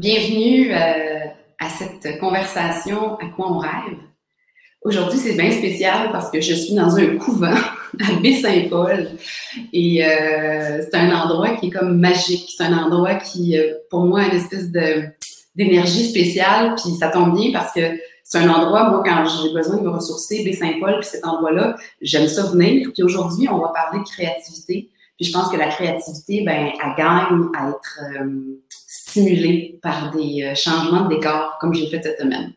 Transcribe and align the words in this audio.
Bienvenue 0.00 0.72
euh, 0.72 1.26
à 1.58 1.68
cette 1.68 2.18
conversation 2.20 3.18
À 3.18 3.26
quoi 3.36 3.52
on 3.52 3.58
rêve. 3.58 3.98
Aujourd'hui, 4.80 5.18
c'est 5.18 5.34
bien 5.34 5.50
spécial 5.50 6.08
parce 6.10 6.30
que 6.30 6.40
je 6.40 6.54
suis 6.54 6.72
dans 6.72 6.96
un 6.96 7.18
couvent 7.18 7.48
à 8.00 8.12
Baie-Saint-Paul 8.22 9.10
et 9.74 10.02
euh, 10.02 10.80
c'est 10.80 10.96
un 10.96 11.14
endroit 11.14 11.50
qui 11.56 11.66
est 11.66 11.70
comme 11.70 11.98
magique. 11.98 12.50
C'est 12.56 12.64
un 12.64 12.78
endroit 12.78 13.16
qui, 13.16 13.58
euh, 13.58 13.74
pour 13.90 14.06
moi, 14.06 14.22
a 14.22 14.28
une 14.28 14.40
espèce 14.40 14.70
de 14.70 15.04
d'énergie 15.54 16.08
spéciale. 16.08 16.76
Puis 16.76 16.94
ça 16.94 17.10
tombe 17.10 17.36
bien 17.36 17.52
parce 17.52 17.74
que 17.74 17.82
c'est 18.24 18.38
un 18.38 18.48
endroit, 18.48 18.88
moi, 18.88 19.02
quand 19.04 19.26
j'ai 19.26 19.52
besoin 19.52 19.76
de 19.76 19.82
me 19.82 19.90
ressourcer, 19.90 20.44
Baie-Saint-Paul, 20.44 21.00
puis 21.00 21.10
cet 21.10 21.26
endroit-là, 21.26 21.76
j'aime 22.00 22.26
ça 22.26 22.44
venir. 22.44 22.88
Puis 22.94 23.02
aujourd'hui, 23.02 23.50
on 23.50 23.58
va 23.58 23.68
parler 23.68 23.98
de 23.98 24.08
créativité. 24.08 24.88
Puis 25.18 25.26
je 25.26 25.32
pense 25.32 25.50
que 25.50 25.58
la 25.58 25.68
créativité, 25.68 26.42
ben, 26.46 26.70
elle 26.72 26.94
gagne 26.96 27.48
à 27.54 27.68
être 27.68 28.00
stimulée 29.10 29.78
par 29.82 30.12
des 30.12 30.44
euh, 30.44 30.54
changements 30.54 31.02
de 31.02 31.16
décor, 31.16 31.58
comme 31.60 31.74
j'ai 31.74 31.88
fait 31.88 32.00
cette 32.02 32.20
semaine. 32.20 32.52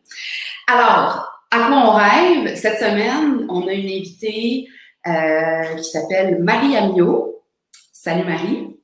Alors, 0.72 1.42
à 1.52 1.68
quoi 1.68 1.76
on 1.76 1.92
rêve? 1.92 2.56
Cette 2.56 2.80
semaine, 2.80 3.46
on 3.50 3.68
a 3.68 3.74
une 3.74 3.88
invitée 3.88 4.68
euh, 5.08 5.76
qui 5.78 5.84
s'appelle 5.84 6.42
Marie 6.42 6.78
Amiot. 6.78 7.42
Salut 7.92 8.26
Marie. 8.26 8.78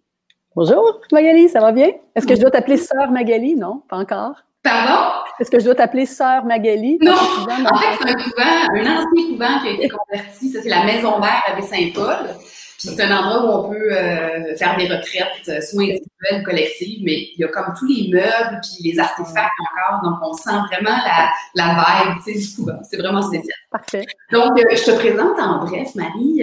Bonjour 0.55 0.99
Magali, 1.11 1.47
ça 1.47 1.61
va 1.61 1.71
bien? 1.71 1.91
Est-ce 2.15 2.25
que 2.25 2.35
je 2.35 2.41
dois 2.41 2.51
t'appeler 2.51 2.77
Sœur 2.77 3.11
Magali? 3.11 3.55
Non, 3.55 3.83
pas 3.87 3.97
encore. 3.97 4.33
Pardon? 4.63 5.13
Est-ce 5.39 5.51
que 5.51 5.59
je 5.59 5.65
dois 5.65 5.75
t'appeler 5.75 6.05
Sœur 6.05 6.43
Magali? 6.45 6.97
Non, 7.01 7.13
en 7.13 7.77
fait, 7.77 7.97
c'est 8.01 8.09
un 8.09 8.13
couvent, 8.15 8.65
un 8.73 8.81
ancien 8.81 9.29
couvent 9.29 9.59
qui 9.61 9.67
a 9.67 9.71
été 9.71 9.89
converti. 9.89 10.49
Ça, 10.49 10.61
c'est 10.61 10.69
la 10.69 10.83
Maison 10.85 11.19
Verte 11.19 11.43
à 11.55 11.61
Saint-Paul. 11.61 12.35
Puis 12.79 12.87
c'est 12.95 13.03
un 13.03 13.17
endroit 13.17 13.43
où 13.43 13.65
on 13.65 13.69
peut 13.69 13.91
euh, 13.91 14.55
faire 14.55 14.77
des 14.77 14.85
retraites, 14.87 15.49
euh, 15.49 15.59
soit 15.59 15.83
individuelles, 15.83 16.43
collectives, 16.45 17.01
mais 17.03 17.27
il 17.33 17.35
y 17.37 17.43
a 17.43 17.49
comme 17.49 17.73
tous 17.77 17.85
les 17.85 18.09
meubles 18.09 18.61
puis 18.61 18.89
les 18.89 18.97
artefacts 18.97 19.51
encore, 19.59 20.01
donc 20.01 20.19
on 20.23 20.31
sent 20.31 20.57
vraiment 20.71 20.97
la, 21.05 21.29
la 21.55 21.73
vibe, 21.73 22.23
tu 22.23 22.31
sais, 22.31 22.39
du 22.39 22.55
couvent. 22.55 22.79
C'est 22.89 22.95
vraiment 22.95 23.21
spécial. 23.21 23.57
Parfait. 23.69 24.05
Donc, 24.31 24.57
euh, 24.57 24.63
je 24.71 24.85
te 24.85 24.91
présente 24.91 25.37
en 25.37 25.65
bref, 25.65 25.93
Marie. 25.95 26.41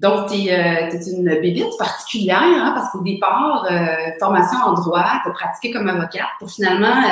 donc, 0.00 0.30
tu 0.30 0.48
es, 0.48 1.12
une 1.12 1.40
bébite 1.40 1.78
particulière, 1.78 2.42
hein, 2.42 2.72
parce 2.74 2.90
qu'au 2.90 3.02
départ, 3.04 3.68
formation 4.18 4.58
en 4.66 4.72
droit, 4.72 5.12
tu 5.22 5.30
as 5.30 5.32
pratiqué 5.32 5.70
comme 5.70 5.88
avocate, 5.88 6.26
pour 6.40 6.50
finalement, 6.50 7.04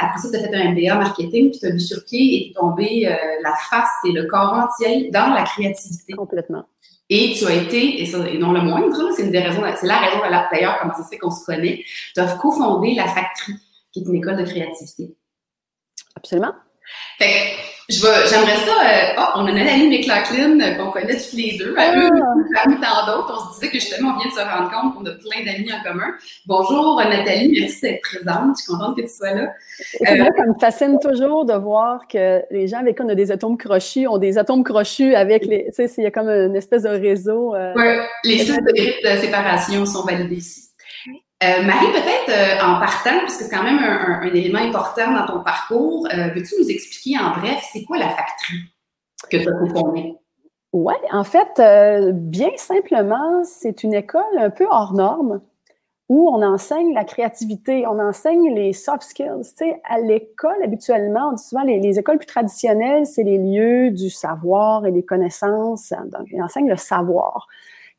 après 0.00 0.18
ça, 0.18 0.28
tu 0.28 0.36
as 0.36 0.40
fait 0.40 0.56
un 0.56 0.72
MBA 0.72 0.92
marketing, 0.96 1.50
puis 1.50 1.60
tu 1.60 1.66
as 1.66 1.70
bifurqué 1.70 2.16
et 2.16 2.42
tu 2.46 2.50
es 2.50 2.52
tombé 2.60 3.16
la 3.44 3.54
face 3.70 3.90
et 4.08 4.10
le 4.10 4.24
corps 4.24 4.54
entier 4.54 5.08
dans 5.12 5.32
la 5.32 5.44
créativité. 5.44 6.14
Complètement. 6.14 6.64
Et 7.12 7.34
tu 7.36 7.44
as 7.44 7.54
été, 7.54 8.00
et, 8.00 8.06
ça, 8.06 8.18
non 8.18 8.52
le 8.52 8.62
moindre, 8.62 9.10
c'est 9.14 9.24
une 9.24 9.32
des 9.32 9.40
raisons, 9.40 9.62
c'est 9.78 9.86
la 9.86 9.98
raison 9.98 10.18
d'ailleurs 10.52 10.78
comment 10.80 10.94
ça 10.94 11.02
se 11.02 11.16
qu'on 11.18 11.30
se 11.30 11.44
connaît, 11.44 11.84
tu 12.14 12.20
as 12.20 12.36
cofondé 12.36 12.94
la 12.94 13.08
Factory, 13.08 13.54
qui 13.90 14.00
est 14.00 14.02
une 14.04 14.14
école 14.14 14.36
de 14.36 14.44
créativité. 14.44 15.16
Absolument. 16.14 16.54
Fait 17.18 17.26
que 17.26 17.70
j'aimerais 17.90 18.56
ça. 18.56 18.70
Euh, 18.70 19.14
oh, 19.18 19.40
on 19.40 19.46
a 19.46 19.52
Nathalie 19.52 19.88
McLaughlin 19.88 20.60
euh, 20.60 20.74
qu'on 20.74 20.90
connaît 20.90 21.16
tous 21.16 21.36
les 21.36 21.58
deux. 21.58 21.74
Ah. 21.76 21.92
parmi 22.54 22.76
tant 22.80 23.06
d'autres, 23.06 23.34
on 23.34 23.52
se 23.52 23.60
disait 23.60 23.72
que 23.72 23.78
justement, 23.78 24.14
on 24.14 24.18
vient 24.18 24.28
de 24.28 24.34
se 24.34 24.40
rendre 24.40 24.70
compte 24.70 24.94
qu'on 24.94 25.06
a 25.06 25.14
plein 25.14 25.44
d'amis 25.44 25.70
en 25.72 25.82
commun. 25.82 26.12
Bonjour 26.46 26.96
Nathalie, 26.96 27.52
merci 27.60 27.80
d'être 27.82 28.02
présente. 28.02 28.56
Je 28.56 28.62
suis 28.62 28.72
contente 28.72 28.96
que 28.96 29.02
tu 29.02 29.08
sois 29.08 29.34
là. 29.34 29.42
Euh, 29.42 30.24
ça 30.36 30.46
me 30.46 30.58
fascine 30.60 30.98
toujours 31.00 31.44
de 31.44 31.54
voir 31.54 32.06
que 32.08 32.42
les 32.50 32.68
gens 32.68 32.78
avec 32.78 32.96
qui 32.96 33.02
on 33.02 33.08
a 33.08 33.14
des 33.14 33.30
atomes 33.32 33.58
crochus 33.58 34.06
ont 34.06 34.18
des 34.18 34.38
atomes 34.38 34.64
crochus 34.64 35.14
avec 35.14 35.44
les. 35.44 35.66
Tu 35.66 35.86
sais, 35.86 35.92
il 35.98 36.04
y 36.04 36.06
a 36.06 36.10
comme 36.10 36.28
une 36.28 36.56
espèce 36.56 36.82
de 36.82 36.88
réseau. 36.88 37.54
Euh, 37.54 37.72
oui, 37.76 37.84
les 38.24 38.38
sites 38.38 38.64
de 38.64 39.20
séparation 39.20 39.84
sont 39.84 40.04
validés 40.04 40.36
ici. 40.36 40.69
Euh, 41.42 41.62
Marie, 41.62 41.86
peut-être 41.92 42.28
euh, 42.28 42.62
en 42.62 42.78
partant, 42.78 43.18
puisque 43.20 43.44
c'est 43.44 43.50
quand 43.50 43.62
même 43.62 43.78
un, 43.78 44.22
élément 44.24 44.58
important 44.58 45.12
dans 45.12 45.26
ton 45.26 45.42
parcours, 45.42 46.06
euh, 46.12 46.28
veux-tu 46.34 46.54
nous 46.60 46.68
expliquer 46.68 47.18
en 47.18 47.30
bref, 47.30 47.66
c'est 47.72 47.84
quoi 47.84 47.96
la 47.96 48.10
factory 48.10 48.58
que 49.30 49.38
tu 49.38 49.48
as 49.48 49.52
cofondée? 49.52 50.16
Oui, 50.72 50.94
en 51.10 51.24
fait, 51.24 51.60
bien 52.12 52.50
simplement, 52.56 53.42
c'est 53.42 53.82
une 53.82 53.94
école 53.94 54.38
un 54.38 54.50
peu 54.50 54.66
hors 54.70 54.92
norme 54.92 55.40
où 56.08 56.28
on 56.28 56.42
enseigne 56.42 56.92
la 56.92 57.04
créativité, 57.04 57.86
on 57.86 57.98
enseigne 57.98 58.54
les 58.54 58.72
soft 58.72 59.02
skills. 59.02 59.42
Tu 59.42 59.64
sais, 59.64 59.80
à 59.88 59.98
l'école, 59.98 60.62
habituellement, 60.62 61.30
on 61.32 61.36
souvent 61.36 61.62
les, 61.62 61.80
les 61.80 61.98
écoles 61.98 62.18
plus 62.18 62.26
traditionnelles, 62.26 63.06
c'est 63.06 63.22
les 63.22 63.38
lieux 63.38 63.90
du 63.90 64.10
savoir 64.10 64.86
et 64.86 64.92
des 64.92 65.04
connaissances. 65.04 65.92
Donc, 66.06 66.28
ils 66.30 66.42
enseignent 66.42 66.68
le 66.68 66.76
savoir. 66.76 67.48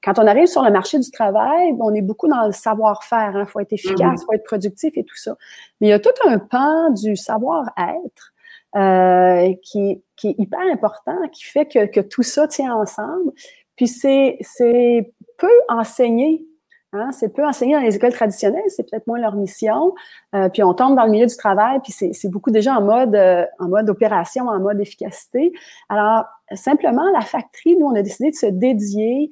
Quand 0.04 0.18
on 0.20 0.28
arrive 0.28 0.48
sur 0.48 0.64
le 0.64 0.72
marché 0.72 0.98
du 1.00 1.12
travail, 1.12 1.76
on 1.80 1.94
est 1.94 2.02
beaucoup 2.02 2.28
dans 2.28 2.46
le 2.46 2.52
savoir-faire. 2.52 3.32
Il 3.36 3.42
hein. 3.42 3.46
faut 3.46 3.60
être 3.60 3.74
efficace, 3.74 4.22
il 4.22 4.26
faut 4.26 4.34
être 4.34 4.44
productif 4.44 4.94
et 4.96 5.04
tout 5.04 5.16
ça. 5.16 5.36
Mais 5.80 5.88
il 5.88 5.90
y 5.92 5.94
a 5.94 6.00
tout 6.00 6.10
un 6.26 6.40
pan 6.40 6.90
du 6.92 7.16
savoir-être 7.16 8.34
euh, 8.76 9.54
qui, 9.64 10.04
qui, 10.16 10.30
est 10.30 10.36
hyper 10.40 10.62
important, 10.72 11.18
qui 11.32 11.44
fait 11.44 11.66
que, 11.66 11.86
que 11.86 12.00
tout 12.00 12.24
ça 12.24 12.48
tient 12.48 12.74
ensemble. 12.76 13.32
Puis 13.76 13.88
c'est, 13.88 14.38
c'est 14.42 15.14
peu 15.38 15.52
enseigné 15.70 16.46
Hein, 16.94 17.12
c'est 17.14 17.34
peu 17.34 17.46
enseigné 17.46 17.74
dans 17.74 17.80
les 17.80 17.96
écoles 17.96 18.12
traditionnelles, 18.12 18.66
c'est 18.68 18.84
peut-être 18.90 19.08
moins 19.08 19.18
leur 19.18 19.36
mission. 19.36 19.96
Euh, 20.36 20.50
puis 20.50 20.62
on 20.62 20.74
tombe 20.74 20.98
dans 20.98 21.06
le 21.06 21.12
milieu 21.12 21.26
du 21.26 21.38
travail, 21.38 21.80
puis 21.82 21.94
c'est 21.94 22.30
beaucoup 22.30 22.52
déjà 22.52 22.76
en 22.76 22.82
mode 22.82 23.16
euh, 23.16 23.46
en 23.60 23.70
mode 23.70 23.90
opération, 23.90 24.50
en 24.50 24.60
mode 24.60 24.82
efficacité. 24.82 25.54
Alors 25.88 26.26
simplement 26.54 27.10
la 27.14 27.22
factory, 27.22 27.78
nous 27.78 27.86
on 27.86 27.96
a 27.96 28.02
décidé 28.02 28.32
de 28.32 28.36
se 28.36 28.46
dédier 28.46 29.32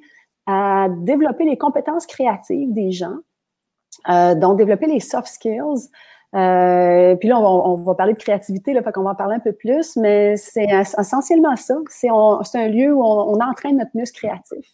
à 0.50 0.88
développer 0.88 1.44
les 1.44 1.56
compétences 1.56 2.06
créatives 2.06 2.72
des 2.72 2.90
gens, 2.90 3.16
euh, 4.08 4.34
donc 4.34 4.58
développer 4.58 4.86
les 4.86 5.00
soft 5.00 5.28
skills. 5.28 5.88
Euh, 6.34 7.16
puis 7.16 7.28
là, 7.28 7.40
on 7.40 7.74
va, 7.74 7.94
parler 7.94 8.12
de 8.12 8.18
créativité, 8.18 8.72
là, 8.72 8.82
fait 8.82 8.92
qu'on 8.92 9.02
va 9.02 9.10
en 9.10 9.14
parler 9.14 9.36
un 9.36 9.40
peu 9.40 9.52
plus, 9.52 9.96
mais 9.96 10.36
c'est 10.36 10.66
essentiellement 10.98 11.56
ça. 11.56 11.74
C'est 11.88 12.08
un 12.08 12.68
lieu 12.68 12.92
où 12.92 13.02
on, 13.02 13.40
entraîne 13.40 13.78
notre 13.78 13.90
muscle 13.94 14.18
créatif. 14.18 14.66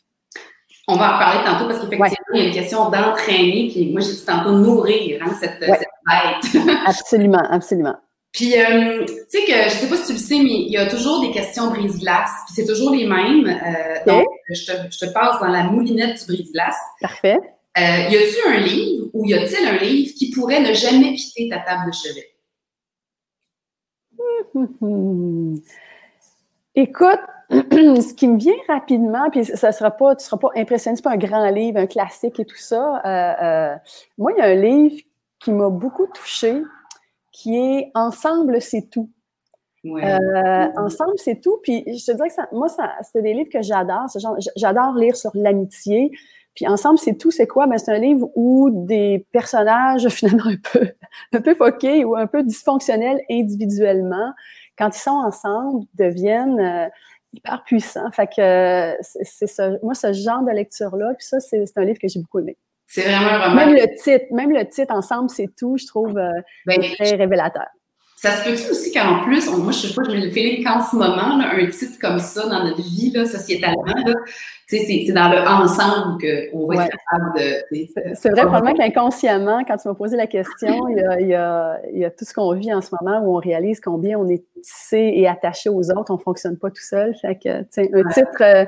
On 0.89 0.97
va 0.97 1.17
en 1.17 1.19
parler 1.19 1.45
tantôt 1.45 1.67
parce 1.67 1.81
qu'effectivement, 1.81 2.07
il 2.35 2.41
y 2.41 2.45
a 2.45 2.49
une 2.49 2.55
question 2.55 2.91
d'entraîner, 2.91 3.69
puis 3.73 3.91
moi, 3.91 4.01
j'ai 4.03 4.13
dit 4.13 4.25
tantôt 4.25 4.53
nourrir 4.53 5.21
hein, 5.25 5.33
cette, 5.41 5.59
cette 5.59 5.89
bête. 6.07 6.77
absolument, 6.87 7.43
absolument. 7.51 7.97
Puis, 8.37 8.55
euh, 8.55 9.03
tu 9.07 9.15
sais 9.29 9.47
que, 9.47 9.71
je 9.71 9.77
sais 9.77 9.89
pas 9.89 9.97
si 9.97 10.09
tu 10.09 10.13
le 10.13 10.19
sais, 10.19 10.37
mais 10.37 10.51
il 10.51 10.71
y 10.71 10.77
a 10.77 10.85
toujours 10.85 11.23
des 11.23 11.31
questions 11.31 11.71
brise-glace, 11.71 12.31
puis 12.45 12.55
c'est 12.55 12.67
toujours 12.67 12.95
les 12.95 13.07
mêmes. 13.07 13.47
Euh, 13.47 14.05
donc, 14.07 14.27
je 14.51 14.67
te, 14.67 14.73
je 14.91 14.99
te, 14.99 15.11
passe 15.11 15.41
dans 15.41 15.49
la 15.49 15.63
moulinette 15.63 16.19
du 16.19 16.27
brise-glace. 16.35 16.77
Parfait. 17.01 17.39
Euh, 17.79 17.81
y 17.81 18.15
a-t-il 18.15 18.43
un 18.47 18.61
livre 18.61 19.07
ou 19.15 19.25
y 19.25 19.33
a-t-il 19.33 19.67
un 19.67 19.79
livre 19.79 20.13
qui 20.19 20.31
pourrait 20.33 20.61
ne 20.61 20.75
jamais 20.75 21.15
quitter 21.15 21.49
ta 21.49 21.61
table 21.61 21.91
de 21.91 21.95
chevet? 21.95 22.35
Écoute, 26.75 27.21
ce 27.51 28.13
qui 28.13 28.29
me 28.29 28.37
vient 28.37 28.53
rapidement, 28.69 29.31
puis 29.31 29.47
ça 29.47 29.73
sera 29.73 29.91
pas, 29.91 30.15
tu 30.15 30.27
seras 30.27 30.37
pas 30.37 30.51
impressionné, 30.57 30.97
c'est 30.97 31.03
pas 31.03 31.13
un 31.13 31.17
grand 31.17 31.49
livre, 31.49 31.79
un 31.79 31.87
classique 31.87 32.39
et 32.39 32.45
tout 32.45 32.59
ça. 32.59 33.01
Moi, 34.19 34.33
il 34.37 34.39
y 34.39 34.43
a 34.43 34.45
un 34.49 34.55
livre 34.57 35.01
qui 35.39 35.53
m'a 35.53 35.71
beaucoup 35.71 36.07
touchée, 36.09 36.61
qui 37.37 37.55
est 37.55 37.91
Ensemble, 37.95 38.63
c'est 38.63 38.89
tout. 38.91 39.11
Euh, 39.85 40.69
ensemble, 40.77 41.13
c'est 41.17 41.41
tout. 41.41 41.59
Puis 41.63 41.85
je 41.87 42.05
te 42.05 42.13
dirais 42.13 42.29
que 42.29 42.35
ça, 42.35 42.49
moi, 42.51 42.69
ça, 42.69 42.95
c'est 43.03 43.23
des 43.23 43.35
livres 43.35 43.51
que 43.53 43.63
j'adore. 43.63 44.07
J'adore 44.57 44.95
lire 44.95 45.15
sur 45.17 45.31
l'amitié. 45.35 46.11
Puis 46.55 46.67
Ensemble, 46.67 46.99
c'est 46.99 47.17
tout. 47.19 47.31
C'est 47.31 47.47
quoi? 47.47 47.67
Mais 47.67 47.77
ben, 47.77 47.79
c'est 47.79 47.93
un 47.93 47.99
livre 47.99 48.31
où 48.35 48.71
des 48.73 49.27
personnages 49.33 50.09
finalement 50.09 50.47
un 50.47 50.57
peu, 50.73 50.89
un 51.35 51.41
peu 51.43 51.55
foqués 51.55 52.05
ou 52.07 52.17
un 52.17 52.27
peu 52.27 52.43
dysfonctionnels 52.43 53.21
individuellement, 53.31 54.33
quand 54.79 54.97
ils 54.97 55.01
sont 55.01 55.11
ensemble, 55.11 55.85
deviennent 55.95 56.59
euh, 56.59 56.89
hyper 57.35 57.63
puissants. 57.65 58.11
Fait 58.13 58.27
que 58.27 58.97
c'est 59.03 59.47
ça. 59.47 59.73
Moi, 59.83 59.95
ce 59.95 60.15
genre 60.15 60.43
de 60.43 60.53
lecture-là, 60.53 61.13
puis 61.15 61.27
ça, 61.27 61.39
c'est 61.39 61.63
un 61.77 61.85
livre 61.85 61.99
que 61.99 62.09
j'ai 62.09 62.21
beaucoup 62.21 62.39
aimé. 62.39 62.57
C'est 62.87 63.03
vraiment 63.03 63.29
un 63.29 63.49
roman. 63.49 63.55
Même 63.57 63.75
le 63.75 64.03
titre, 64.03 64.27
même 64.33 64.53
le 64.53 64.67
titre 64.69 64.95
ensemble, 64.95 65.29
c'est 65.31 65.49
tout, 65.57 65.77
je 65.77 65.87
trouve 65.87 66.17
euh, 66.17 66.31
ben, 66.67 66.81
très 66.81 67.17
révélateur. 67.17 67.67
Ça 68.19 68.31
se 68.31 68.49
peut-tu 68.49 68.71
aussi 68.71 68.93
qu'en 68.93 69.23
plus, 69.25 69.47
moi, 69.59 69.73
je 69.73 69.89
sais 69.89 69.95
pas, 69.95 70.03
j'ai 70.09 70.19
le 70.19 70.31
feeling 70.31 70.65
qu'en 70.65 70.81
ce 70.81 70.97
moment, 70.97 71.39
un 71.39 71.67
titre 71.67 71.99
comme 72.01 72.19
ça 72.19 72.49
dans 72.49 72.65
notre 72.65 72.81
vie, 72.81 73.13
là, 73.15 73.27
sociétalement, 73.27 73.85
c'est 74.67 75.13
dans 75.13 75.29
le 75.29 75.47
ensemble 75.47 76.19
qu'on 76.23 76.67
va 76.67 76.87
être 76.87 76.97
capable 76.97 77.39
de. 77.39 78.15
C'est 78.15 78.31
vrai, 78.31 78.47
probablement 78.47 78.75
qu'inconsciemment, 78.75 79.63
quand 79.65 79.77
tu 79.77 79.89
m'as 79.89 79.95
posé 79.95 80.17
la 80.17 80.27
question, 80.27 80.89
il 80.89 80.97
y, 80.97 81.01
a, 81.03 81.21
il, 81.21 81.29
y 81.29 81.35
a, 81.35 81.79
il 81.93 81.99
y 81.99 82.05
a, 82.07 82.11
tout 82.11 82.25
ce 82.25 82.33
qu'on 82.33 82.55
vit 82.55 82.73
en 82.73 82.81
ce 82.81 82.89
moment 82.99 83.21
où 83.21 83.37
on 83.37 83.39
réalise 83.39 83.81
combien 83.81 84.19
on 84.19 84.27
est 84.29 84.45
tissé 84.63 85.13
et 85.15 85.29
attaché 85.29 85.69
aux 85.69 85.91
autres, 85.91 86.11
on 86.11 86.17
ne 86.17 86.23
fonctionne 86.23 86.57
pas 86.57 86.71
tout 86.71 86.83
seul. 86.83 87.15
Fait 87.21 87.39
que, 87.39 87.51
un 87.51 88.09
titre 88.09 88.41
euh, 88.41 88.65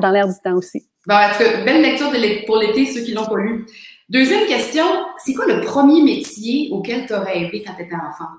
dans 0.00 0.10
l'air 0.10 0.28
du 0.28 0.34
temps 0.42 0.54
aussi. 0.54 0.86
Bon, 1.06 1.14
que 1.38 1.64
belle 1.64 1.82
lecture 1.82 2.10
pour 2.46 2.56
l'été, 2.56 2.86
ceux 2.86 3.02
qui 3.02 3.12
l'ont 3.12 3.26
pas 3.26 3.36
lu. 3.36 3.66
Deuxième 4.08 4.46
question, 4.46 4.84
c'est 5.18 5.34
quoi 5.34 5.46
le 5.46 5.60
premier 5.60 6.02
métier 6.02 6.70
auquel 6.72 7.06
tu 7.06 7.12
as 7.12 7.20
rêvé 7.20 7.62
quand 7.62 7.74
tu 7.74 7.82
étais 7.82 7.94
enfant? 7.94 8.30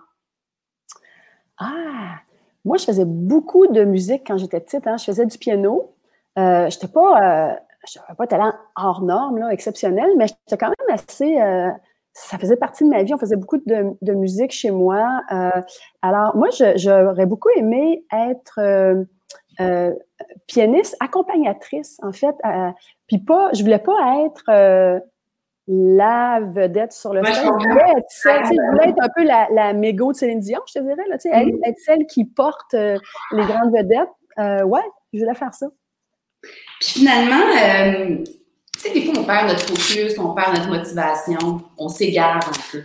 Ah, 1.60 2.20
moi, 2.66 2.78
je 2.78 2.86
faisais 2.86 3.06
beaucoup 3.06 3.68
de 3.68 3.84
musique 3.84 4.24
quand 4.26 4.38
j'étais 4.38 4.60
petite. 4.60 4.88
Hein. 4.88 4.98
Je 4.98 5.06
faisais 5.06 5.26
du 5.28 5.38
piano. 5.38 5.96
Euh, 6.38 6.70
je 6.70 6.76
n'étais 6.76 6.88
pas, 6.88 7.52
euh, 7.52 8.14
pas 8.18 8.28
talent 8.28 8.54
hors 8.76 9.02
norme, 9.04 9.48
exceptionnel, 9.52 10.10
mais 10.18 10.26
j'étais 10.28 10.58
quand 10.58 10.70
même 10.70 10.98
assez, 10.98 11.40
euh, 11.40 11.70
ça 12.14 12.38
faisait 12.40 12.58
partie 12.58 12.84
de 12.84 12.90
ma 12.90 13.04
vie. 13.04 13.14
On 13.14 13.20
faisait 13.20 13.36
beaucoup 13.36 13.58
de, 13.58 14.12
musique 14.14 14.52
chez 14.52 14.72
moi. 14.72 15.22
Euh, 15.32 15.62
alors, 16.02 16.36
moi, 16.36 16.50
j'aurais 16.76 17.28
beaucoup 17.28 17.50
aimé 17.56 18.06
être 18.12 18.60
euh, 19.60 19.64
euh, 19.64 19.94
pianiste, 20.48 20.96
accompagnatrice, 21.00 21.98
en 22.02 22.12
fait. 22.12 22.36
Puis 23.08 23.20
pas, 23.20 23.50
je 23.54 23.64
voulais 23.64 23.80
pas 23.80 24.26
être 24.26 25.02
la 25.68 26.40
vedette 26.42 26.94
sur 26.94 27.14
le 27.14 27.24
stage. 27.24 27.38
Je 27.38 27.70
voulais 27.70 27.92
être 27.98 28.10
celle, 28.10 28.46
je 28.46 28.72
voulais 28.72 28.90
être 28.90 29.02
un 29.02 29.10
peu 29.16 29.24
la, 29.24 29.48
la 29.52 29.74
mégo 29.74 30.12
de 30.12 30.18
Céline 30.18 30.40
Dion, 30.40 30.60
je 30.68 30.74
te 30.74 30.80
dirais, 30.80 31.04
là, 31.10 31.16
mm. 31.16 31.64
être 31.66 31.80
celle 31.80 32.06
qui 32.06 32.26
porte 32.26 32.74
les 32.74 33.46
grandes 33.46 33.74
vedettes. 33.74 34.10
ouais, 34.38 34.86
je 35.14 35.20
voulais 35.20 35.36
faire 35.36 35.54
ça. 35.54 35.68
Puis 36.42 37.00
finalement, 37.00 37.42
tu 38.76 38.80
sais, 38.80 38.94
des 38.94 39.06
fois, 39.06 39.22
on 39.22 39.24
perd 39.24 39.48
notre 39.48 39.66
focus, 39.66 40.20
on 40.20 40.34
perd 40.34 40.56
notre 40.56 40.70
motivation, 40.70 41.64
on 41.78 41.90
s'égare 41.90 42.38
un 42.38 42.72
peu. 42.72 42.84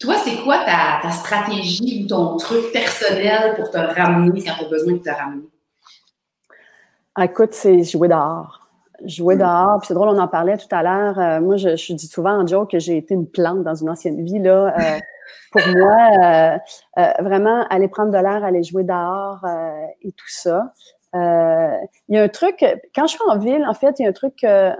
Toi, 0.00 0.14
c'est 0.24 0.36
quoi 0.44 0.64
ta, 0.64 1.10
stratégie 1.10 2.04
ou 2.04 2.06
ton 2.06 2.36
truc 2.36 2.70
personnel 2.72 3.54
pour 3.56 3.70
te 3.70 3.78
ramener 3.78 4.44
quand 4.44 4.54
tu 4.56 4.64
as 4.64 4.68
besoin 4.68 4.92
de 4.92 4.98
te 4.98 5.10
ramener? 5.10 5.48
Ah, 7.20 7.24
écoute, 7.24 7.52
c'est 7.52 7.82
jouer 7.82 8.06
dehors. 8.06 8.60
Jouer 9.04 9.34
hmm. 9.34 9.40
dehors. 9.40 9.78
Puis 9.80 9.88
c'est 9.88 9.94
drôle, 9.94 10.08
on 10.10 10.18
en 10.20 10.28
parlait 10.28 10.56
tout 10.56 10.68
à 10.70 10.84
l'heure. 10.84 11.18
Euh, 11.18 11.40
moi, 11.40 11.56
je, 11.56 11.92
dis 11.92 12.06
souvent 12.06 12.40
en 12.42 12.46
joke 12.46 12.70
que 12.70 12.78
j'ai 12.78 12.96
été 12.96 13.12
une 13.14 13.28
plante 13.28 13.64
dans 13.64 13.74
une 13.74 13.90
ancienne 13.90 14.24
vie. 14.24 14.38
Là. 14.38 14.72
Euh, 14.78 14.98
pour 15.50 15.62
moi, 15.76 15.96
euh, 16.96 17.12
vraiment, 17.18 17.66
aller 17.70 17.88
prendre 17.88 18.12
de 18.12 18.18
l'air, 18.18 18.44
aller 18.44 18.62
jouer 18.62 18.84
dehors 18.84 19.44
et 20.02 20.12
tout 20.12 20.28
ça. 20.28 20.72
Il 21.12 22.14
y 22.14 22.18
a 22.18 22.22
un 22.22 22.28
truc, 22.28 22.64
quand 22.94 23.08
je 23.08 23.16
suis 23.16 23.20
en 23.26 23.36
ville, 23.36 23.64
en 23.66 23.74
fait, 23.74 23.98
il 23.98 24.04
y 24.04 24.06
a 24.06 24.10
un 24.10 24.12
truc 24.12 24.44
un 24.44 24.76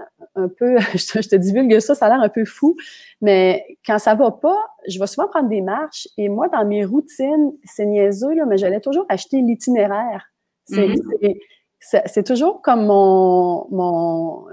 peu, 0.57 0.77
je 0.95 1.11
te, 1.11 1.21
je 1.21 1.27
te, 1.27 1.35
divulgue 1.35 1.77
ça, 1.81 1.93
ça 1.93 2.05
a 2.05 2.09
l'air 2.09 2.21
un 2.21 2.29
peu 2.29 2.45
fou, 2.45 2.77
mais 3.19 3.65
quand 3.85 3.99
ça 3.99 4.15
va 4.15 4.31
pas, 4.31 4.57
je 4.87 4.97
vais 4.97 5.07
souvent 5.07 5.27
prendre 5.27 5.49
des 5.49 5.61
marches 5.61 6.07
et 6.17 6.29
moi, 6.29 6.47
dans 6.47 6.63
mes 6.63 6.85
routines, 6.85 7.51
c'est 7.65 7.85
niaiseux, 7.85 8.33
là, 8.33 8.45
mais 8.45 8.57
j'allais 8.57 8.79
toujours 8.79 9.05
acheter 9.09 9.41
l'itinéraire. 9.41 10.31
C'est 10.63 10.87
mm-hmm. 11.81 12.23
toujours 12.23 12.61
comme 12.61 12.85
mon, 12.85 13.67
mon, 13.71 14.45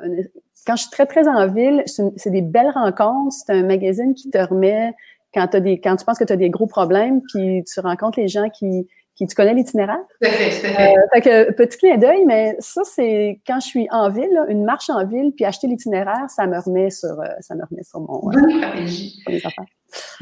quand 0.67 0.76
je 0.76 0.82
suis 0.82 0.90
très, 0.90 1.06
très 1.06 1.28
en 1.28 1.46
ville, 1.46 1.84
c'est 1.87 2.31
des 2.31 2.43
belles 2.43 2.70
rencontres, 2.70 3.32
c'est 3.32 3.52
un 3.52 3.62
magazine 3.62 4.14
qui 4.14 4.31
te 4.31 4.38
remet 4.38 4.94
quand, 5.32 5.55
as 5.55 5.61
des, 5.61 5.81
quand 5.81 5.96
tu 5.96 6.05
penses 6.05 6.19
que 6.19 6.25
tu 6.25 6.32
as 6.32 6.37
des 6.37 6.50
gros 6.50 6.67
problèmes, 6.67 7.20
puis 7.32 7.62
tu 7.73 7.81
rencontres 7.81 8.19
les 8.19 8.28
gens 8.28 8.49
qui, 8.49 8.88
tu 9.19 9.34
connais 9.34 9.55
l'itinéraire? 9.55 10.00
Tout 10.20 10.28
à 10.28 10.32
fait, 10.32 10.61
tout 10.61 10.67
à 10.67 10.70
fait. 10.70 10.96
Euh, 10.96 11.00
fait 11.14 11.20
que, 11.20 11.52
petit 11.52 11.78
clin 11.78 11.96
d'œil, 11.99 12.25
mais 12.26 12.56
ça, 12.58 12.82
c'est 12.84 13.40
quand 13.46 13.61
je 13.61 13.67
suis 13.67 13.87
en 13.90 14.11
ville, 14.11 14.44
une 14.49 14.64
marche 14.64 14.90
en 14.90 15.05
ville, 15.05 15.32
puis 15.37 15.44
acheter 15.44 15.69
l'itinéraire, 15.69 16.26
ça 16.28 16.46
me 16.46 16.58
remet 16.58 16.90
sur, 16.90 17.20
euh, 17.20 17.26
ça 17.40 17.55
me 17.55 17.62
remet 17.70 17.84
sur 17.84 18.00
mon. 18.00 18.20
Bonne 18.31 18.58
stratégie. 18.58 19.23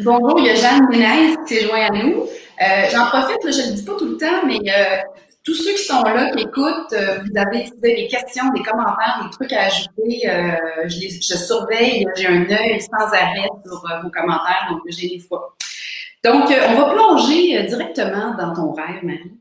Bonjour, 0.00 0.38
il 0.40 0.46
y 0.46 0.50
a 0.50 0.54
Jeanne 0.56 0.88
Ménez 0.90 1.36
qui 1.46 1.54
s'est 1.54 1.66
joint 1.66 1.86
à 1.86 1.90
nous. 1.90 2.22
Euh, 2.22 2.64
j'en 2.92 3.06
profite, 3.06 3.38
je 3.44 3.62
ne 3.62 3.70
le 3.70 3.76
dis 3.76 3.84
pas 3.84 3.92
tout 3.98 4.06
le 4.06 4.16
temps, 4.16 4.46
mais 4.46 4.58
tous 5.44 5.54
ceux 5.54 5.72
qui 5.72 5.84
sont 5.84 6.02
là, 6.02 6.30
qui 6.30 6.42
écoutent, 6.42 6.94
vous 6.94 7.38
avez 7.38 7.70
des 7.82 8.08
questions, 8.08 8.50
des 8.54 8.62
commentaires, 8.62 9.20
des 9.22 9.30
trucs 9.30 9.52
à 9.52 9.64
ajouter. 9.64 10.22
je, 10.86 11.00
les, 11.00 11.10
je 11.10 11.36
surveille, 11.36 12.06
j'ai 12.16 12.26
un 12.26 12.50
œil 12.50 12.80
sans 12.80 13.06
arrêt 13.12 13.48
sur 13.66 13.82
vos 14.02 14.10
commentaires, 14.10 14.68
donc 14.70 14.80
j'ai 14.88 15.08
des 15.08 15.20
fois. 15.20 15.54
Donc, 16.24 16.50
euh, 16.50 16.54
on 16.70 16.74
va 16.74 16.94
plonger 16.94 17.58
euh, 17.58 17.66
directement 17.66 18.34
dans 18.34 18.54
ton 18.54 18.72
rêve, 18.72 19.04
Marie. 19.04 19.38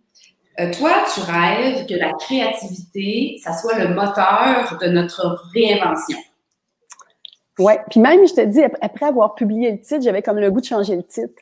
Euh, 0.59 0.69
toi, 0.73 0.91
tu 1.13 1.21
rêves 1.21 1.85
que 1.87 1.93
la 1.93 2.11
créativité, 2.19 3.39
ça 3.41 3.53
soit 3.53 3.79
le 3.79 3.95
moteur 3.95 4.77
de 4.81 4.87
notre 4.87 5.41
réinvention. 5.53 6.17
Oui, 7.57 7.73
puis 7.89 8.01
même, 8.01 8.27
je 8.27 8.33
te 8.33 8.41
dis, 8.41 8.61
après 8.81 9.05
avoir 9.05 9.33
publié 9.33 9.71
le 9.71 9.79
titre, 9.79 10.01
j'avais 10.03 10.21
comme 10.21 10.39
le 10.39 10.51
goût 10.51 10.59
de 10.59 10.65
changer 10.65 10.97
le 10.97 11.03
titre. 11.03 11.33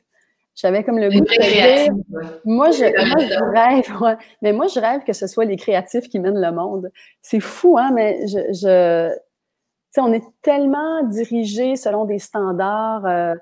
J'avais 0.56 0.84
comme 0.84 1.00
le 1.00 1.10
goût 1.10 1.22
de 1.22 1.26
dire, 1.26 1.94
moi, 2.46 2.72
je, 2.72 2.84
rêve, 2.84 4.18
mais 4.42 4.54
moi, 4.54 4.68
je 4.68 4.80
rêve 4.80 5.04
que 5.04 5.14
ce 5.14 5.28
soit 5.28 5.46
les 5.46 5.56
créatifs 5.56 6.10
qui 6.10 6.20
mènent 6.20 6.42
le 6.42 6.52
monde. 6.52 6.92
C'est 7.22 7.40
fou, 7.40 7.78
hein, 7.78 7.92
mais 7.94 8.28
je, 8.28 8.40
je 8.54 9.10
tu 9.14 9.96
sais, 9.96 10.02
on 10.02 10.14
est 10.14 10.24
tellement 10.42 11.04
dirigé 11.04 11.76
selon 11.76 12.06
des 12.06 12.20
standards 12.20 13.36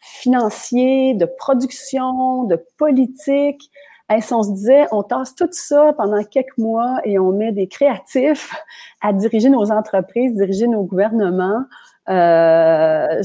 financier, 0.00 1.14
de 1.14 1.26
production, 1.26 2.44
de 2.44 2.56
politique. 2.78 3.70
Et 4.12 4.20
si 4.20 4.32
on 4.34 4.42
se 4.42 4.50
disait, 4.52 4.86
on 4.90 5.02
tasse 5.02 5.34
tout 5.34 5.48
ça 5.52 5.92
pendant 5.96 6.24
quelques 6.24 6.58
mois 6.58 7.00
et 7.04 7.18
on 7.18 7.32
met 7.32 7.52
des 7.52 7.68
créatifs 7.68 8.54
à 9.00 9.12
diriger 9.12 9.50
nos 9.50 9.70
entreprises, 9.70 10.34
diriger 10.34 10.66
nos 10.66 10.82
gouvernements, 10.82 11.64
euh, 12.10 13.22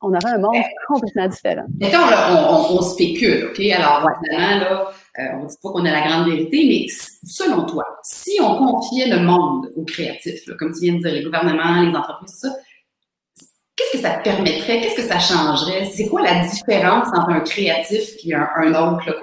on 0.00 0.08
aurait 0.10 0.34
un 0.34 0.38
monde 0.38 0.62
complètement 0.86 1.28
différent. 1.28 1.64
Mettons, 1.80 2.08
là, 2.08 2.46
on, 2.48 2.76
on, 2.76 2.82
spécule, 2.82 3.46
OK? 3.50 3.60
Alors, 3.60 4.08
évidemment, 4.22 4.60
là, 4.60 4.92
euh, 5.18 5.22
on 5.34 5.42
ne 5.42 5.48
dit 5.48 5.56
pas 5.62 5.70
qu'on 5.70 5.84
a 5.84 5.90
la 5.90 6.06
grande 6.06 6.28
vérité, 6.28 6.64
mais 6.68 6.86
selon 7.28 7.66
toi, 7.66 7.84
si 8.02 8.38
on 8.40 8.56
confiait 8.56 9.08
le 9.08 9.20
monde 9.24 9.70
aux 9.76 9.84
créatifs, 9.84 10.44
comme 10.58 10.72
tu 10.72 10.86
viens 10.86 10.94
de 10.94 10.98
dire, 11.00 11.12
les 11.12 11.22
gouvernements, 11.22 11.82
les 11.82 11.96
entreprises, 11.96 12.40
tout 12.40 12.48
ça, 12.48 12.54
qu'est-ce 13.76 13.96
que 13.96 14.02
ça 14.02 14.16
te 14.18 14.24
permettrait? 14.24 14.80
Qu'est-ce 14.80 14.96
que 14.96 15.02
ça 15.02 15.18
changerait? 15.18 15.86
C'est 15.86 16.08
quoi 16.08 16.22
la 16.22 16.44
différence 16.44 17.08
entre 17.08 17.30
un 17.30 17.40
créatif 17.40 18.16
et 18.24 18.34
un, 18.34 18.74
autre? 18.74 19.20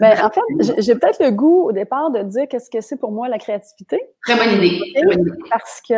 Ben, 0.00 0.16
en 0.22 0.30
fait, 0.30 0.82
j'ai 0.82 0.94
peut-être 0.94 1.22
le 1.22 1.30
goût 1.30 1.68
au 1.68 1.72
départ 1.72 2.10
de 2.10 2.22
dire 2.22 2.46
qu'est-ce 2.48 2.70
que 2.70 2.80
c'est 2.80 2.96
pour 2.96 3.10
moi 3.10 3.28
la 3.28 3.38
créativité. 3.38 4.00
Très 4.26 4.36
bonne 4.36 4.62
idée. 4.62 4.80
Parce 5.50 5.80
que 5.88 5.94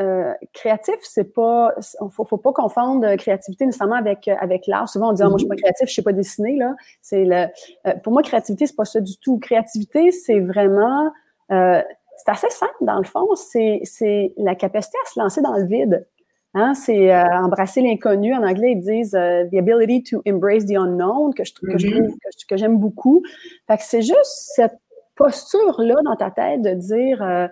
euh, 0.00 0.32
créatif, 0.52 0.96
c'est 1.02 1.32
pas. 1.32 1.72
Il 1.78 2.10
faut, 2.10 2.24
faut 2.24 2.36
pas 2.36 2.52
confondre 2.52 3.16
créativité 3.16 3.66
nécessairement 3.66 3.96
avec, 3.96 4.28
avec 4.28 4.66
l'art. 4.66 4.88
Souvent, 4.88 5.10
on 5.10 5.12
dit 5.12 5.22
ah, 5.22 5.28
moi, 5.28 5.38
je 5.38 5.42
suis 5.42 5.48
pas 5.48 5.56
créatif, 5.56 5.88
je 5.88 5.94
sais 5.94 6.02
pas 6.02 6.12
dessiner. 6.12 6.56
Là. 6.56 6.74
C'est 7.00 7.24
le, 7.24 7.46
euh, 7.86 7.94
pour 8.02 8.12
moi, 8.12 8.22
créativité, 8.22 8.66
c'est 8.66 8.76
pas 8.76 8.84
ça 8.84 9.00
du 9.00 9.18
tout. 9.18 9.38
Créativité, 9.38 10.12
c'est 10.12 10.40
vraiment. 10.40 11.12
Euh, 11.50 11.82
c'est 12.24 12.30
assez 12.30 12.50
simple 12.50 12.72
dans 12.82 12.98
le 12.98 13.04
fond. 13.04 13.26
C'est 13.34 14.32
la 14.36 14.54
capacité 14.54 14.96
à 15.04 15.10
se 15.10 15.18
lancer 15.18 15.40
dans 15.40 15.54
le 15.54 15.64
vide. 15.64 16.06
Hein, 16.54 16.74
c'est 16.74 17.14
euh, 17.14 17.24
embrasser 17.32 17.80
l'inconnu. 17.80 18.34
En 18.34 18.42
anglais, 18.42 18.72
ils 18.72 18.80
disent 18.80 19.14
euh, 19.14 19.44
the 19.50 19.56
ability 19.56 20.02
to 20.02 20.22
embrace 20.28 20.66
the 20.66 20.76
unknown, 20.76 21.32
que 21.32 21.44
je, 21.44 21.54
que 21.54 21.66
mm-hmm. 21.66 22.04
trouve 22.04 22.16
que, 22.48 22.56
j'aime 22.56 22.78
beaucoup. 22.78 23.22
Fait 23.66 23.78
que 23.78 23.82
c'est 23.82 24.02
juste 24.02 24.50
cette 24.54 24.78
posture-là 25.14 25.96
dans 26.04 26.16
ta 26.16 26.30
tête 26.30 26.62
de 26.62 26.74
dire 26.74 27.22
euh, 27.22 27.48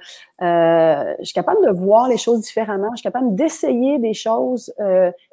je 1.18 1.24
suis 1.24 1.34
capable 1.34 1.64
de 1.64 1.70
voir 1.70 2.08
les 2.08 2.18
choses 2.18 2.40
différemment, 2.40 2.88
je 2.92 2.98
suis 2.98 3.02
capable 3.02 3.34
d'essayer 3.34 3.98
des 3.98 4.14
choses 4.14 4.72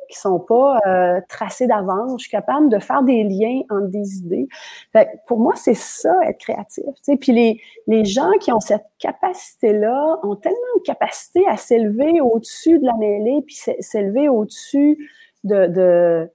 qui 0.10 0.18
sont 0.18 0.40
pas 0.40 0.80
euh, 0.88 1.22
tracés 1.30 1.68
d'avance. 1.68 2.14
Je 2.18 2.24
suis 2.24 2.32
capable 2.32 2.70
de 2.70 2.80
faire 2.80 3.04
des 3.04 3.24
liens 3.24 3.62
entre 3.70 3.88
des 3.88 4.18
idées. 4.18 4.48
Fait 4.94 5.10
pour 5.28 5.40
moi, 5.40 5.54
c'est 5.56 5.76
ça, 5.76 6.14
être 6.26 6.40
créatif. 6.40 6.86
sais. 7.02 7.18
Puis 7.18 7.32
les, 7.32 7.62
les 7.88 8.06
gens 8.06 8.32
qui 8.40 8.52
ont 8.52 8.60
cette 8.60 8.86
capacité-là 9.00 10.20
ont 10.24 10.36
tellement 10.36 10.58
de 10.78 10.84
capacité 10.84 11.46
à 11.48 11.58
s'élever 11.58 12.22
au-dessus 12.22 12.80
de 12.80 12.86
la 12.86 12.94
mêlée, 12.96 13.42
puis 13.46 13.56
s'élever 13.80 14.30
au-dessus 14.30 15.10
de, 15.44 15.68
de, 15.68 16.30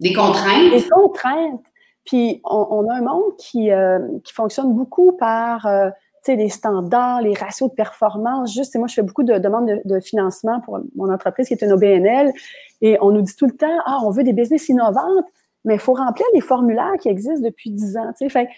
Des 0.00 0.12
contraintes. 0.12 0.70
Des 0.72 0.88
contraintes. 0.88 1.66
Puis 2.04 2.40
on, 2.44 2.66
on 2.70 2.88
a 2.88 2.94
un 2.94 3.02
monde 3.02 3.36
qui, 3.38 3.70
euh, 3.70 3.98
qui 4.24 4.32
fonctionne 4.32 4.74
beaucoup 4.74 5.12
par... 5.12 5.66
Euh, 5.66 5.90
les 6.28 6.48
standards, 6.48 7.22
les 7.22 7.34
ratios 7.34 7.70
de 7.70 7.74
performance. 7.74 8.54
Juste, 8.54 8.76
moi, 8.76 8.86
je 8.86 8.94
fais 8.94 9.02
beaucoup 9.02 9.22
de 9.22 9.38
demandes 9.38 9.80
de, 9.84 10.00
financement 10.00 10.60
pour 10.60 10.80
mon 10.96 11.12
entreprise 11.12 11.48
qui 11.48 11.54
est 11.54 11.62
une 11.62 11.72
OBNL 11.72 12.32
et 12.80 12.98
on 13.00 13.10
nous 13.10 13.22
dit 13.22 13.34
tout 13.36 13.46
le 13.46 13.56
temps, 13.56 13.78
ah, 13.84 13.98
on 14.04 14.10
veut 14.10 14.24
des 14.24 14.32
business 14.32 14.68
innovantes, 14.68 15.26
mais 15.64 15.74
il 15.74 15.80
faut 15.80 15.94
remplir 15.94 16.26
les 16.34 16.40
formulaires 16.40 16.94
qui 17.00 17.08
existent 17.08 17.42
depuis 17.42 17.70
10 17.70 17.96
ans. 17.96 18.12
Fait, 18.28 18.48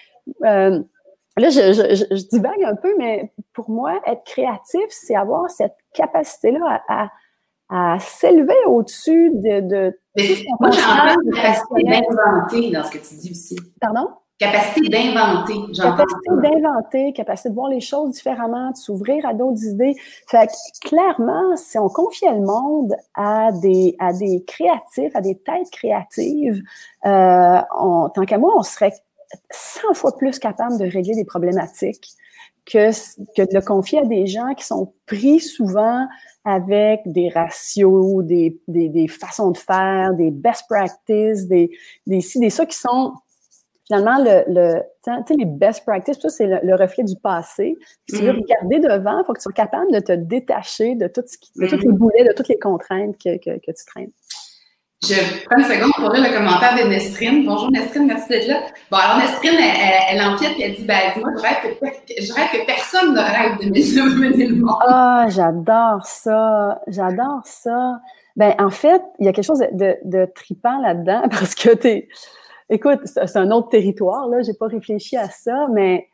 euh, 0.44 0.80
là, 1.36 1.50
je, 1.50 1.72
je, 1.72 2.14
je, 2.14 2.28
divague 2.28 2.62
un 2.64 2.76
peu, 2.76 2.94
mais 2.98 3.32
pour 3.52 3.70
moi, 3.70 4.00
être 4.06 4.24
créatif, 4.24 4.84
c'est 4.88 5.16
avoir 5.16 5.50
cette 5.50 5.76
capacité-là 5.94 6.82
à, 6.88 7.08
à, 7.68 7.98
s'élever 7.98 8.54
au-dessus 8.66 9.30
de, 9.34 9.60
de 9.60 9.98
moi, 10.60 10.70
j'entends 10.70 11.16
la 11.24 11.42
capacité 11.42 11.82
d'inventer 11.84 12.70
dans 12.70 12.84
ce 12.84 12.90
que 12.90 12.98
tu 12.98 13.14
dis 13.14 13.30
aussi. 13.30 13.56
Pardon? 13.80 14.08
Capacité 14.38 14.88
d'inventer. 14.88 15.54
Capacité 15.74 16.30
d'inventer, 16.30 17.12
capacité 17.12 17.50
de 17.50 17.54
voir 17.54 17.68
les 17.68 17.80
choses 17.80 18.10
différemment, 18.12 18.70
de 18.70 18.76
s'ouvrir 18.76 19.24
à 19.26 19.34
d'autres 19.34 19.64
idées. 19.64 19.94
Fait 20.26 20.48
que, 20.48 20.88
clairement, 20.88 21.56
si 21.56 21.78
on 21.78 21.88
confiait 21.88 22.34
le 22.34 22.40
monde 22.40 22.92
à 23.14 23.52
des, 23.52 23.94
à 24.00 24.12
des 24.12 24.42
créatifs, 24.44 25.14
à 25.14 25.20
des 25.20 25.36
têtes 25.38 25.70
créatives, 25.70 26.60
euh, 27.06 27.60
tant 28.14 28.24
qu'à 28.26 28.38
moi, 28.38 28.52
on 28.56 28.62
serait 28.62 28.92
100 29.50 29.94
fois 29.94 30.16
plus 30.16 30.38
capable 30.38 30.78
de 30.78 30.84
régler 30.84 31.14
des 31.14 31.24
problématiques 31.24 32.08
que, 32.66 32.90
que 33.36 33.42
de 33.42 33.54
le 33.54 33.60
confier 33.60 34.00
à 34.00 34.04
des 34.04 34.26
gens 34.26 34.54
qui 34.54 34.64
sont 34.64 34.92
pris 35.06 35.40
souvent 35.40 36.06
avec 36.44 37.00
des 37.06 37.28
ratios, 37.28 38.24
des, 38.24 38.60
des, 38.66 38.88
des 38.88 39.08
façons 39.08 39.52
de 39.52 39.58
faire, 39.58 40.14
des 40.14 40.30
best 40.30 40.64
practices, 40.68 41.46
des, 41.46 41.70
des 42.06 42.20
ci, 42.20 42.40
des 42.40 42.50
ça 42.50 42.66
qui 42.66 42.76
sont 42.76 43.14
finalement, 43.86 44.18
le, 44.18 44.44
le 44.48 44.82
les 45.36 45.44
best 45.44 45.84
practices, 45.84 46.18
tout 46.18 46.28
c'est 46.28 46.46
le, 46.46 46.74
reflet 46.74 47.04
du 47.04 47.16
passé. 47.16 47.76
si 48.08 48.16
tu 48.16 48.22
veux 48.22 48.32
mm-hmm. 48.32 48.42
regarder 48.42 48.78
devant, 48.78 49.18
il 49.18 49.24
faut 49.26 49.32
que 49.32 49.38
tu 49.38 49.42
sois 49.42 49.52
capable 49.52 49.92
de 49.92 50.00
te 50.00 50.12
détacher 50.12 50.94
de, 50.94 51.08
tout 51.08 51.22
ce 51.26 51.38
qui, 51.38 51.50
de 51.56 51.66
tous 51.66 51.78
les 51.78 51.92
boulets, 51.92 52.24
de 52.24 52.32
toutes 52.32 52.48
les 52.48 52.58
contraintes 52.58 53.16
que, 53.18 53.36
que, 53.38 53.72
tu 53.72 53.84
traînes. 53.86 54.12
Je 55.04 55.16
prends 55.46 55.58
une 55.58 55.64
seconde 55.64 55.90
pour 55.96 56.12
lire 56.12 56.30
le 56.30 56.38
commentaire 56.38 56.76
de 56.76 56.88
Nestrine. 56.88 57.44
Bonjour 57.44 57.72
Nestrine, 57.72 58.06
merci 58.06 58.28
d'être 58.28 58.46
là. 58.46 58.60
Bon, 58.88 58.98
alors 58.98 59.18
Nestrine, 59.18 59.58
elle, 59.58 60.16
elle, 60.16 60.22
empiète 60.22 60.52
et 60.58 60.62
elle 60.62 60.76
dit 60.76 60.84
ben, 60.84 61.00
moi, 61.16 61.30
je 61.36 61.42
rêve, 61.42 61.76
que, 61.80 62.22
je 62.22 62.32
rêve 62.32 62.48
que 62.52 62.66
personne 62.66 63.12
ne 63.12 63.18
rêve 63.18 63.58
de 63.58 64.20
mener 64.20 64.46
le 64.46 64.56
monde. 64.56 64.76
Ah, 64.86 65.26
j'adore 65.28 66.06
ça. 66.06 66.80
J'adore 66.86 67.40
ça. 67.44 68.00
Ben, 68.36 68.54
en 68.58 68.70
fait, 68.70 69.02
il 69.18 69.26
y 69.26 69.28
a 69.28 69.32
quelque 69.32 69.44
chose 69.44 69.64
de, 69.72 69.96
de, 70.04 70.26
tripant 70.34 70.78
là-dedans 70.80 71.22
parce 71.30 71.56
que 71.56 71.70
t'es. 71.70 72.08
Écoute, 72.68 73.00
c'est 73.04 73.36
un 73.36 73.50
autre 73.50 73.68
territoire, 73.68 74.28
là. 74.28 74.42
J'ai 74.42 74.54
pas 74.54 74.66
réfléchi 74.66 75.16
à 75.16 75.28
ça, 75.28 75.68
mais 75.72 76.08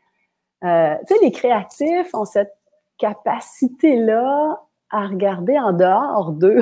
euh, 0.63 0.95
tu 1.07 1.15
sais, 1.15 1.21
les 1.21 1.31
créatifs 1.31 2.13
ont 2.13 2.25
cette 2.25 2.55
capacité-là 2.97 4.61
à 4.91 5.07
regarder 5.07 5.57
en 5.57 5.71
dehors 5.73 6.31
d'eux. 6.31 6.59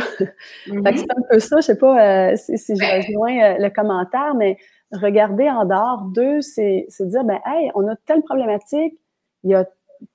Mm-hmm. 0.68 0.98
c'est 0.98 1.12
un 1.12 1.22
peu 1.30 1.40
ça, 1.40 1.56
je 1.58 1.62
sais 1.62 1.78
pas 1.78 2.32
euh, 2.32 2.36
si, 2.36 2.58
si 2.58 2.76
je 2.76 2.84
rejoins 2.84 3.42
euh, 3.42 3.56
le 3.58 3.70
commentaire, 3.70 4.36
mais 4.36 4.58
regarder 4.92 5.50
en 5.50 5.66
dehors 5.66 6.02
d'eux, 6.02 6.42
c'est 6.42 6.88
dire, 7.00 7.24
ben, 7.24 7.40
hey, 7.46 7.72
on 7.76 7.88
a 7.88 7.96
telle 8.06 8.22
problématique, 8.24 9.00
il 9.44 9.52
y 9.52 9.56
a 9.56 9.66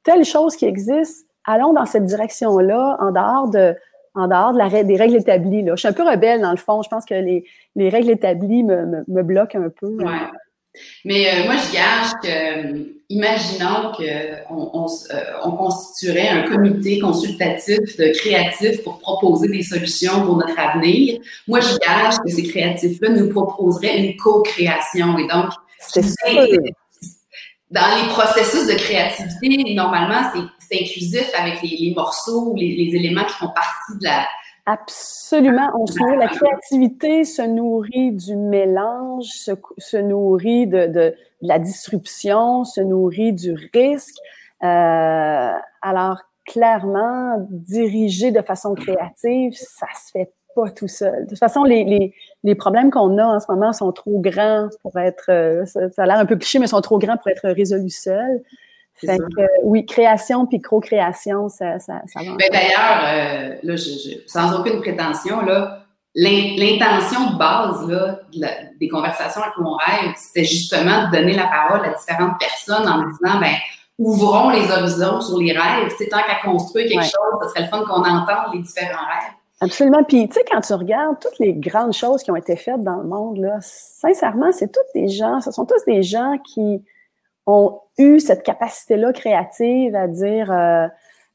telle 0.02 0.24
chose 0.24 0.56
qui 0.56 0.66
existe, 0.66 1.26
allons 1.44 1.72
dans 1.72 1.86
cette 1.86 2.04
direction-là, 2.04 2.96
en 3.00 3.12
dehors 3.12 3.48
de, 3.48 3.74
en 4.14 4.28
dehors 4.28 4.52
de 4.52 4.58
la, 4.58 4.84
des 4.84 4.96
règles 4.96 5.16
établies. 5.16 5.62
Là. 5.62 5.74
Je 5.74 5.80
suis 5.80 5.88
un 5.88 5.92
peu 5.92 6.08
rebelle 6.08 6.40
dans 6.40 6.50
le 6.50 6.56
fond. 6.56 6.82
Je 6.82 6.88
pense 6.88 7.04
que 7.04 7.14
les, 7.14 7.44
les 7.76 7.88
règles 7.88 8.10
établies 8.10 8.62
me, 8.62 8.86
me, 8.86 9.04
me 9.08 9.22
bloquent 9.22 9.58
un 9.58 9.70
peu. 9.70 9.88
Ouais. 9.88 10.28
Mais 11.04 11.26
euh, 11.28 11.44
moi, 11.44 11.54
je 11.56 11.72
gage 11.72 12.12
que, 12.22 12.94
imaginons 13.10 13.92
qu'on 13.92 14.70
on, 14.72 14.86
euh, 14.86 15.22
on, 15.44 15.52
constituerait 15.52 16.28
un 16.28 16.42
comité 16.44 16.98
consultatif 16.98 17.96
de 17.98 18.18
créatifs 18.18 18.82
pour 18.82 18.98
proposer 18.98 19.48
des 19.48 19.62
solutions 19.62 20.22
pour 20.24 20.36
notre 20.36 20.58
avenir. 20.58 21.20
Moi, 21.46 21.60
je 21.60 21.76
gage 21.76 22.14
que 22.24 22.30
ces 22.30 22.44
créatifs-là 22.44 23.10
nous 23.10 23.28
proposeraient 23.28 23.98
une 23.98 24.16
co-création. 24.16 25.18
Et 25.18 25.26
donc, 25.26 25.50
dans 27.70 28.02
les 28.02 28.08
processus 28.08 28.66
de 28.66 28.74
créativité, 28.74 29.74
normalement, 29.74 30.30
c'est 30.72 30.82
inclusif 30.82 31.30
avec 31.38 31.62
les, 31.62 31.76
les 31.76 31.94
morceaux 31.94 32.50
ou 32.50 32.56
les, 32.56 32.74
les, 32.74 32.96
éléments 32.96 33.24
qui 33.24 33.34
font 33.34 33.48
partie 33.48 33.98
de 34.00 34.04
la, 34.04 34.26
Absolument. 34.64 35.70
On 35.74 35.86
se 35.86 35.98
nourrit, 35.98 36.18
la 36.18 36.28
créativité 36.28 37.24
se 37.24 37.42
nourrit 37.42 38.12
du 38.12 38.36
mélange, 38.36 39.24
se, 39.24 39.52
se 39.78 39.96
nourrit 39.96 40.68
de, 40.68 40.86
de, 40.86 41.14
la 41.40 41.58
disruption, 41.58 42.64
se 42.64 42.80
nourrit 42.80 43.32
du 43.32 43.56
risque. 43.74 44.14
Euh, 44.62 45.52
alors, 45.82 46.18
clairement, 46.46 47.44
diriger 47.50 48.30
de 48.30 48.40
façon 48.40 48.74
créative, 48.74 49.52
ça 49.54 49.86
se 49.96 50.12
fait 50.12 50.32
pas 50.54 50.70
tout 50.70 50.86
seul. 50.86 51.24
De 51.24 51.30
toute 51.30 51.38
façon, 51.38 51.64
les, 51.64 51.82
les, 51.82 52.14
les 52.44 52.54
problèmes 52.54 52.92
qu'on 52.92 53.18
a 53.18 53.24
en 53.24 53.40
ce 53.40 53.50
moment 53.50 53.72
sont 53.72 53.90
trop 53.90 54.20
grands 54.20 54.68
pour 54.82 54.96
être, 54.96 55.24
euh, 55.30 55.64
ça 55.64 55.88
a 55.96 56.06
l'air 56.06 56.18
un 56.18 56.26
peu 56.26 56.36
cliché, 56.36 56.60
mais 56.60 56.68
sont 56.68 56.80
trop 56.82 56.98
grands 57.00 57.16
pour 57.16 57.28
être 57.28 57.48
résolus 57.48 57.90
seuls 57.90 58.42
oui, 59.64 59.84
création 59.86 60.46
puis 60.46 60.60
co-création, 60.60 61.48
ça, 61.48 61.78
ça, 61.78 62.02
ça 62.06 62.20
va. 62.20 62.36
Ben, 62.36 62.48
d'ailleurs, 62.52 63.00
euh, 63.04 63.56
là, 63.62 63.76
je, 63.76 64.18
sans 64.26 64.58
aucune 64.58 64.80
prétention, 64.80 65.40
là, 65.42 65.82
l'intention 66.14 67.32
de 67.32 67.38
base 67.38 67.88
là, 67.88 68.18
des 68.78 68.88
conversations 68.88 69.42
avec 69.42 69.56
mon 69.58 69.76
rêve, 69.76 70.12
c'était 70.16 70.44
justement 70.44 71.08
de 71.08 71.16
donner 71.16 71.34
la 71.34 71.46
parole 71.46 71.84
à 71.86 71.94
différentes 71.94 72.38
personnes 72.38 72.86
en 72.86 72.98
disant, 72.98 73.40
ben, 73.40 73.54
ouvrons 73.98 74.50
les 74.50 74.70
horizons 74.70 75.20
sur 75.20 75.38
les 75.38 75.52
rêves. 75.52 75.92
C'est 75.98 76.08
tant 76.08 76.22
qu'à 76.22 76.36
construire 76.44 76.88
quelque 76.88 77.04
chose, 77.04 77.42
ce 77.42 77.48
serait 77.48 77.62
le 77.62 77.68
fun 77.68 77.84
qu'on 77.86 78.02
entende 78.02 78.54
les 78.54 78.60
différents 78.60 79.06
rêves. 79.06 79.32
Absolument. 79.60 80.02
Puis, 80.02 80.28
tu 80.28 80.34
sais, 80.34 80.44
quand 80.50 80.60
tu 80.60 80.74
regardes 80.74 81.20
toutes 81.20 81.38
les 81.38 81.54
grandes 81.54 81.92
choses 81.92 82.22
qui 82.22 82.30
ont 82.32 82.36
été 82.36 82.56
faites 82.56 82.82
dans 82.82 82.96
le 82.96 83.04
monde, 83.04 83.38
là, 83.38 83.58
sincèrement, 83.60 84.50
c'est 84.50 84.72
tous 84.72 84.80
des 84.92 85.08
gens, 85.08 85.40
ce 85.40 85.52
sont 85.52 85.64
tous 85.64 85.84
des 85.86 86.02
gens 86.02 86.36
qui 86.38 86.82
ont 87.46 87.80
eu 87.98 88.20
cette 88.20 88.42
capacité-là 88.42 89.12
créative 89.12 89.94
à 89.94 90.06
dire, 90.06 90.50
euh, 90.52 90.86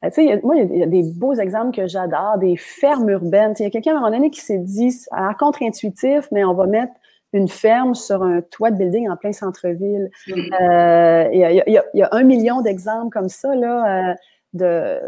tu 0.04 0.28
sais, 0.28 0.40
moi, 0.44 0.56
il 0.56 0.78
y, 0.78 0.84
a 0.84 0.86
des 0.86 1.04
beaux 1.04 1.34
exemples 1.34 1.76
que 1.76 1.88
j'adore, 1.88 2.38
des 2.38 2.56
fermes 2.56 3.10
urbaines. 3.10 3.54
Il 3.60 3.64
y 3.64 3.66
a 3.66 3.70
quelqu'un 3.70 3.92
à 3.92 3.98
un 3.98 4.00
moment 4.00 4.12
donné 4.12 4.30
qui 4.30 4.42
s'est 4.42 4.60
dit, 4.60 4.96
à 5.12 5.34
contre-intuitif, 5.34 6.28
mais 6.32 6.44
on 6.44 6.54
va 6.54 6.66
mettre 6.66 6.94
une 7.34 7.50
ferme 7.50 7.94
sur 7.94 8.24
un 8.24 8.42
toit 8.42 8.72
de 8.72 8.78
building 8.78 9.10
en 9.10 9.18
plein 9.18 9.34
centre-ville. 9.34 10.10
Mm. 10.28 10.34
Euh, 10.34 11.30
il, 11.34 11.40
y 11.40 11.78
a, 11.78 11.84
y 11.94 12.02
a, 12.02 12.10
un 12.12 12.24
million 12.24 12.62
d'exemples 12.62 13.12
comme 13.12 13.30
ça, 13.30 13.54
là. 13.56 14.12
Euh, 14.12 14.14
de, 14.54 15.00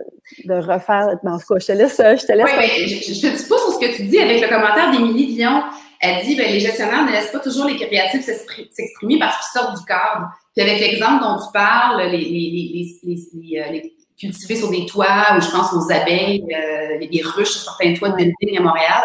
de 0.45 0.53
refaire. 0.53 1.17
En 1.23 1.39
tout 1.39 1.53
cas, 1.53 1.59
je 1.59 1.67
te 1.67 1.71
laisse. 1.71 1.97
Je 1.97 2.25
te 2.25 2.33
laisse. 2.33 2.45
Oui, 2.45 2.51
mais 2.57 2.87
je, 2.87 3.13
je, 3.13 3.21
te 3.21 3.37
dis 3.37 3.49
pas 3.49 3.57
sur 3.57 3.73
ce 3.73 3.79
que 3.79 3.95
tu 3.95 4.03
dis 4.03 4.19
avec 4.19 4.41
le 4.41 4.47
commentaire 4.47 4.91
d'Émilie 4.91 5.33
Dion. 5.33 5.63
Elle 6.01 6.23
dit 6.25 6.35
ben, 6.35 6.51
les 6.51 6.59
gestionnaires 6.59 7.05
ne 7.05 7.11
laissent 7.11 7.31
pas 7.31 7.39
toujours 7.39 7.65
les 7.65 7.75
créatifs 7.75 8.23
s'exprimer 8.23 9.19
parce 9.19 9.37
qu'ils 9.37 9.59
sortent 9.59 9.77
du 9.77 9.85
cadre. 9.85 10.29
Puis 10.59 10.69
avec 10.69 10.81
l'exemple 10.81 11.23
dont 11.23 11.37
tu 11.37 11.51
parles, 11.53 12.01
les, 12.11 12.17
les, 12.17 12.97
les, 13.03 13.59
euh, 13.59 13.71
les, 13.71 13.95
cultiver 14.19 14.55
sur 14.57 14.69
des 14.69 14.85
toits, 14.85 15.37
ou 15.37 15.41
je 15.41 15.49
pense 15.49 15.71
aux 15.71 15.89
abeilles, 15.89 16.43
euh, 16.53 16.99
des 16.99 17.21
ruches 17.21 17.51
sur 17.51 17.61
certains 17.61 17.93
toits 17.93 18.09
de 18.09 18.15
building 18.17 18.57
à 18.57 18.61
Montréal, 18.61 19.03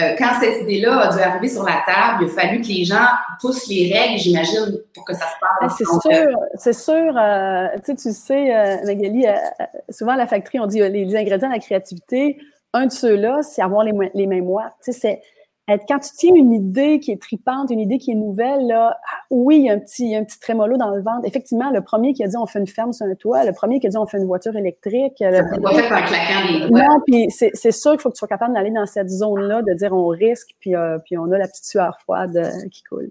euh, 0.00 0.14
quand 0.16 0.30
cette 0.40 0.62
idée-là 0.62 1.00
a 1.00 1.14
dû 1.14 1.22
arriver 1.22 1.48
sur 1.48 1.62
la 1.62 1.82
table, 1.84 2.22
il 2.22 2.24
a 2.24 2.28
fallu 2.28 2.62
que 2.62 2.68
les 2.68 2.86
gens 2.86 3.04
poussent 3.38 3.68
les 3.68 3.92
règles, 3.92 4.18
j'imagine, 4.18 4.78
pour 4.94 5.04
que 5.04 5.12
ça 5.12 5.26
se 5.26 5.34
passe. 5.38 5.60
Ah, 5.60 5.68
c'est 5.68 5.84
sûr, 5.84 6.38
c'est 6.54 6.72
sûr. 6.72 7.18
Euh, 7.18 7.68
tu 7.84 7.94
sais, 7.94 7.96
tu 7.96 8.12
sais, 8.14 8.84
Magali, 8.86 9.26
souvent 9.90 10.12
à 10.12 10.16
la 10.16 10.26
factory, 10.26 10.58
on 10.58 10.66
dit 10.66 10.78
les 10.80 11.14
ingrédients 11.14 11.48
de 11.48 11.54
la 11.54 11.60
créativité. 11.60 12.38
Un 12.72 12.86
de 12.86 12.92
ceux-là, 12.92 13.42
c'est 13.42 13.60
avoir 13.60 13.84
les, 13.84 13.92
les 14.14 14.26
mains 14.26 14.40
moites. 14.40 14.72
Tu 14.82 14.94
sais, 14.94 15.20
quand 15.66 15.98
tu 15.98 16.10
tiens 16.18 16.34
une 16.34 16.52
idée 16.52 17.00
qui 17.00 17.10
est 17.10 17.20
tripante, 17.20 17.70
une 17.70 17.80
idée 17.80 17.96
qui 17.96 18.10
est 18.10 18.14
nouvelle, 18.14 18.66
là, 18.66 18.98
ah, 19.00 19.16
oui, 19.30 19.56
il 19.56 19.64
y 19.64 19.70
a 19.70 19.72
un 19.72 19.78
petit, 19.78 20.14
un 20.14 20.22
petit 20.22 20.38
trémolo 20.38 20.76
dans 20.76 20.90
le 20.90 21.02
ventre. 21.02 21.22
Effectivement, 21.24 21.70
le 21.70 21.80
premier 21.80 22.12
qui 22.12 22.22
a 22.22 22.28
dit 22.28 22.36
on 22.36 22.46
fait 22.46 22.58
une 22.58 22.66
ferme 22.66 22.92
sur 22.92 23.06
un 23.06 23.14
toit, 23.14 23.44
le 23.44 23.52
premier 23.52 23.80
qui 23.80 23.86
a 23.86 23.90
dit 23.90 23.96
on 23.96 24.06
fait 24.06 24.18
une 24.18 24.26
voiture 24.26 24.54
électrique. 24.56 25.14
Ça 25.18 25.30
ne 25.30 25.62
pas 25.62 25.74
fait 25.74 25.86
en 25.86 26.04
claquant 26.04 26.68
doigts. 26.68 26.80
Non, 26.80 27.00
puis 27.06 27.28
c'est 27.30 27.72
sûr 27.72 27.92
qu'il 27.92 28.00
faut 28.00 28.10
que 28.10 28.14
tu 28.14 28.18
sois 28.18 28.28
capable 28.28 28.54
d'aller 28.54 28.72
dans 28.72 28.84
cette 28.84 29.08
zone-là, 29.08 29.62
de 29.62 29.72
dire 29.72 29.92
on 29.94 30.08
risque, 30.08 30.50
puis, 30.60 30.76
euh, 30.76 30.98
puis 30.98 31.16
on 31.16 31.32
a 31.32 31.38
la 31.38 31.48
petite 31.48 31.64
sueur 31.64 31.98
froide 32.00 32.36
euh, 32.36 32.68
qui 32.70 32.82
coule. 32.82 33.10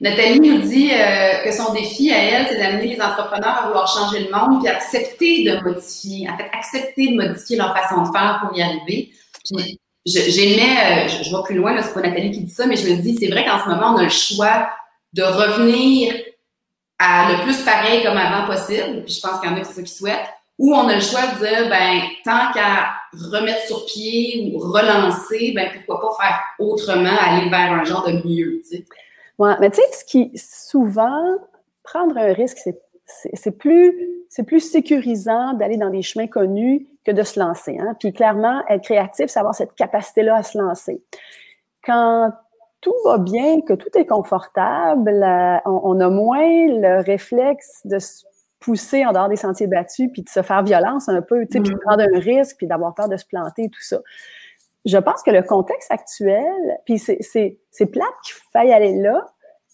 Nathalie 0.00 0.40
nous 0.40 0.60
dit 0.62 0.90
euh, 0.90 1.44
que 1.44 1.52
son 1.52 1.72
défi 1.72 2.12
à 2.12 2.18
elle, 2.18 2.46
c'est 2.48 2.58
d'amener 2.58 2.96
les 2.96 3.00
entrepreneurs 3.00 3.62
à 3.62 3.66
vouloir 3.68 3.86
changer 3.86 4.24
le 4.24 4.32
monde, 4.32 4.60
puis 4.60 4.68
accepter 4.68 5.44
de 5.44 5.62
modifier, 5.62 6.28
en 6.28 6.36
fait, 6.36 6.50
accepter 6.52 7.12
de 7.12 7.14
modifier 7.14 7.56
leur 7.56 7.76
façon 7.76 8.02
de 8.02 8.08
faire 8.08 8.42
pour 8.42 8.58
y 8.58 8.62
arriver. 8.62 9.12
Puis 9.44 9.78
j'aimais, 10.06 11.08
je, 11.08 11.24
je 11.24 11.30
vois 11.30 11.44
plus 11.44 11.56
loin, 11.56 11.80
c'est 11.82 11.94
pas 11.94 12.02
Nathalie 12.02 12.30
qui 12.30 12.44
dit 12.44 12.52
ça, 12.52 12.66
mais 12.66 12.76
je 12.76 12.88
me 12.90 13.00
dis, 13.00 13.16
c'est 13.16 13.28
vrai 13.28 13.44
qu'en 13.44 13.62
ce 13.62 13.68
moment, 13.68 13.94
on 13.94 13.96
a 13.96 14.02
le 14.02 14.08
choix 14.08 14.68
de 15.12 15.22
revenir 15.22 16.14
à 16.98 17.32
le 17.32 17.42
plus 17.42 17.62
pareil 17.62 18.02
comme 18.02 18.16
avant 18.16 18.46
possible, 18.46 19.04
puis 19.04 19.14
je 19.14 19.20
pense 19.20 19.40
qu'il 19.40 19.50
y 19.50 19.52
en 19.52 19.56
a 19.56 19.60
qui 19.60 19.66
c'est 19.66 19.82
qu'ils 19.82 19.88
souhaitent, 19.88 20.28
ou 20.58 20.74
on 20.74 20.88
a 20.88 20.94
le 20.94 21.00
choix 21.00 21.22
de 21.26 21.38
dire, 21.38 21.68
ben, 21.68 22.02
tant 22.24 22.52
qu'à 22.52 22.94
remettre 23.12 23.66
sur 23.66 23.84
pied 23.86 24.52
ou 24.54 24.58
relancer, 24.58 25.52
ben, 25.54 25.70
pourquoi 25.86 26.16
pas 26.16 26.24
faire 26.24 26.40
autrement, 26.58 27.16
aller 27.20 27.48
vers 27.48 27.72
un 27.72 27.84
genre 27.84 28.06
de 28.06 28.12
mieux, 28.12 28.60
tu 28.62 28.76
sais. 28.76 28.86
Ouais, 29.38 29.54
mais 29.60 29.70
tu 29.70 29.80
sais, 29.80 29.98
ce 29.98 30.04
qui, 30.04 30.30
souvent, 30.36 31.38
prendre 31.82 32.16
un 32.16 32.32
risque, 32.32 32.58
c'est 32.62 32.80
c'est 33.06 33.58
plus, 33.58 34.24
c'est 34.28 34.44
plus 34.44 34.60
sécurisant 34.60 35.52
d'aller 35.54 35.76
dans 35.76 35.90
des 35.90 36.02
chemins 36.02 36.26
connus 36.26 36.86
que 37.04 37.12
de 37.12 37.22
se 37.22 37.38
lancer. 37.38 37.76
Hein? 37.78 37.94
Puis 38.00 38.12
clairement, 38.12 38.62
être 38.68 38.82
créatif, 38.82 39.26
c'est 39.28 39.38
avoir 39.38 39.54
cette 39.54 39.74
capacité-là 39.74 40.36
à 40.36 40.42
se 40.42 40.56
lancer. 40.58 41.02
Quand 41.84 42.32
tout 42.80 42.94
va 43.04 43.18
bien, 43.18 43.62
que 43.62 43.72
tout 43.72 43.88
est 43.96 44.06
confortable, 44.06 45.22
euh, 45.22 45.56
on, 45.64 46.00
a 46.00 46.08
moins 46.10 46.66
le 46.68 47.02
réflexe 47.02 47.80
de 47.84 47.98
se 47.98 48.24
pousser 48.60 49.04
en 49.06 49.12
dehors 49.12 49.28
des 49.28 49.36
sentiers 49.36 49.66
battus, 49.66 50.10
puis 50.12 50.22
de 50.22 50.28
se 50.28 50.42
faire 50.42 50.62
violence 50.62 51.08
un 51.08 51.22
peu, 51.22 51.46
tu 51.46 51.52
sais, 51.52 51.60
puis 51.60 51.70
de 51.70 51.76
mm. 51.76 51.80
prendre 51.80 52.02
un 52.02 52.18
risque, 52.18 52.56
puis 52.58 52.66
d'avoir 52.66 52.94
peur 52.94 53.08
de 53.08 53.16
se 53.16 53.26
planter, 53.26 53.68
tout 53.70 53.82
ça. 53.82 54.00
Je 54.84 54.98
pense 54.98 55.22
que 55.22 55.30
le 55.30 55.42
contexte 55.42 55.90
actuel, 55.90 56.78
puis 56.84 56.98
c'est 56.98 57.86
plate 57.86 58.14
qu'il 58.22 58.34
faille 58.52 58.72
aller 58.72 58.94
là, 59.00 59.26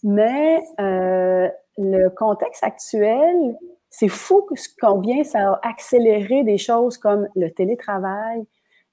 mais 0.02 0.62
euh, 0.80 1.49
le 1.78 2.09
contexte 2.11 2.64
actuel, 2.64 3.57
c'est 3.88 4.09
fou 4.09 4.47
combien 4.80 5.25
ça 5.25 5.52
a 5.52 5.69
accéléré 5.69 6.45
des 6.45 6.59
choses 6.59 6.97
comme 6.97 7.28
le 7.35 7.50
télétravail, 7.50 8.45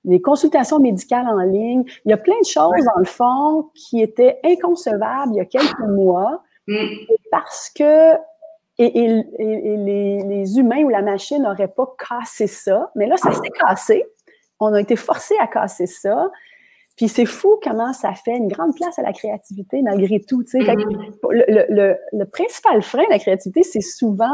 les 0.06 0.22
consultations 0.22 0.80
médicales 0.80 1.28
en 1.28 1.40
ligne. 1.40 1.84
Il 2.06 2.10
y 2.10 2.14
a 2.14 2.18
plein 2.18 2.40
de 2.40 2.46
choses, 2.46 2.86
dans 2.86 3.00
le 3.00 3.06
fond, 3.06 3.70
qui 3.76 4.02
étaient 4.02 4.40
inconcevables 4.44 5.34
il 5.34 5.38
y 5.38 5.42
a 5.42 5.46
quelques 5.46 5.80
mois 5.80 6.42
mm. 6.68 6.88
parce 7.32 7.70
que 7.70 8.14
et, 8.80 9.24
les, 9.40 10.24
les, 10.24 10.60
humains 10.60 10.84
ou 10.84 10.90
la 10.90 11.02
machine 11.02 11.42
n'auraient 11.42 11.68
pas 11.68 11.96
cassé 11.98 12.46
ça. 12.46 12.92
Mais 12.96 13.08
là, 13.08 13.18
ça 13.18 13.34
s'est 13.34 13.50
cassé. 13.50 14.06
On 14.60 14.74
a 14.74 14.82
été 14.82 14.96
forcé 14.96 15.36
à 15.40 15.48
casser 15.48 15.88
ça. 15.88 16.30
Puis 16.98 17.08
c'est 17.08 17.26
fou 17.26 17.60
comment 17.64 17.94
ça 17.94 18.14
fait 18.14 18.36
une 18.36 18.48
grande 18.48 18.76
place 18.76 18.98
à 18.98 19.04
la 19.04 19.14
créativité 19.14 19.82
malgré 19.84 20.20
tout. 20.20 20.42
Mm-hmm. 20.42 21.14
le, 21.30 21.66
le, 21.70 21.96
le, 22.12 22.26
principal 22.26 22.82
frein 22.82 23.04
de 23.04 23.12
la 23.12 23.20
créativité, 23.20 23.62
c'est 23.64 23.82
souvent 23.82 24.34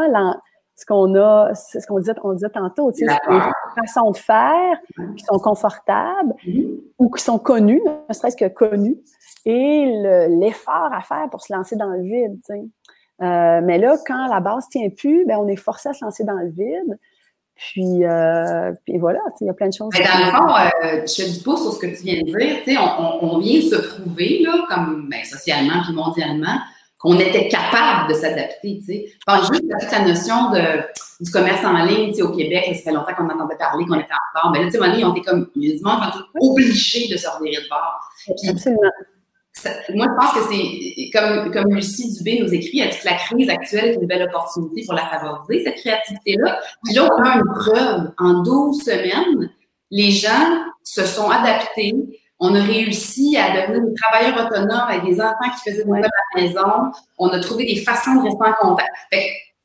ce 0.75 0.85
qu'on 0.85 1.13
a, 1.15 1.53
c'est 1.53 1.81
ce 1.81 1.87
qu'on 1.87 1.99
disait, 1.99 2.13
on 2.23 2.33
disait 2.33 2.49
tantôt, 2.49 2.91
tu 2.93 3.05
sais, 3.05 3.13
des 3.29 3.39
façons 3.75 4.11
de 4.11 4.17
faire 4.17 4.77
qui 5.17 5.25
sont 5.25 5.39
confortables 5.39 6.33
mm-hmm. 6.47 6.79
ou 6.99 7.09
qui 7.11 7.21
sont 7.21 7.37
connues, 7.37 7.83
ne 8.07 8.13
serait-ce 8.13 8.37
que 8.37 8.47
connues, 8.47 8.97
et 9.45 9.85
l'effort 10.29 10.89
à 10.93 11.01
faire 11.01 11.29
pour 11.29 11.41
se 11.41 11.53
lancer 11.53 11.75
dans 11.75 11.89
le 11.89 12.01
vide, 12.01 12.39
tu 12.45 12.53
sais. 12.53 12.63
Euh, 13.21 13.61
mais 13.63 13.77
là, 13.77 13.95
quand 14.05 14.27
la 14.27 14.39
base 14.39 14.67
tient 14.69 14.89
plus, 14.89 15.25
ben 15.25 15.37
on 15.37 15.47
est 15.47 15.55
forcé 15.55 15.89
à 15.89 15.93
se 15.93 16.03
lancer 16.03 16.23
dans 16.23 16.33
le 16.33 16.49
vide. 16.49 16.97
Puis, 17.71 18.03
euh, 18.03 18.71
puis 18.85 18.97
voilà, 18.97 19.19
il 19.39 19.47
y 19.47 19.49
a 19.49 19.53
plein 19.53 19.69
de 19.69 19.73
choses. 19.73 19.89
Mais 19.93 20.03
dans 20.03 20.25
le 20.25 20.31
fond, 20.31 20.55
euh, 20.55 21.05
je 21.07 21.23
fais 21.23 21.29
du 21.29 21.39
pouce 21.39 21.61
sur 21.61 21.73
ce 21.73 21.79
que 21.79 21.87
tu 21.87 22.03
viens 22.03 22.21
de 22.21 22.25
dire. 22.25 22.57
Tu 22.63 22.73
sais, 22.73 22.77
on, 22.77 23.23
on, 23.23 23.39
vient 23.39 23.61
se 23.61 23.75
prouver, 23.75 24.41
là, 24.43 24.65
comme 24.69 25.07
ben, 25.09 25.23
socialement 25.23 25.81
puis 25.83 25.93
mondialement, 25.93 26.57
qu'on 26.99 27.17
était 27.19 27.47
capable 27.47 28.09
de 28.09 28.13
s'adapter. 28.13 28.79
Tu 28.79 28.85
sais. 28.85 29.05
Je 29.07 29.23
pense 29.25 29.47
juste 29.47 29.63
à 29.73 29.79
toute 29.79 29.91
la 29.91 30.05
notion 30.05 30.51
de, 30.51 31.23
du 31.23 31.31
commerce 31.31 31.63
en 31.63 31.85
ligne 31.85 32.09
tu 32.09 32.15
sais, 32.15 32.21
au 32.21 32.35
Québec. 32.35 32.65
ça 32.75 32.81
fait 32.81 32.91
longtemps 32.91 33.13
qu'on 33.17 33.29
entendait 33.29 33.57
parler, 33.57 33.85
qu'on 33.85 33.99
était 33.99 34.13
en 34.13 34.39
retard. 34.39 34.51
Mais 34.51 34.59
là, 34.59 34.65
tu 34.65 34.71
sais, 34.71 35.05
on 35.05 35.15
était 35.15 35.21
comme, 35.21 35.49
il 35.55 35.69
y 35.69 35.73
a 35.73 35.77
du 35.77 35.83
monde 35.83 35.99
obligé 36.39 37.07
de 37.07 37.17
se 37.17 37.27
revirer 37.27 37.63
de 37.63 37.69
bord. 37.69 37.99
Absolument 38.49 38.91
moi, 39.93 40.07
je 40.09 40.25
pense 40.25 40.33
que 40.33 40.53
c'est, 40.53 41.09
comme, 41.11 41.51
comme 41.51 41.73
Lucie 41.73 42.13
Dubé 42.17 42.39
nous 42.41 42.53
écrit, 42.53 42.79
elle 42.79 42.89
dit 42.89 42.99
que 42.99 43.05
la 43.05 43.15
crise 43.15 43.49
actuelle 43.49 43.85
est 43.91 43.95
une 43.95 44.07
belle 44.07 44.23
opportunité 44.23 44.83
pour 44.85 44.95
la 44.95 45.07
favoriser, 45.07 45.63
cette 45.63 45.75
créativité-là. 45.75 46.59
Puis 46.83 46.95
là, 46.95 47.09
on 47.11 47.23
a 47.23 47.35
une 47.35 47.53
preuve. 47.53 48.11
En 48.17 48.43
12 48.43 48.83
semaines, 48.83 49.49
les 49.91 50.11
gens 50.11 50.63
se 50.83 51.05
sont 51.05 51.29
adaptés. 51.29 51.93
On 52.39 52.55
a 52.55 52.61
réussi 52.61 53.37
à 53.37 53.61
devenir 53.61 53.87
des 53.87 53.93
travailleurs 54.01 54.45
autonomes 54.45 54.87
avec 54.89 55.05
des 55.05 55.21
enfants 55.21 55.49
qui 55.55 55.69
faisaient 55.69 55.85
des 55.85 55.89
ouais. 55.89 56.01
à 56.03 56.09
la 56.35 56.41
maison. 56.41 56.91
On 57.17 57.29
a 57.29 57.39
trouvé 57.39 57.65
des 57.65 57.77
façons 57.77 58.15
de 58.15 58.23
rester 58.23 58.43
en 58.43 58.69
contact. 58.69 58.89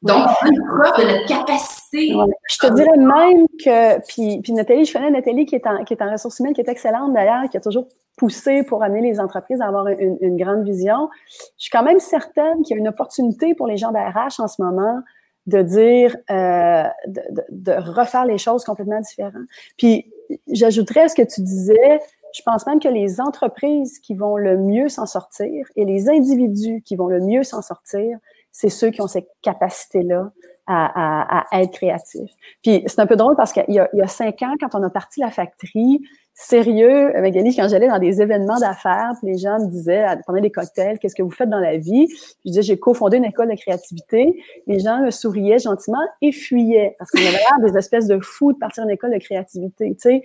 Donc, 0.03 0.17
on 0.17 0.47
a 0.47 0.49
une 0.49 0.65
preuve 0.65 1.05
de 1.05 1.13
notre 1.13 1.27
capacité. 1.27 2.15
Je 2.49 2.59
te 2.59 2.73
dirais 2.73 2.97
même 2.97 3.47
que, 3.65 4.07
puis, 4.07 4.41
puis 4.41 4.53
Nathalie, 4.53 4.85
je 4.85 4.93
connais 4.93 5.11
Nathalie 5.11 5.45
qui 5.45 5.57
est 5.57 5.67
en, 5.67 5.83
qui 5.85 5.93
est 5.93 6.03
en 6.03 6.11
ressources 6.11 6.39
humaines, 6.39 6.55
qui 6.55 6.61
est 6.61 6.69
excellente 6.69 7.13
d'ailleurs, 7.13 7.49
qui 7.51 7.57
a 7.57 7.61
toujours 7.61 7.89
pousser 8.17 8.63
pour 8.63 8.83
amener 8.83 9.01
les 9.01 9.19
entreprises 9.19 9.61
à 9.61 9.67
avoir 9.67 9.89
une, 9.89 10.37
grande 10.37 10.65
vision. 10.65 11.09
Je 11.57 11.65
suis 11.65 11.71
quand 11.71 11.83
même 11.83 11.99
certaine 11.99 12.63
qu'il 12.63 12.77
y 12.77 12.79
a 12.79 12.81
une 12.81 12.89
opportunité 12.89 13.55
pour 13.55 13.67
les 13.67 13.77
gens 13.77 13.91
d'ARH 13.91 14.39
en 14.39 14.49
ce 14.49 14.63
moment 14.63 15.01
de 15.47 15.63
dire, 15.63 16.15
euh, 16.31 16.85
de, 17.07 17.73
refaire 17.91 18.27
les 18.27 18.39
choses 18.39 18.65
complètement 18.65 19.01
différentes. 19.01 19.47
Puis, 19.79 20.13
j'ajouterais 20.53 21.03
à 21.03 21.09
ce 21.09 21.15
que 21.15 21.23
tu 21.23 21.41
disais, 21.41 22.01
je 22.35 22.43
pense 22.43 22.67
même 22.67 22.81
que 22.81 22.89
les 22.89 23.21
entreprises 23.21 23.99
qui 23.99 24.15
vont 24.15 24.37
le 24.37 24.59
mieux 24.59 24.89
s'en 24.89 25.07
sortir 25.07 25.67
et 25.75 25.85
les 25.85 26.09
individus 26.11 26.83
qui 26.83 26.97
vont 26.97 27.07
le 27.07 27.21
mieux 27.21 27.45
s'en 27.45 27.63
sortir, 27.63 28.19
c'est 28.53 28.69
ceux 28.69 28.91
qui 28.91 29.01
ont 29.01 29.07
cette 29.07 29.29
capacité-là 29.43 30.31
à, 30.71 31.45
être 31.53 31.73
créatifs. 31.73 32.31
Puis 32.63 32.83
c'est 32.87 33.01
un 33.01 33.07
peu 33.07 33.17
drôle 33.17 33.37
parce 33.37 33.53
qu'il 33.53 33.65
y, 33.69 33.79
a 33.81 34.07
cinq 34.07 34.43
ans, 34.43 34.55
quand 34.61 34.75
on 34.75 34.83
a 34.83 34.91
parti 34.91 35.21
la 35.21 35.31
factory, 35.31 36.03
sérieux, 36.35 37.11
Magali, 37.21 37.57
quand 37.57 37.69
j'allais 37.69 37.89
dans 37.89 37.99
des 37.99 38.21
événements 38.21 38.61
d'affaires, 38.61 39.13
les 39.23 39.39
gens 39.39 39.59
me 39.59 39.67
disaient, 39.67 40.05
pendant 40.27 40.41
des 40.41 40.51
cocktails, 40.51 40.99
qu'est-ce 40.99 41.15
que 41.15 41.23
vous 41.23 41.31
faites 41.31 41.49
dans 41.49 41.59
la 41.59 41.79
vie? 41.79 42.07
je 42.45 42.51
disais, 42.51 42.63
j'ai 42.63 42.79
cofondé 42.79 43.17
une 43.17 43.25
école 43.25 43.49
de 43.49 43.57
créativité. 43.57 44.41
Les 44.67 44.79
gens 44.79 45.01
me 45.01 45.11
souriaient 45.11 45.59
gentiment 45.59 45.99
et 46.21 46.33
fuyaient 46.33 46.95
parce 46.99 47.11
qu'on 47.11 47.21
avait 47.21 47.33
l'air 47.33 47.59
des 47.65 47.77
espèces 47.77 48.07
de 48.07 48.21
fous 48.21 48.53
de 48.53 48.59
partir 48.59 48.85
d'une 48.85 48.93
école 48.93 49.13
de 49.15 49.19
créativité, 49.19 49.95
tu 49.95 50.01
sais. 50.01 50.23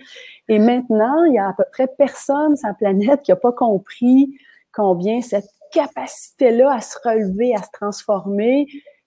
Et 0.48 0.58
maintenant, 0.58 1.24
il 1.24 1.34
y 1.34 1.38
a 1.38 1.48
à 1.48 1.52
peu 1.52 1.64
près 1.72 1.88
personne 1.88 2.56
sur 2.56 2.68
la 2.68 2.74
planète 2.74 3.22
qui 3.22 3.32
n'a 3.32 3.36
pas 3.36 3.52
compris 3.52 4.36
combien 4.74 5.22
cette 5.22 5.48
capacité-là 5.74 6.72
à 6.72 6.80
se 6.80 6.96
relever, 7.04 7.54
à 7.54 7.62
se 7.62 7.68
transformer, 7.72 8.66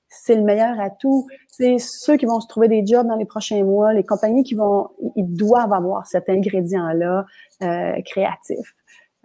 c'est 0.09 0.35
le 0.35 0.43
meilleur 0.43 0.79
atout. 0.79 1.27
C'est 1.47 1.77
ceux 1.79 2.17
qui 2.17 2.25
vont 2.25 2.39
se 2.39 2.47
trouver 2.47 2.67
des 2.67 2.85
jobs 2.85 3.07
dans 3.07 3.15
les 3.15 3.25
prochains 3.25 3.63
mois, 3.63 3.93
les 3.93 4.03
compagnies 4.03 4.43
qui 4.43 4.55
vont, 4.55 4.89
ils 5.15 5.25
doivent 5.25 5.73
avoir 5.73 6.05
cet 6.07 6.29
ingrédient-là 6.29 7.25
euh, 7.63 7.93
créatif. 8.05 8.73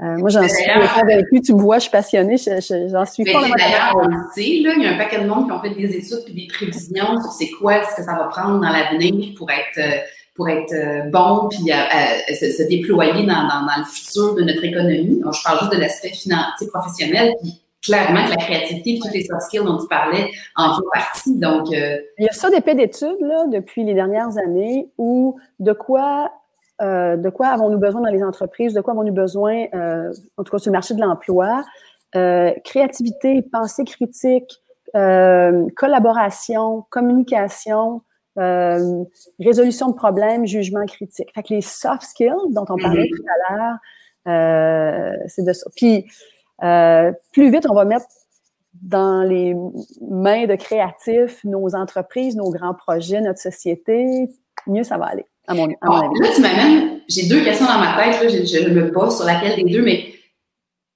Euh, 0.01 0.17
moi, 0.17 0.31
j'en 0.31 0.47
suis 0.49 0.65
convaincue. 0.95 1.41
Tu 1.43 1.55
me 1.55 1.61
vois, 1.61 1.77
je 1.77 1.83
suis 1.83 1.91
passionnée. 1.91 2.37
J'en 2.37 3.05
suis 3.05 3.25
pas 3.25 3.49
D'ailleurs, 3.57 3.97
on 3.97 4.09
le 4.09 4.17
sait, 4.35 4.61
là, 4.63 4.73
il 4.77 4.83
y 4.83 4.87
a 4.87 4.95
un 4.95 4.99
paquet 4.99 5.21
de 5.21 5.29
monde 5.29 5.47
qui 5.47 5.53
ont 5.53 5.61
fait 5.61 5.71
des 5.71 5.97
études 5.97 6.25
puis 6.25 6.35
des 6.35 6.47
prévisions 6.49 7.21
sur 7.21 7.33
c'est 7.33 7.51
quoi 7.51 7.85
ce 7.85 7.97
que 7.97 8.03
ça 8.03 8.15
va 8.15 8.25
prendre 8.25 8.61
dans 8.61 8.71
l'avenir 8.71 9.35
pour 9.37 9.49
être 9.51 9.79
euh, 9.79 10.01
être 10.49 10.73
euh, 10.73 11.11
bon 11.11 11.49
puis 11.49 11.65
se, 11.65 12.69
déployer 12.69 13.27
dans, 13.27 13.49
le 13.77 13.85
futur 13.85 14.35
de 14.35 14.43
notre 14.43 14.65
économie. 14.65 15.21
Donc, 15.21 15.35
je 15.35 15.43
parle 15.43 15.59
juste 15.61 15.73
de 15.73 15.79
l'aspect 15.79 16.11
financier 16.11 16.69
professionnel. 16.69 17.35
Puis 17.43 17.63
clairement 17.83 18.25
que 18.25 18.31
la 18.31 18.37
créativité 18.37 18.95
et 18.95 18.99
toutes 19.01 19.13
les 19.13 19.25
soft 19.25 19.43
skills 19.43 19.65
dont 19.65 19.79
tu 19.79 19.89
parlais 19.89 20.31
en 20.57 20.75
font 20.75 20.83
partie. 20.93 21.39
Donc, 21.39 21.73
euh, 21.73 21.99
Il 22.19 22.25
y 22.25 22.29
a 22.29 22.33
ça 22.33 22.49
des 22.49 22.61
faits 22.61 22.77
d'études 22.77 23.19
depuis 23.51 23.85
les 23.85 23.95
dernières 23.95 24.39
années 24.39 24.89
où 24.99 25.37
de 25.59 25.73
quoi 25.73 26.31
euh, 26.81 27.31
quoi 27.31 27.49
avons-nous 27.49 27.79
besoin 27.79 28.01
dans 28.01 28.11
les 28.11 28.23
entreprises, 28.23 28.73
de 28.75 28.81
quoi 28.81 28.93
avons-nous 28.93 29.13
besoin, 29.13 29.67
euh, 29.75 30.13
en 30.37 30.43
tout 30.43 30.51
cas 30.51 30.59
sur 30.59 30.71
le 30.71 30.77
marché 30.77 30.95
de 30.95 31.01
l'emploi, 31.01 31.63
créativité, 32.65 33.43
pensée 33.43 33.85
critique, 33.85 34.61
collaboration, 34.93 36.85
communication, 36.91 38.03
résolution 38.37 39.89
de 39.89 39.95
problèmes, 39.95 40.47
jugement 40.47 40.85
critique. 40.87 41.29
Fait 41.35 41.43
que 41.43 41.55
les 41.55 41.61
soft 41.61 42.03
skills 42.03 42.31
dont 42.51 42.65
on 42.69 42.77
parlait 42.77 43.05
mm-hmm. 43.05 43.17
tout 43.17 43.25
à 43.51 43.55
l'heure, 43.55 45.23
c'est 45.29 45.45
de 45.45 45.53
ça. 45.53 45.71
Puis 45.77 46.07
euh, 46.63 47.13
plus 47.33 47.51
vite 47.51 47.67
on 47.69 47.75
va 47.75 47.85
mettre 47.85 48.07
dans 48.83 49.23
les 49.23 49.55
mains 50.01 50.47
de 50.47 50.55
créatifs 50.55 51.43
nos 51.45 51.75
entreprises, 51.75 52.37
nos 52.37 52.51
grands 52.51 52.75
projets, 52.75 53.21
notre 53.21 53.41
société, 53.41 54.29
mieux 54.67 54.83
ça 54.83 54.97
va 54.97 55.07
aller, 55.07 55.27
à 55.47 55.55
mon, 55.55 55.67
à 55.81 56.05
avis. 56.05 56.21
Là, 56.21 56.29
tu 56.35 56.41
m'amènes, 56.41 57.01
j'ai 57.09 57.29
deux 57.29 57.45
questions 57.45 57.67
dans 57.67 57.79
ma 57.79 57.97
tête, 57.97 58.23
là, 58.23 58.29
je, 58.29 58.45
je 58.45 58.71
me 58.71 58.91
pose 58.93 59.17
sur 59.17 59.27
laquelle 59.27 59.57
des 59.57 59.71
deux, 59.71 59.83
mais 59.83 60.15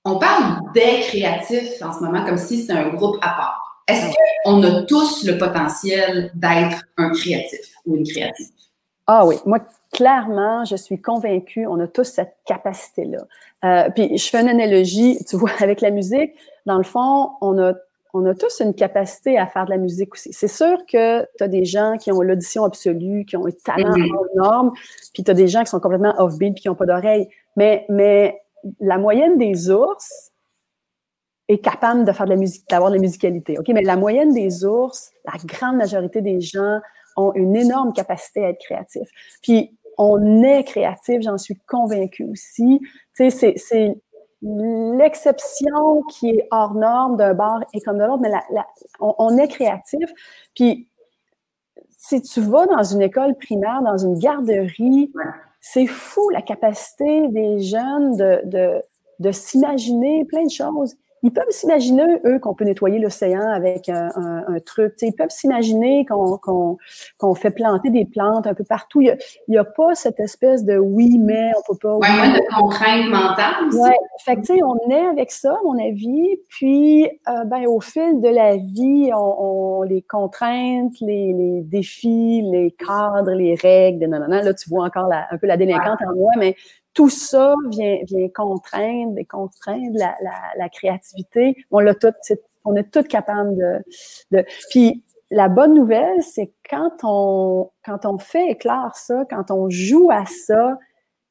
on 0.05 0.19
parle 0.19 0.61
des 0.73 1.01
créatifs 1.03 1.83
en 1.83 1.93
ce 1.93 2.03
moment 2.03 2.25
comme 2.25 2.39
si 2.39 2.63
c'était 2.63 2.75
un 2.75 2.89
groupe 2.91 3.17
à 3.21 3.31
part. 3.31 3.76
Est-ce 3.89 4.15
qu'on 4.45 4.63
a 4.63 4.83
tous 4.83 5.25
le 5.25 5.39
potentiel 5.39 6.31
d'être 6.35 6.85
un 6.97 7.11
créatif 7.11 7.75
ou 7.85 7.97
une 7.97 8.07
créative? 8.07 8.49
Ah 9.07 9.25
oui, 9.25 9.37
moi, 9.47 9.61
clairement, 9.93 10.65
je 10.65 10.75
suis 10.75 11.01
convaincue, 11.01 11.67
on 11.67 11.79
a 11.79 11.87
tous 11.87 12.05
cette 12.05 12.37
capacité-là. 12.45 13.19
Euh, 13.65 13.91
puis 13.95 14.19
je 14.19 14.29
fais 14.29 14.41
une 14.41 14.49
analogie, 14.49 15.19
tu 15.29 15.37
vois, 15.37 15.51
avec 15.61 15.81
la 15.81 15.91
musique. 15.91 16.33
Dans 16.67 16.79
le 16.79 16.85
fond, 16.85 17.31
on 17.41 17.57
a, 17.63 17.75
on 18.13 18.27
a 18.27 18.35
tous 18.35 18.61
une 18.61 18.75
capacité 18.75 19.39
à 19.39 19.47
faire 19.47 19.67
de 19.67 19.71
la 19.71 19.77
musique 19.77 20.15
aussi. 20.15 20.33
C'est 20.33 20.49
sûr 20.49 20.79
que 20.87 21.23
tu 21.39 21.45
as 21.45 21.49
des 21.49 21.65
gens 21.65 21.97
qui 21.99 22.11
ont 22.11 22.21
l'audition 22.21 22.65
absolue, 22.65 23.25
qui 23.25 23.37
ont 23.37 23.47
un 23.47 23.53
talent 23.65 23.93
mm-hmm. 23.93 24.33
énorme, 24.35 24.73
puis 25.15 25.23
tu 25.23 25.31
as 25.31 25.35
des 25.35 25.47
gens 25.47 25.63
qui 25.63 25.71
sont 25.71 25.81
complètement 25.81 26.15
off-beat 26.19 26.57
qui 26.57 26.67
n'ont 26.67 26.75
pas 26.75 26.87
d'oreille. 26.87 27.29
Mais, 27.55 27.87
mais 27.89 28.41
la 28.81 28.99
moyenne 28.99 29.39
des 29.39 29.71
ours 29.71 30.33
est 31.49 31.59
capable 31.59 32.05
de 32.05 32.13
faire 32.13 32.27
de 32.27 32.31
la 32.31 32.37
musique, 32.37 32.69
d'avoir 32.69 32.91
de 32.91 32.97
la 32.97 33.01
musicalité. 33.01 33.59
OK? 33.59 33.69
Mais 33.69 33.83
la 33.83 33.97
moyenne 33.97 34.33
des 34.33 34.65
ours, 34.65 35.11
la 35.25 35.35
grande 35.45 35.77
majorité 35.77 36.21
des 36.21 36.41
gens 36.41 36.81
ont 37.17 37.33
une 37.35 37.57
énorme 37.57 37.93
capacité 37.93 38.45
à 38.45 38.51
être 38.51 38.59
créatifs. 38.59 39.09
Puis 39.43 39.77
on 39.99 40.43
est 40.43 40.65
créatif, 40.65 41.23
j'en 41.23 41.39
suis 41.39 41.57
convaincue 41.67 42.25
aussi. 42.25 42.81
Tu 43.17 43.31
sais, 43.31 43.55
c'est 43.57 43.97
l'exception 44.43 46.03
qui 46.11 46.31
est 46.31 46.49
hors 46.51 46.75
norme 46.75 47.17
d'un 47.17 47.35
bar 47.35 47.61
et 47.73 47.81
comme 47.81 47.99
de 47.99 48.05
l'autre, 48.05 48.21
mais 48.21 48.31
on, 49.01 49.39
est 49.39 49.49
créatif. 49.49 50.11
Puis, 50.55 50.89
si 51.91 52.21
tu 52.21 52.41
vas 52.41 52.67
dans 52.67 52.83
une 52.83 53.03
école 53.03 53.35
primaire, 53.37 53.83
dans 53.83 53.97
une 53.97 54.19
garderie, 54.19 55.11
c'est 55.61 55.87
fou 55.87 56.29
la 56.31 56.43
capacité 56.43 57.29
des 57.29 57.61
jeunes 57.61 58.17
de, 58.17 58.41
de, 58.45 58.83
de 59.21 59.33
s'imaginer 59.33 60.25
plein 60.27 60.45
de 60.45 60.51
choses 60.51 60.97
ils 61.27 61.33
peuvent 61.33 61.51
s'imaginer, 61.51 62.05
eux, 62.25 62.39
qu'on 62.39 62.55
peut 62.55 62.65
nettoyer 62.65 63.01
l'océan 63.01 63.51
avec 63.51 63.89
un, 63.89 64.11
un, 64.15 64.61
truc. 64.65 64.95
ils 65.03 65.13
peuvent 65.13 65.29
s'imaginer 65.31 66.07
qu'on 66.07 67.35
fait 67.35 67.51
planter 67.51 67.91
des 67.91 68.05
plantes 68.05 68.47
un 68.47 68.55
peu 68.55 68.63
partout. 68.63 69.01
Il 69.01 69.17
n'y 69.49 69.59
a, 69.59 69.65
pas 69.65 69.97
cette 69.97 70.21
espèce 70.21 70.65
de 70.65 70.79
oui, 70.79 71.19
mais 71.19 71.51
on 71.59 71.73
peut 71.73 71.79
pas. 71.83 71.97
Oui, 71.97 72.07
oui, 72.23 72.33
de 72.33 72.55
contraintes 72.55 73.11
mentales. 73.11 73.55
Oui, 73.73 73.91
fait 74.25 74.37
que, 74.37 74.65
on 74.65 74.89
est 74.89 75.07
avec 75.07 75.33
ça, 75.33 75.51
à 75.51 75.59
mon 75.65 75.77
avis. 75.85 76.39
Puis, 76.49 77.07
euh, 77.07 77.45
ben, 77.45 77.67
au 77.67 77.81
fil 77.81 78.21
de 78.21 78.29
la 78.29 78.57
vie, 78.57 79.11
on, 79.13 79.83
les 79.83 80.03
contraintes, 80.03 80.95
les, 81.01 81.33
les, 81.33 81.63
défis, 81.63 82.43
les 82.53 82.71
cadres, 82.71 83.33
les 83.33 83.57
règles, 83.57 84.07
non, 84.07 84.21
non, 84.21 84.29
non. 84.29 84.43
Là, 84.43 84.55
tu 84.55 84.71
vois 84.71 84.85
encore 84.85 85.11
un 85.13 85.39
peu 85.39 85.49
la 85.49 85.57
délinquante 85.57 85.99
en 86.09 86.15
moi, 86.15 86.31
mais 86.39 86.55
tout 86.97 87.11
ça 87.11 87.55
vient, 87.69 87.99
vient 88.05 88.29
contraindre 88.35 89.21
contraindre 89.29 89.99
la, 89.99 90.17
la, 90.23 90.33
la 90.57 90.69
créativité. 90.71 91.55
On 91.71 91.79
l'a 91.79 91.95
tout, 91.95 92.09
on 92.65 92.75
est 92.75 92.91
toutes 92.91 93.07
capables 93.07 93.55
de, 93.55 93.85
de. 94.33 94.45
Puis 94.71 95.05
la 95.31 95.49
bonne 95.49 95.75
nouvelle, 95.75 96.23
c'est 96.23 96.53
quand 96.69 96.93
on 97.03 97.71
quand 97.85 98.07
on 98.07 98.19
fait 98.19 98.51
éclore 98.51 98.97
ça, 98.97 99.25
quand 99.29 99.51
on 99.51 99.69
joue 99.69 100.11
à 100.11 100.25
ça, 100.25 100.79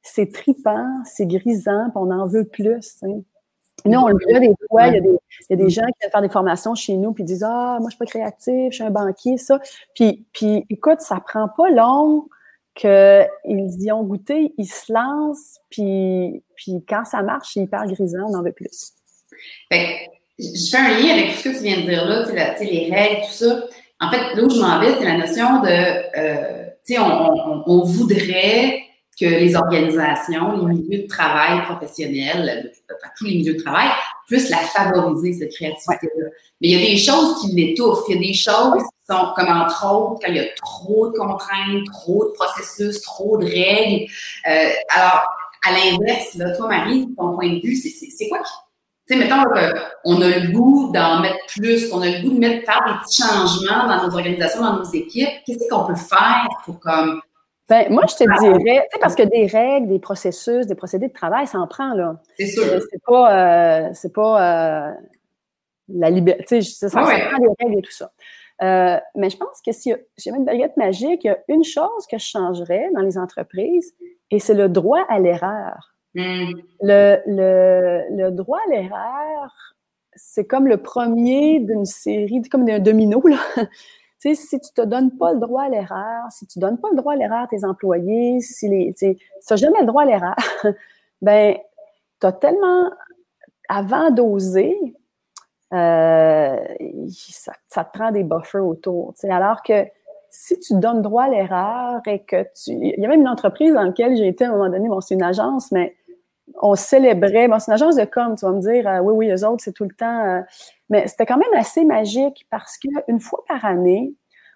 c'est 0.02 0.32
tripant, 0.32 0.86
c'est 1.04 1.26
grisant, 1.26 1.90
puis 1.90 1.96
on 1.96 2.12
en 2.12 2.28
veut 2.28 2.44
plus. 2.44 2.98
Hein. 3.02 3.22
Nous, 3.84 3.98
on 3.98 4.08
le 4.08 4.16
voit 4.30 4.38
des 4.38 4.54
fois, 4.68 4.86
il 4.86 4.94
y, 4.94 4.98
a 4.98 5.00
des, 5.00 5.08
il 5.08 5.46
y, 5.50 5.52
a 5.52 5.64
des, 5.64 5.70
gens 5.70 5.82
qui 5.82 5.92
viennent 6.00 6.10
faire 6.12 6.22
des 6.22 6.28
formations 6.28 6.74
chez 6.76 6.96
nous 6.96 7.12
puis 7.12 7.24
disent 7.24 7.44
Ah, 7.44 7.78
moi, 7.80 7.88
je 7.90 7.96
suis 7.96 7.98
pas 7.98 8.06
créatif, 8.06 8.70
je 8.70 8.74
suis 8.76 8.84
un 8.84 8.90
banquier, 8.90 9.36
ça. 9.36 9.58
Puis, 9.96 10.26
puis 10.32 10.64
écoute, 10.70 11.00
ça 11.00 11.18
prend 11.20 11.48
pas 11.48 11.70
long 11.70 12.28
qu'ils 12.76 13.82
y 13.82 13.90
ont 13.90 14.04
goûté, 14.04 14.52
ils 14.58 14.66
se 14.66 14.92
lancent, 14.92 15.58
puis, 15.70 16.42
puis 16.54 16.84
quand 16.88 17.04
ça 17.04 17.22
marche, 17.22 17.52
c'est 17.54 17.60
hyper 17.60 17.86
grisant, 17.86 18.26
on 18.28 18.34
en 18.34 18.42
veut 18.42 18.52
plus. 18.52 18.92
Fait, 19.72 20.10
je 20.38 20.70
fais 20.70 20.76
un 20.76 20.98
lien 20.98 21.14
avec 21.14 21.32
tout 21.32 21.38
ce 21.38 21.44
que 21.44 21.56
tu 21.56 21.64
viens 21.64 21.80
de 21.80 21.86
dire 21.86 22.04
là, 22.04 22.26
les 22.60 22.90
règles, 22.92 23.22
tout 23.26 23.32
ça. 23.32 23.64
En 23.98 24.10
fait, 24.10 24.34
là 24.34 24.42
où 24.42 24.50
je 24.50 24.60
m'en 24.60 24.78
vais, 24.78 24.94
c'est 24.98 25.04
la 25.04 25.16
notion 25.16 25.62
de, 25.62 25.68
euh, 26.18 26.66
tu 26.86 26.94
sais, 26.94 27.00
on, 27.00 27.82
voudrait 27.82 28.82
que 29.18 29.24
les 29.24 29.56
organisations, 29.56 30.66
les 30.66 30.74
milieux 30.74 31.02
de 31.04 31.08
travail 31.08 31.62
professionnels, 31.64 32.72
tous 33.16 33.24
les 33.24 33.36
milieux 33.36 33.54
de 33.54 33.62
travail, 33.62 33.88
puissent 34.26 34.50
la 34.50 34.58
favoriser, 34.58 35.32
cette 35.32 35.54
créativité-là. 35.54 36.26
Mais 36.60 36.68
il 36.68 36.80
y 36.80 36.84
a 36.84 36.86
des 36.86 36.98
choses 36.98 37.40
qui 37.40 37.54
l'étouffent. 37.54 38.04
Il 38.08 38.14
y 38.16 38.18
a 38.18 38.20
des 38.20 38.34
choses 38.34 38.82
qui 38.82 39.12
sont, 39.14 39.32
comme 39.34 39.48
entre 39.48 39.86
autres, 39.92 40.20
quand 40.22 40.28
il 40.28 40.36
y 40.36 40.40
a 40.40 40.48
trop 40.56 41.08
de 41.08 41.16
contraintes, 41.16 41.84
trop 41.92 42.26
de 42.26 42.30
processus, 42.30 43.00
trop 43.02 43.38
de 43.38 43.46
règles. 43.46 44.06
Euh, 44.48 44.70
alors, 44.90 45.24
à 45.66 45.72
l'inverse, 45.72 46.34
là, 46.34 46.56
toi, 46.56 46.68
Marie, 46.68 47.08
ton 47.16 47.34
point 47.34 47.54
de 47.54 47.60
vue, 47.60 47.76
c'est 47.76 48.28
quoi 48.28 48.38
qui 48.38 48.52
tu 49.08 49.14
sais, 49.14 49.20
mettons 49.20 49.44
qu'on 49.44 50.20
a 50.20 50.28
le 50.38 50.50
goût 50.50 50.90
d'en 50.92 51.20
mettre 51.20 51.38
plus, 51.46 51.88
qu'on 51.88 52.02
a 52.02 52.08
le 52.08 52.22
goût 52.22 52.34
de 52.34 52.40
mettre, 52.40 52.66
faire 52.66 52.82
des 52.86 53.04
petits 53.04 53.22
changements 53.22 53.86
dans 53.86 54.04
nos 54.04 54.12
organisations, 54.12 54.60
dans 54.60 54.78
nos 54.78 54.90
équipes. 54.90 55.28
Qu'est-ce 55.46 55.68
qu'on 55.70 55.84
peut 55.84 55.94
faire 55.94 56.48
pour 56.64 56.80
comme 56.80 57.20
ben, 57.68 57.92
moi, 57.92 58.04
je 58.08 58.14
te 58.14 58.40
dirais, 58.40 58.88
parce 59.00 59.16
que 59.16 59.24
des 59.24 59.46
règles, 59.46 59.88
des 59.88 59.98
processus, 59.98 60.66
des 60.66 60.76
procédés 60.76 61.08
de 61.08 61.12
travail, 61.12 61.46
ça 61.46 61.58
en 61.58 61.66
prend, 61.66 61.94
là. 61.94 62.20
C'est 62.38 62.46
sûr. 62.46 62.62
C'est 62.64 63.02
pas, 63.04 63.86
euh, 63.86 63.90
c'est 63.92 64.12
pas 64.12 64.90
euh, 64.90 64.92
la 65.88 66.10
liberté, 66.10 66.62
ça, 66.62 66.88
ça, 66.88 67.00
ah 67.00 67.02
prend 67.02 67.38
des 67.38 67.64
règles 67.64 67.78
et 67.78 67.82
tout 67.82 67.92
ça. 67.92 68.12
Euh, 68.62 68.98
mais 69.16 69.30
je 69.30 69.36
pense 69.36 69.60
que 69.64 69.72
si 69.72 69.92
j'avais 70.16 70.38
une 70.38 70.44
baguette 70.44 70.76
magique, 70.76 71.24
il 71.24 71.26
y 71.26 71.30
a 71.30 71.38
une 71.48 71.64
chose 71.64 72.06
que 72.10 72.18
je 72.18 72.24
changerais 72.24 72.88
dans 72.94 73.02
les 73.02 73.18
entreprises, 73.18 73.94
et 74.30 74.38
c'est 74.38 74.54
le 74.54 74.68
droit 74.68 75.04
à 75.08 75.18
l'erreur. 75.18 75.94
Hmm. 76.14 76.52
Le, 76.80 77.18
le, 77.26 78.04
le, 78.16 78.30
droit 78.30 78.58
à 78.66 78.70
l'erreur, 78.70 79.74
c'est 80.14 80.46
comme 80.46 80.66
le 80.66 80.78
premier 80.78 81.60
d'une 81.60 81.84
série, 81.84 82.40
comme 82.42 82.64
d'un 82.64 82.78
domino, 82.78 83.20
là. 83.26 83.38
Sais, 84.18 84.34
si 84.34 84.58
tu 84.60 84.72
te 84.72 84.80
donnes 84.82 85.10
pas 85.16 85.32
le 85.32 85.40
droit 85.40 85.64
à 85.64 85.68
l'erreur, 85.68 86.24
si 86.30 86.46
tu 86.46 86.58
donnes 86.58 86.78
pas 86.78 86.88
le 86.90 86.96
droit 86.96 87.12
à 87.12 87.16
l'erreur 87.16 87.40
à 87.40 87.46
tes 87.48 87.64
employés, 87.64 88.40
si 88.40 88.68
les, 88.68 88.94
tu 88.94 89.16
n'as 89.50 89.56
jamais 89.56 89.80
le 89.80 89.86
droit 89.86 90.02
à 90.02 90.06
l'erreur, 90.06 90.36
ben, 91.22 91.56
tu 92.20 92.26
as 92.26 92.32
tellement, 92.32 92.90
avant 93.68 94.10
d'oser, 94.10 94.74
euh, 95.74 96.56
ça, 97.10 97.52
ça, 97.68 97.84
te 97.84 97.98
prend 97.98 98.10
des 98.10 98.24
buffers 98.24 98.64
autour. 98.64 99.12
Tu 99.14 99.26
sais, 99.26 99.30
alors 99.30 99.62
que 99.62 99.84
si 100.30 100.58
tu 100.60 100.74
donnes 100.74 101.02
droit 101.02 101.24
à 101.24 101.28
l'erreur 101.28 102.00
et 102.06 102.22
que 102.22 102.42
tu. 102.42 102.72
Il 102.72 103.00
y 103.00 103.04
a 103.04 103.08
même 103.08 103.20
une 103.20 103.28
entreprise 103.28 103.72
dans 103.72 103.82
laquelle 103.82 104.16
j'ai 104.16 104.28
été 104.28 104.44
à 104.44 104.48
un 104.48 104.52
moment 104.52 104.68
donné, 104.68 104.88
bon, 104.88 105.00
c'est 105.00 105.14
une 105.14 105.22
agence, 105.22 105.72
mais 105.72 105.96
on 106.54 106.74
célébrait. 106.74 107.48
Bon, 107.48 107.58
c'est 107.58 107.70
une 107.70 107.74
agence 107.74 107.96
de 107.96 108.04
com, 108.04 108.34
tu 108.38 108.44
vas 108.44 108.52
me 108.52 108.60
dire, 108.60 108.88
euh, 108.88 109.00
oui, 109.00 109.28
oui, 109.28 109.30
eux 109.32 109.46
autres, 109.46 109.62
c'est 109.62 109.72
tout 109.72 109.84
le 109.84 109.94
temps. 109.94 110.24
Euh, 110.24 110.40
mais 110.88 111.06
c'était 111.06 111.26
quand 111.26 111.38
même 111.38 111.54
assez 111.54 111.84
magique 111.84 112.46
parce 112.50 112.78
qu'une 112.78 113.20
fois 113.20 113.44
par 113.48 113.64
année, 113.64 114.14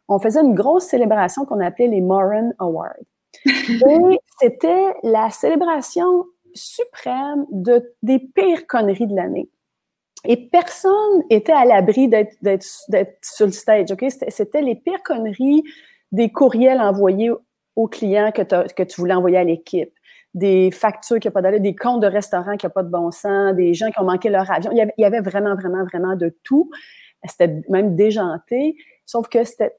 on 0.09 0.19
faisait 0.19 0.41
une 0.41 0.55
grosse 0.55 0.85
célébration 0.85 1.45
qu'on 1.45 1.61
appelait 1.61 1.89
les 1.89 2.01
Moran 2.01 2.53
Awards. 2.59 2.95
Et 3.45 4.21
c'était 4.41 4.95
la 5.03 5.31
célébration 5.31 6.25
suprême 6.53 7.47
de, 7.51 7.95
des 8.03 8.19
pires 8.19 8.67
conneries 8.67 9.07
de 9.07 9.15
l'année. 9.15 9.49
Et 10.25 10.37
personne 10.37 11.23
était 11.31 11.53
à 11.53 11.65
l'abri 11.65 12.09
d'être 12.09 12.67
sur 13.23 13.47
le 13.47 13.53
stage, 13.53 13.91
OK? 13.93 14.05
C'était 14.29 14.61
les 14.61 14.75
pires 14.75 15.03
conneries 15.03 15.63
des 16.13 16.31
courriels 16.31 16.81
envoyés 16.81 17.31
aux 17.77 17.89
clients 17.89 18.33
que, 18.33 18.43
que 18.43 18.83
tu 18.83 19.01
voulais 19.01 19.15
envoyer 19.15 19.39
à 19.39 19.45
l'équipe 19.45 19.93
des 20.35 20.71
factures 20.71 21.19
qui 21.19 21.29
n'ont 21.29 21.33
pas 21.33 21.43
d'allure, 21.43 21.61
des 21.61 21.75
comptes 21.75 22.03
de 22.03 22.07
restaurants 22.07 22.57
qui 22.57 22.67
n'ont 22.67 22.71
pas 22.71 22.83
de 22.83 22.91
bon 22.91 23.11
sens, 23.11 23.55
des 23.55 23.75
gens 23.75 23.91
qui 23.91 24.01
ont 24.01 24.05
manqué 24.05 24.29
leur 24.29 24.51
avion. 24.51 24.71
Il 24.73 24.93
y 24.97 25.05
avait, 25.05 25.21
vraiment, 25.21 25.55
vraiment, 25.55 25.85
vraiment 25.85 26.17
de 26.17 26.35
tout. 26.45 26.71
C'était 27.25 27.61
même 27.69 27.97
déjanté. 27.97 28.77
Sauf 29.07 29.29
que 29.29 29.45
c'était 29.45 29.75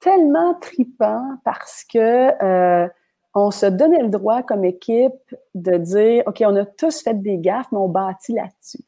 tellement 0.00 0.54
tripant 0.54 1.22
parce 1.44 1.84
que 1.84 2.44
euh, 2.44 2.88
on 3.34 3.50
se 3.50 3.66
donnait 3.66 4.02
le 4.02 4.08
droit 4.08 4.42
comme 4.42 4.64
équipe 4.64 5.34
de 5.54 5.76
dire 5.76 6.22
OK, 6.26 6.42
on 6.46 6.56
a 6.56 6.64
tous 6.64 7.02
fait 7.02 7.14
des 7.14 7.38
gaffes, 7.38 7.66
mais 7.72 7.78
on 7.78 7.88
bâtit 7.88 8.32
là-dessus. 8.34 8.84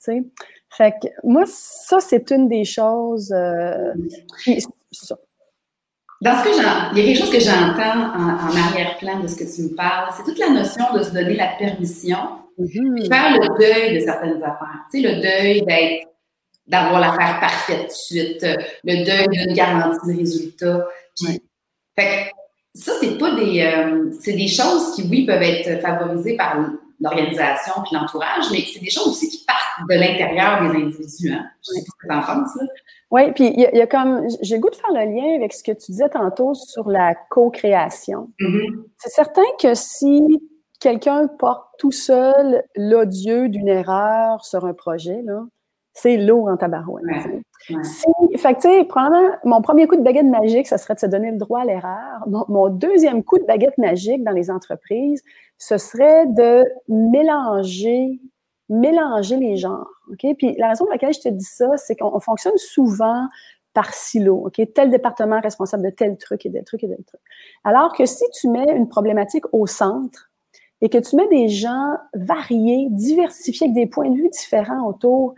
Fait 0.71 0.93
que 1.03 1.09
moi, 1.25 1.45
ça, 1.47 2.01
c'est 2.01 2.31
une 2.31 2.49
des 2.49 2.65
choses. 2.65 3.33
Euh, 3.33 3.95
c'est 4.45 4.61
ça. 4.93 5.17
Dans 6.21 6.37
ce 6.39 6.45
que 6.45 6.53
j'en, 6.55 6.93
il 6.93 6.99
y 6.99 7.03
a 7.03 7.05
quelque 7.05 7.19
chose 7.19 7.31
que 7.31 7.41
j'entends 7.41 8.13
en, 8.13 8.57
arrière-plan 8.57 9.21
de 9.21 9.29
ce 9.29 9.37
que 9.37 9.45
tu 9.45 9.63
me 9.63 9.77
parles, 9.77 10.11
c'est 10.17 10.25
toute 10.25 10.39
la 10.39 10.51
notion 10.51 10.93
de 10.93 11.03
se 11.03 11.11
donner 11.11 11.37
la 11.37 11.49
permission, 11.59 12.19
mm 12.59 13.07
faire 13.09 13.39
le 13.39 13.59
deuil 13.59 13.95
de 13.95 14.01
certaines 14.01 14.43
affaires. 14.43 14.85
Tu 14.93 15.01
sais, 15.01 15.09
le 15.09 15.23
deuil 15.23 15.63
d'être, 15.63 16.09
d'avoir 16.67 17.01
l'affaire 17.01 17.39
parfaite 17.39 17.83
tout 17.83 17.87
de 17.87 17.93
suite, 17.93 18.47
le 18.83 19.05
deuil 19.05 19.29
d'une 19.29 19.55
garantie 19.55 20.13
de 20.13 20.19
résultat. 20.19 20.87
Puis, 21.17 21.41
fait 21.97 22.33
ça, 22.75 22.93
c'est 23.01 23.19
pas 23.19 23.35
des, 23.35 23.63
euh, 23.63 24.11
c'est 24.21 24.35
des 24.35 24.49
choses 24.49 24.95
qui, 24.95 25.03
oui, 25.09 25.25
peuvent 25.25 25.43
être 25.43 25.81
favorisées 25.81 26.37
par 26.37 26.59
l'organisation 27.01 27.75
puis 27.85 27.97
l'entourage, 27.97 28.45
mais 28.51 28.65
c'est 28.73 28.81
des 28.81 28.91
choses 28.91 29.09
aussi 29.09 29.29
qui 29.29 29.45
partent 29.45 29.89
de 29.89 29.95
l'intérieur 29.95 30.63
des 30.63 30.79
individus. 30.79 31.33
Hein? 31.33 31.47
Je 31.63 31.73
sais 31.73 31.85
pas 32.09 32.21
ce 32.21 32.27
que 32.27 32.33
penses. 32.33 32.59
Oui, 33.11 33.33
puis 33.33 33.47
il 33.47 33.61
y, 33.61 33.81
a 33.81 33.87
comme, 33.87 34.27
j'ai 34.43 34.57
le 34.57 34.61
goût 34.61 34.69
de 34.69 34.77
faire 34.77 34.93
le 34.93 35.11
lien 35.11 35.37
avec 35.37 35.55
ce 35.55 35.63
que 35.63 35.73
tu 35.73 35.93
disais 35.93 36.11
tantôt 36.11 36.53
sur 36.55 36.91
la 36.91 37.15
co-création. 37.31 38.31
Mm-hmm. 38.39 38.83
C'est 38.99 39.11
certain 39.11 39.45
que 39.61 39.75
si 39.75 40.23
quelqu'un 40.79 41.27
porte 41.27 41.65
tout 41.79 41.93
seul 41.93 42.65
l'odieux 42.77 43.49
d'une 43.49 43.69
erreur 43.69 44.45
sur 44.45 44.67
un 44.67 44.75
projet, 44.75 45.23
là, 45.25 45.45
c'est 45.95 46.17
lourd 46.17 46.49
en 46.49 46.57
tabarouette. 46.57 47.05
Ouais, 47.07 47.77
fait 48.37 48.55
que, 48.55 48.61
tu 48.61 48.69
sais, 48.69 48.85
probablement, 48.85 49.37
mon 49.45 49.63
premier 49.63 49.87
coup 49.89 49.97
de 49.97 50.03
baguette 50.03 50.27
magique, 50.27 50.69
ça 50.69 50.79
serait 50.79 50.95
de 50.95 51.01
se 51.01 51.07
donner 51.07 51.33
le 51.33 51.39
droit 51.39 51.63
à 51.63 51.65
l'erreur. 51.65 52.25
mon 52.27 52.69
deuxième 52.69 53.25
coup 53.25 53.39
de 53.39 53.45
baguette 53.45 53.79
magique 53.79 54.23
dans 54.23 54.33
les 54.33 54.51
entreprises, 54.51 55.23
ce 55.59 55.77
serait 55.77 56.27
de 56.27 56.65
mélanger 56.89 58.21
mélanger 58.69 59.37
les 59.37 59.57
genres. 59.57 59.89
OK? 60.11 60.27
Puis 60.37 60.55
la 60.59 60.69
raison 60.69 60.85
pour 60.85 60.93
laquelle 60.93 61.13
je 61.13 61.21
te 61.21 61.29
dis 61.29 61.45
ça, 61.45 61.77
c'est 61.77 61.97
qu'on 61.97 62.21
fonctionne 62.21 62.57
souvent 62.57 63.27
par 63.75 63.93
silo. 63.93 64.47
OK? 64.47 64.61
Tel 64.75 64.91
département 64.91 65.41
responsable 65.41 65.85
de 65.85 65.91
tel 65.91 66.17
truc 66.19 66.45
et 66.47 66.53
tel 66.53 66.65
truc 66.65 66.85
et 66.85 66.89
tel 66.89 67.05
truc. 67.05 67.21
Alors 67.65 67.93
que 67.95 68.07
si 68.07 68.25
tu 68.39 68.49
mets 68.49 68.71
une 68.75 68.89
problématique 68.89 69.45
au 69.53 69.67
centre 69.67 70.31
et 70.81 70.89
que 70.89 70.99
tu 70.99 71.17
mets 71.17 71.29
des 71.29 71.49
gens 71.49 71.97
variés, 72.15 72.89
diversifiés, 72.91 73.67
avec 73.67 73.75
des 73.75 73.87
points 73.87 74.11
de 74.11 74.17
vue 74.17 74.29
différents 74.29 74.87
autour, 74.87 75.35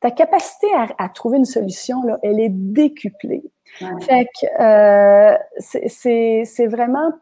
ta 0.00 0.10
capacité 0.10 0.68
à, 0.96 1.08
trouver 1.08 1.38
une 1.38 1.44
solution, 1.44 2.02
là, 2.04 2.18
elle 2.22 2.38
est 2.38 2.50
décuplée. 2.50 3.42
Fait 4.00 4.26
que 4.40 4.46
euh, 4.62 5.36
c'est 5.58 6.66
vraiment 6.66 7.12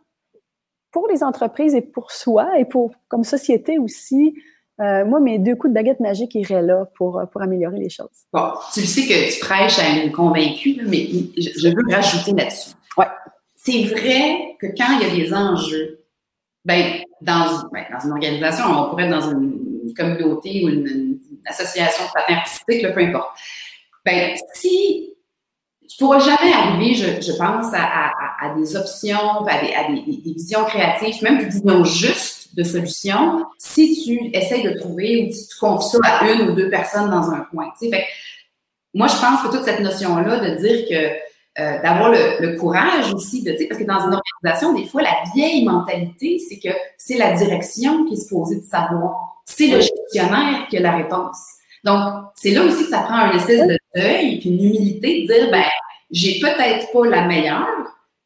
pour 0.96 1.08
les 1.08 1.22
entreprises 1.22 1.74
et 1.74 1.82
pour 1.82 2.10
soi 2.10 2.58
et 2.58 2.64
pour 2.64 2.90
comme 3.08 3.22
société 3.22 3.78
aussi, 3.78 4.34
euh, 4.80 5.04
moi, 5.04 5.20
mes 5.20 5.38
deux 5.38 5.54
coups 5.54 5.70
de 5.70 5.74
baguette 5.74 6.00
magique 6.00 6.34
iraient 6.34 6.62
là 6.62 6.86
pour, 6.96 7.20
pour 7.30 7.42
améliorer 7.42 7.78
les 7.78 7.90
choses. 7.90 8.24
Bon, 8.32 8.52
tu 8.72 8.80
sais 8.80 9.02
que 9.02 9.30
tu 9.30 9.38
prêches 9.40 9.78
à 9.78 9.90
une 9.90 10.10
convaincue, 10.10 10.80
mais 10.86 11.06
je, 11.36 11.68
veux 11.68 11.94
rajouter 11.94 12.32
là-dessus. 12.32 12.70
Ouais. 12.96 13.04
C'est 13.54 13.82
vrai 13.82 14.56
que 14.58 14.68
quand 14.68 14.98
il 14.98 15.06
y 15.06 15.10
a 15.10 15.26
des 15.26 15.34
enjeux, 15.34 16.00
ben, 16.64 17.02
dans, 17.20 17.68
ben, 17.74 17.84
dans 17.92 18.00
une 18.02 18.12
organisation, 18.12 18.64
on 18.66 18.88
pourrait 18.88 19.04
être 19.04 19.20
dans 19.20 19.32
une 19.32 19.92
communauté 19.94 20.64
ou 20.64 20.68
une, 20.70 21.18
association 21.44 22.04
de 22.06 22.12
patins 22.14 22.38
artistiques, 22.38 22.90
peu 22.94 23.00
importe. 23.00 23.38
Ben, 24.02 24.34
si 24.54 25.12
tu 25.96 26.04
pourras 26.04 26.18
jamais 26.18 26.52
arriver, 26.52 26.94
je, 26.94 27.06
je 27.22 27.32
pense, 27.38 27.72
à, 27.72 27.82
à, 27.82 28.12
à, 28.42 28.54
des 28.54 28.76
options, 28.76 29.46
à, 29.46 29.60
des, 29.64 29.72
à 29.72 29.90
des, 29.90 30.02
des, 30.02 30.32
visions 30.32 30.64
créatives, 30.64 31.22
même 31.22 31.38
des 31.38 31.46
visions 31.46 31.84
justes 31.84 32.54
de 32.54 32.62
solutions, 32.64 33.46
si 33.56 34.04
tu 34.04 34.30
essaies 34.36 34.62
de 34.62 34.78
trouver 34.78 35.26
ou 35.26 35.32
si 35.32 35.48
tu 35.48 35.56
confies 35.58 35.88
ça 35.88 35.98
à 36.04 36.30
une 36.30 36.50
ou 36.50 36.52
deux 36.54 36.68
personnes 36.68 37.08
dans 37.08 37.30
un 37.30 37.46
coin. 37.50 37.72
Fait, 37.80 38.04
moi, 38.92 39.06
je 39.06 39.14
pense 39.14 39.42
que 39.42 39.56
toute 39.56 39.64
cette 39.64 39.80
notion-là 39.80 40.38
de 40.38 40.56
dire 40.56 40.86
que 40.86 41.62
euh, 41.62 41.82
d'avoir 41.82 42.10
le, 42.10 42.46
le, 42.46 42.58
courage 42.58 43.14
aussi 43.14 43.42
de, 43.42 43.52
parce 43.66 43.80
que 43.80 43.86
dans 43.86 44.00
une 44.00 44.20
organisation, 44.42 44.74
des 44.74 44.86
fois, 44.86 45.00
la 45.00 45.16
vieille 45.34 45.64
mentalité, 45.64 46.38
c'est 46.46 46.58
que 46.58 46.74
c'est 46.98 47.16
la 47.16 47.32
direction 47.32 48.04
qui 48.04 48.12
est 48.12 48.22
supposée 48.22 48.56
de 48.56 48.64
savoir. 48.64 49.42
C'est 49.46 49.68
le 49.68 49.80
gestionnaire 49.80 50.66
qui 50.68 50.76
a 50.76 50.80
la 50.80 50.96
réponse. 50.96 51.38
Donc, 51.84 52.02
c'est 52.34 52.50
là 52.50 52.64
aussi 52.64 52.84
que 52.84 52.90
ça 52.90 52.98
prend 52.98 53.14
un 53.14 53.32
espèce 53.32 53.66
de 53.66 53.78
deuil 53.94 54.40
puis 54.40 54.50
une 54.50 54.62
humilité 54.62 55.22
de 55.22 55.32
dire, 55.32 55.50
ben, 55.50 55.64
j'ai 56.10 56.40
peut-être 56.40 56.92
pas 56.92 57.06
la 57.06 57.26
meilleure. 57.26 57.68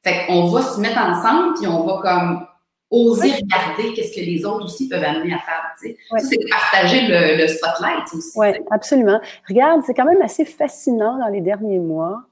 Fait 0.02 0.26
qu'on 0.26 0.46
va 0.46 0.62
se 0.62 0.80
mettre 0.80 0.98
ensemble 0.98 1.54
puis 1.58 1.66
on 1.66 1.84
va 1.84 2.00
comme 2.02 2.46
oser 2.90 3.32
regarder 3.32 3.94
qu'est-ce 3.94 4.14
que 4.14 4.24
les 4.24 4.44
autres 4.44 4.64
aussi 4.64 4.88
peuvent 4.88 5.04
amener 5.04 5.34
à 5.34 5.38
faire. 5.38 5.72
Ça, 5.78 6.18
c'est 6.18 6.38
partager 6.48 7.06
le, 7.06 7.46
spotlight 7.46 8.12
aussi. 8.12 8.38
Oui, 8.38 8.48
absolument. 8.70 9.20
Regarde, 9.48 9.82
c'est 9.86 9.94
quand 9.94 10.04
même 10.04 10.22
assez 10.22 10.44
fascinant 10.44 11.18
dans 11.18 11.28
les 11.28 11.40
derniers 11.40 11.78
mois. 11.78 12.22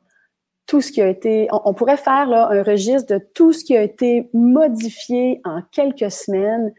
Tout 0.67 0.81
ce 0.83 0.93
qui 0.93 1.01
a 1.01 1.09
été, 1.09 1.49
on, 1.51 1.73
pourrait 1.73 1.97
faire 1.97 2.27
là, 2.27 2.49
un 2.51 2.63
registre 2.63 3.15
de 3.15 3.21
tout 3.35 3.53
ce 3.53 3.65
qui 3.65 3.75
a 3.77 3.83
été 3.83 4.29
modifié 4.35 5.41
en 5.45 5.63
quelques 5.73 6.11
semaines. 6.11 6.75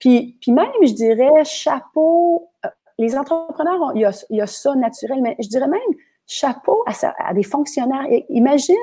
Puis, 0.00 0.38
puis 0.40 0.50
même, 0.50 0.66
je 0.82 0.92
dirais, 0.92 1.44
chapeau, 1.44 2.50
euh, 2.64 2.68
les 2.98 3.16
entrepreneurs, 3.16 3.92
il, 3.94 4.00
y 4.00 4.04
a, 4.04 4.24
il, 4.30 4.38
y 4.38 4.40
a, 4.40 4.46
ça 4.48 4.74
naturel, 4.74 5.20
mais 5.22 5.36
je 5.38 5.48
dirais 5.48 5.68
même 5.68 5.80
chapeau 6.28 6.84
à, 6.86 6.92
à 7.18 7.34
des 7.34 7.42
fonctionnaires. 7.42 8.06
Imagine 8.28 8.76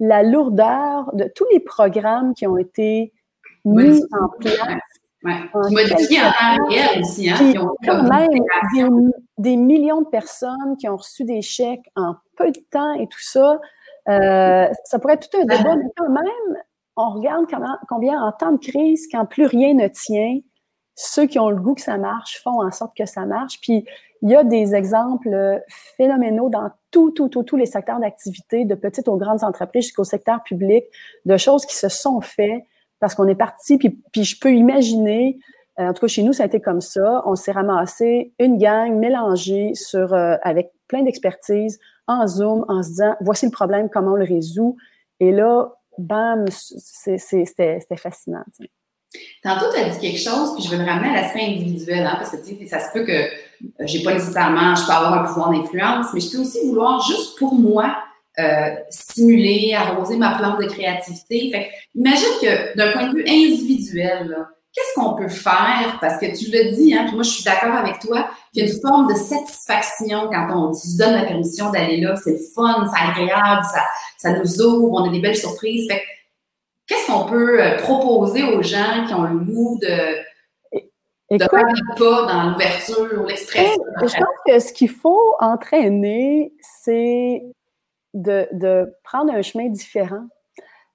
la 0.00 0.24
lourdeur 0.24 1.14
de 1.14 1.30
tous 1.32 1.46
les 1.52 1.60
programmes 1.60 2.34
qui 2.34 2.46
ont 2.48 2.58
été 2.58 3.12
mis 3.64 4.02
en 4.20 4.28
place. 4.40 4.82
Ouais. 5.24 5.34
En 5.54 5.70
Modifiés 5.70 6.20
en 6.20 6.32
temps 6.32 6.66
réel 6.66 7.00
aussi. 7.00 7.30
Hein, 7.30 7.36
qui 7.36 7.58
ont 7.58 7.76
quand 7.84 8.02
même 8.02 9.12
des, 9.38 9.56
millions 9.56 10.00
de 10.02 10.08
personnes 10.08 10.76
qui 10.80 10.88
ont 10.88 10.96
reçu 10.96 11.24
des 11.24 11.42
chèques 11.42 11.88
en 11.94 12.16
peu 12.36 12.50
de 12.50 12.58
temps 12.70 12.94
et 12.94 13.06
tout 13.06 13.20
ça. 13.20 13.60
Euh, 14.08 14.66
ça 14.84 14.98
pourrait 14.98 15.14
être 15.14 15.30
tout 15.30 15.38
un 15.38 15.44
débat, 15.44 15.76
mais 15.76 15.90
quand 15.96 16.10
même, 16.10 16.62
on 16.96 17.10
regarde 17.10 17.46
comment, 17.48 17.76
combien 17.88 18.20
en 18.20 18.32
temps 18.32 18.50
de 18.50 18.58
crise, 18.58 19.06
quand 19.12 19.24
plus 19.26 19.46
rien 19.46 19.74
ne 19.74 19.86
tient, 19.86 20.40
ceux 20.94 21.26
qui 21.26 21.38
ont 21.38 21.50
le 21.50 21.56
goût 21.56 21.74
que 21.74 21.80
ça 21.80 21.96
marche 21.98 22.42
font 22.42 22.62
en 22.62 22.70
sorte 22.70 22.96
que 22.96 23.06
ça 23.06 23.24
marche. 23.24 23.60
Puis 23.60 23.84
il 24.22 24.30
y 24.30 24.36
a 24.36 24.44
des 24.44 24.74
exemples 24.74 25.60
phénoménaux 25.96 26.48
dans 26.48 26.70
tout, 26.90 27.10
tout, 27.10 27.28
tout, 27.28 27.42
tous 27.42 27.56
les 27.56 27.66
secteurs 27.66 27.98
d'activité, 27.98 28.64
de 28.64 28.74
petites 28.74 29.08
aux 29.08 29.16
grandes 29.16 29.42
entreprises 29.42 29.84
jusqu'au 29.84 30.04
secteur 30.04 30.42
public, 30.42 30.84
de 31.24 31.36
choses 31.36 31.66
qui 31.66 31.74
se 31.74 31.88
sont 31.88 32.20
faites 32.20 32.62
parce 33.00 33.16
qu'on 33.16 33.26
est 33.26 33.34
parti, 33.34 33.78
puis, 33.78 34.00
puis 34.12 34.22
je 34.22 34.38
peux 34.38 34.54
imaginer, 34.54 35.40
euh, 35.80 35.88
en 35.88 35.92
tout 35.92 36.02
cas 36.02 36.06
chez 36.06 36.22
nous, 36.22 36.32
ça 36.32 36.44
a 36.44 36.46
été 36.46 36.60
comme 36.60 36.80
ça, 36.80 37.22
on 37.26 37.34
s'est 37.34 37.50
ramassé 37.50 38.32
une 38.38 38.58
gang 38.58 38.94
mélangée 38.94 39.74
sur, 39.74 40.14
euh, 40.14 40.36
avec 40.42 40.70
plein 40.86 41.02
d'expertise, 41.02 41.80
en 42.06 42.28
Zoom, 42.28 42.64
en 42.68 42.82
se 42.84 42.90
disant, 42.90 43.16
voici 43.20 43.46
le 43.46 43.50
problème, 43.50 43.88
comment 43.90 44.12
on 44.12 44.16
le 44.16 44.24
résout? 44.24 44.76
Et 45.18 45.32
là, 45.32 45.72
bam, 45.98 46.44
c'était 46.48 47.96
fascinant. 47.96 48.44
Tantôt, 49.42 49.66
tu 49.74 49.80
as 49.80 49.88
dit 49.88 49.98
quelque 49.98 50.20
chose, 50.20 50.54
puis 50.54 50.64
je 50.64 50.70
veux 50.70 50.78
le 50.78 50.88
ramener 50.88 51.08
à 51.08 51.22
l'aspect 51.22 51.42
individuel, 51.42 52.06
hein, 52.06 52.14
parce 52.16 52.30
que 52.30 52.36
tu 52.36 52.56
sais, 52.56 52.66
ça 52.66 52.78
se 52.78 52.92
peut 52.92 53.04
que 53.04 53.12
euh, 53.12 53.28
j'ai 53.84 54.02
pas 54.02 54.14
nécessairement, 54.14 54.74
je 54.74 54.86
peux 54.86 54.92
avoir 54.92 55.14
un 55.14 55.26
pouvoir 55.26 55.50
d'influence, 55.50 56.06
mais 56.14 56.20
je 56.20 56.30
peux 56.30 56.38
aussi 56.38 56.66
vouloir 56.66 57.04
juste 57.06 57.38
pour 57.38 57.54
moi 57.54 57.96
euh, 58.38 58.74
stimuler, 58.88 59.74
arroser 59.74 60.16
ma 60.16 60.36
plante 60.38 60.60
de 60.60 60.66
créativité. 60.66 61.50
Fait 61.50 61.70
imagine 61.94 62.32
que 62.40 62.76
d'un 62.76 62.92
point 62.92 63.08
de 63.08 63.16
vue 63.16 63.24
individuel, 63.26 64.34
qu'est-ce 64.72 64.94
qu'on 64.94 65.14
peut 65.16 65.28
faire? 65.28 65.98
Parce 66.00 66.18
que 66.18 66.26
tu 66.26 66.50
le 66.50 66.74
dis, 66.74 66.94
hein, 66.94 67.04
puis 67.06 67.14
moi 67.14 67.24
je 67.24 67.30
suis 67.30 67.44
d'accord 67.44 67.74
avec 67.74 67.98
toi, 67.98 68.30
qu'il 68.52 68.64
y 68.64 68.70
a 68.70 68.72
une 68.72 68.80
forme 68.80 69.12
de 69.12 69.14
satisfaction 69.14 70.30
quand 70.30 70.48
on 70.54 70.72
se 70.72 70.96
donne 70.96 71.14
la 71.14 71.24
permission 71.24 71.70
d'aller 71.70 72.00
là. 72.00 72.14
C'est 72.16 72.38
fun, 72.54 72.86
c'est 72.90 73.20
agréable, 73.20 73.64
ça, 73.64 73.82
ça 74.18 74.38
nous 74.38 74.62
ouvre, 74.62 74.92
on 74.92 75.08
a 75.08 75.12
des 75.12 75.20
belles 75.20 75.36
surprises. 75.36 75.86
Fait 75.90 76.02
qu'est-ce 76.86 77.06
qu'on 77.06 77.24
peut 77.24 77.62
euh, 77.62 77.76
proposer 77.78 78.42
aux 78.44 78.62
gens 78.62 79.06
qui 79.06 79.14
ont 79.14 79.24
le 79.24 79.38
goût 79.38 79.78
de, 79.80 81.36
de 81.36 81.44
faire 81.44 81.66
un 81.66 81.94
pas 81.96 82.26
dans 82.26 82.50
l'ouverture 82.50 83.22
ou 83.22 83.26
l'expression? 83.26 83.82
Je 84.00 84.00
pense 84.00 84.16
que 84.46 84.58
ce 84.58 84.72
qu'il 84.72 84.90
faut 84.90 85.34
entraîner, 85.40 86.52
c'est 86.60 87.42
de, 88.14 88.94
prendre 89.04 89.32
un 89.32 89.42
chemin 89.42 89.68
différent, 89.68 90.26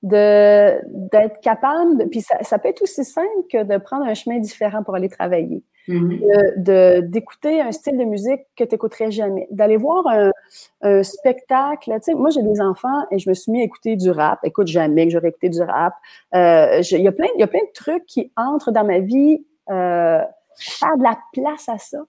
de 0.03 0.79
d'être 1.11 1.39
capable, 1.41 1.97
de, 1.97 2.05
puis 2.05 2.21
ça, 2.21 2.59
peut 2.59 2.69
être 2.69 2.83
aussi 2.83 3.03
simple 3.03 3.27
que 3.51 3.63
de 3.63 3.77
prendre 3.77 4.05
un 4.05 4.13
chemin 4.13 4.39
différent 4.39 4.83
pour 4.83 4.95
aller 4.95 5.09
travailler, 5.09 5.63
mm-hmm. 5.87 7.09
d'écouter 7.09 7.61
un 7.61 7.71
style 7.71 7.97
de 7.97 8.03
musique 8.03 8.41
que 8.55 8.63
tu 8.63 8.71
n'écouterais 8.73 9.11
jamais, 9.11 9.47
d'aller 9.51 9.77
voir 9.77 10.05
un, 10.07 11.03
spectacle. 11.03 11.97
Moi, 12.15 12.29
j'ai 12.29 12.43
des 12.43 12.61
enfants 12.61 13.05
et 13.11 13.19
je 13.19 13.29
me 13.29 13.33
suis 13.33 13.51
mis 13.51 13.61
à 13.61 13.63
écouter 13.65 13.95
du 13.95 14.09
rap. 14.11 14.39
Écoute, 14.43 14.67
jamais 14.67 15.05
que 15.05 15.11
j'aurais 15.11 15.29
écouté 15.29 15.49
du 15.49 15.61
rap. 15.61 15.93
Euh, 16.35 16.81
il 16.91 17.01
y, 17.01 17.07
a 17.07 17.11
plein, 17.11 17.27
y 17.37 17.43
a 17.43 17.47
plein 17.47 17.59
de 17.59 17.73
trucs 17.73 18.05
qui 18.05 18.31
entrent 18.35 18.71
dans 18.71 18.85
ma 18.85 18.99
vie, 18.99 19.45
euh, 19.69 20.21
faire 20.55 20.97
de 20.97 21.03
la 21.03 21.17
place 21.33 21.69
à 21.69 21.77
ça. 21.77 21.99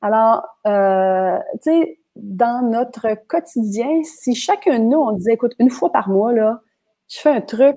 Alors, 0.00 0.44
euh, 0.66 1.38
tu 1.62 1.70
sais, 1.70 1.98
dans 2.16 2.68
notre 2.68 3.14
quotidien, 3.26 4.02
si 4.04 4.34
chacun 4.34 4.78
de 4.78 4.84
nous, 4.84 4.98
on 4.98 5.12
disait, 5.12 5.34
écoute, 5.34 5.54
une 5.58 5.70
fois 5.70 5.90
par 5.90 6.08
mois, 6.08 6.32
là, 6.32 6.60
je 7.08 7.18
fais 7.18 7.30
un 7.30 7.40
truc 7.40 7.76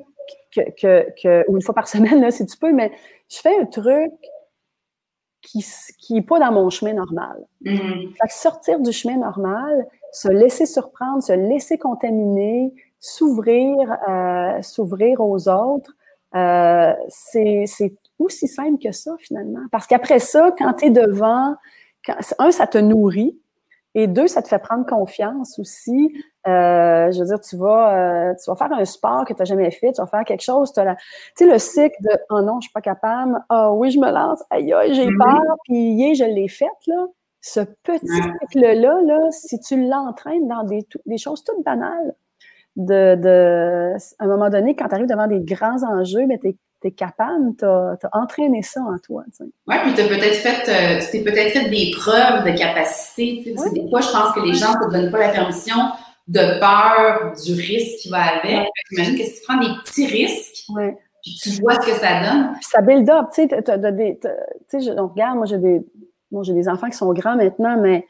que, 0.56 0.62
que, 1.22 1.46
ou 1.48 1.56
une 1.56 1.62
fois 1.62 1.76
par 1.76 1.88
semaine, 1.88 2.22
là, 2.22 2.32
si 2.32 2.46
tu 2.46 2.58
peux, 2.58 2.72
mais 2.72 2.92
je 3.30 3.38
fais 3.38 3.58
un 3.60 3.66
truc 3.66 4.12
qui 5.42 6.14
n'est 6.14 6.22
pas 6.22 6.40
dans 6.40 6.52
mon 6.52 6.70
chemin 6.70 6.94
normal. 6.94 7.46
Mm-hmm. 7.64 8.14
sortir 8.30 8.80
du 8.80 8.92
chemin 8.92 9.18
normal, 9.18 9.88
se 10.12 10.30
laisser 10.30 10.66
surprendre, 10.66 11.24
se 11.24 11.34
laisser 11.34 11.78
contaminer, 11.78 12.74
s'ouvrir, 13.00 13.76
euh, 14.08 14.62
s'ouvrir 14.62 15.20
aux 15.22 15.50
autres, 15.50 15.92
euh, 16.36 16.94
c'est 17.10 17.66
aussi 18.20 18.48
simple 18.48 18.82
que 18.82 18.92
ça, 18.92 19.16
finalement. 19.20 19.62
Parce 19.72 19.88
qu'après 19.88 20.20
ça, 20.20 20.54
quand 20.58 20.74
tu 20.74 20.86
es 20.86 20.90
devant, 20.92 21.56
un, 22.40 22.52
ça 22.52 22.68
te 22.68 22.78
nourrit, 22.78 23.41
et 23.94 24.08
deux, 24.08 24.28
ça 24.28 24.42
te 24.42 24.48
fait 24.48 24.60
prendre 24.60 24.86
confiance 24.86 25.60
aussi. 25.60 26.14
Euh, 26.48 27.12
je 27.12 27.20
veux 27.20 27.26
dire, 27.26 27.42
tu 27.42 27.58
vas, 27.58 28.30
euh, 28.30 28.34
tu 28.42 28.50
vas 28.50 28.56
faire 28.56 28.72
un 28.72 28.86
sport 28.86 29.26
que 29.26 29.34
tu 29.34 29.40
n'as 29.40 29.46
jamais 29.46 29.70
fait, 29.70 29.92
tu 29.92 30.02
vas 30.02 30.08
faire 30.08 30.24
quelque 30.24 30.44
chose. 30.44 30.72
Tu 30.72 30.82
sais, 31.36 31.46
le 31.46 31.60
cycle 31.60 31.96
de 32.02 32.12
Oh 32.30 32.42
non, 32.42 32.62
je 32.62 32.68
suis 32.68 32.74
pas 32.74 32.82
capable. 32.82 33.38
Ah 33.50 33.70
oh, 33.70 33.76
oui, 33.78 33.92
je 33.92 34.00
me 34.00 34.10
lance. 34.10 34.42
Aïe, 34.50 34.72
aïe, 34.74 34.94
j'ai 34.94 35.08
mm-hmm. 35.08 35.18
peur. 35.18 35.56
Puis, 35.66 35.94
yeah, 35.94 36.14
je 36.14 36.24
l'ai 36.24 36.48
fait, 36.48 36.66
là. 36.88 37.08
Ce 37.42 37.60
petit 37.60 38.06
cycle-là, 38.06 39.02
là, 39.02 39.32
si 39.32 39.60
tu 39.60 39.88
l'entraînes 39.88 40.48
dans 40.48 40.64
des, 40.64 40.86
des, 41.08 41.18
choses 41.18 41.44
toutes 41.44 41.64
banales, 41.66 42.14
de, 42.76 43.16
de, 43.16 43.96
à 44.20 44.24
un 44.24 44.28
moment 44.28 44.50
donné, 44.50 44.76
quand 44.76 44.88
tu 44.88 44.94
arrives 44.94 45.08
devant 45.08 45.26
des 45.28 45.42
grands 45.42 45.84
enjeux, 45.84 46.28
mais 46.28 46.38
tu 46.38 46.56
tu 46.82 46.88
es 46.88 46.92
capable, 46.92 47.56
tu 47.58 47.66
as, 47.66 47.98
entraîné 48.14 48.64
ça 48.64 48.82
en 48.82 48.98
toi. 48.98 49.24
Oui, 49.40 49.76
puis 49.84 49.94
tu 49.94 50.08
peut-être 50.08 50.36
fait, 50.36 50.70
euh, 50.70 51.02
t'es 51.12 51.22
peut-être 51.22 51.52
fait 51.52 51.70
des 51.70 51.92
preuves 51.96 52.44
de 52.44 52.58
capacité. 52.58 53.44
Des 53.74 53.90
fois, 53.90 54.02
je 54.02 54.12
pense 54.12 54.34
que 54.34 54.42
les 54.42 54.54
gens 54.54 54.74
ne 54.74 54.86
te 54.86 54.92
donnent 54.92 55.12
pas 55.12 55.20
la 55.20 55.30
permission 55.30 55.76
de 56.28 56.60
peur 56.60 57.34
du 57.34 57.54
risque 57.54 58.02
qui 58.02 58.10
va 58.10 58.38
avec. 58.38 58.68
J'imagine 58.90 59.18
que 59.18 59.24
si 59.24 59.36
tu 59.36 59.42
prends 59.48 59.60
des 59.60 59.70
petits 59.84 60.08
risques, 60.08 60.66
puis 61.22 61.36
tu 61.42 61.50
vois 61.62 61.76
ce 61.76 61.86
que 61.86 61.94
ça 61.94 62.22
donne. 62.22 62.54
Puis 62.54 62.66
ça 62.72 62.82
build 62.82 63.10
up, 63.10 63.28
tu 63.34 63.48
sais, 63.48 65.00
on 65.00 65.08
regarde, 65.08 65.38
moi 65.38 65.46
j'ai 65.46 65.60
des, 65.60 65.82
bon, 66.32 66.42
j'ai 66.42 66.54
des 66.54 66.68
enfants 66.68 66.90
qui 66.90 66.98
sont 66.98 67.14
grands 67.14 67.36
maintenant, 67.36 67.80
mais 67.80 68.08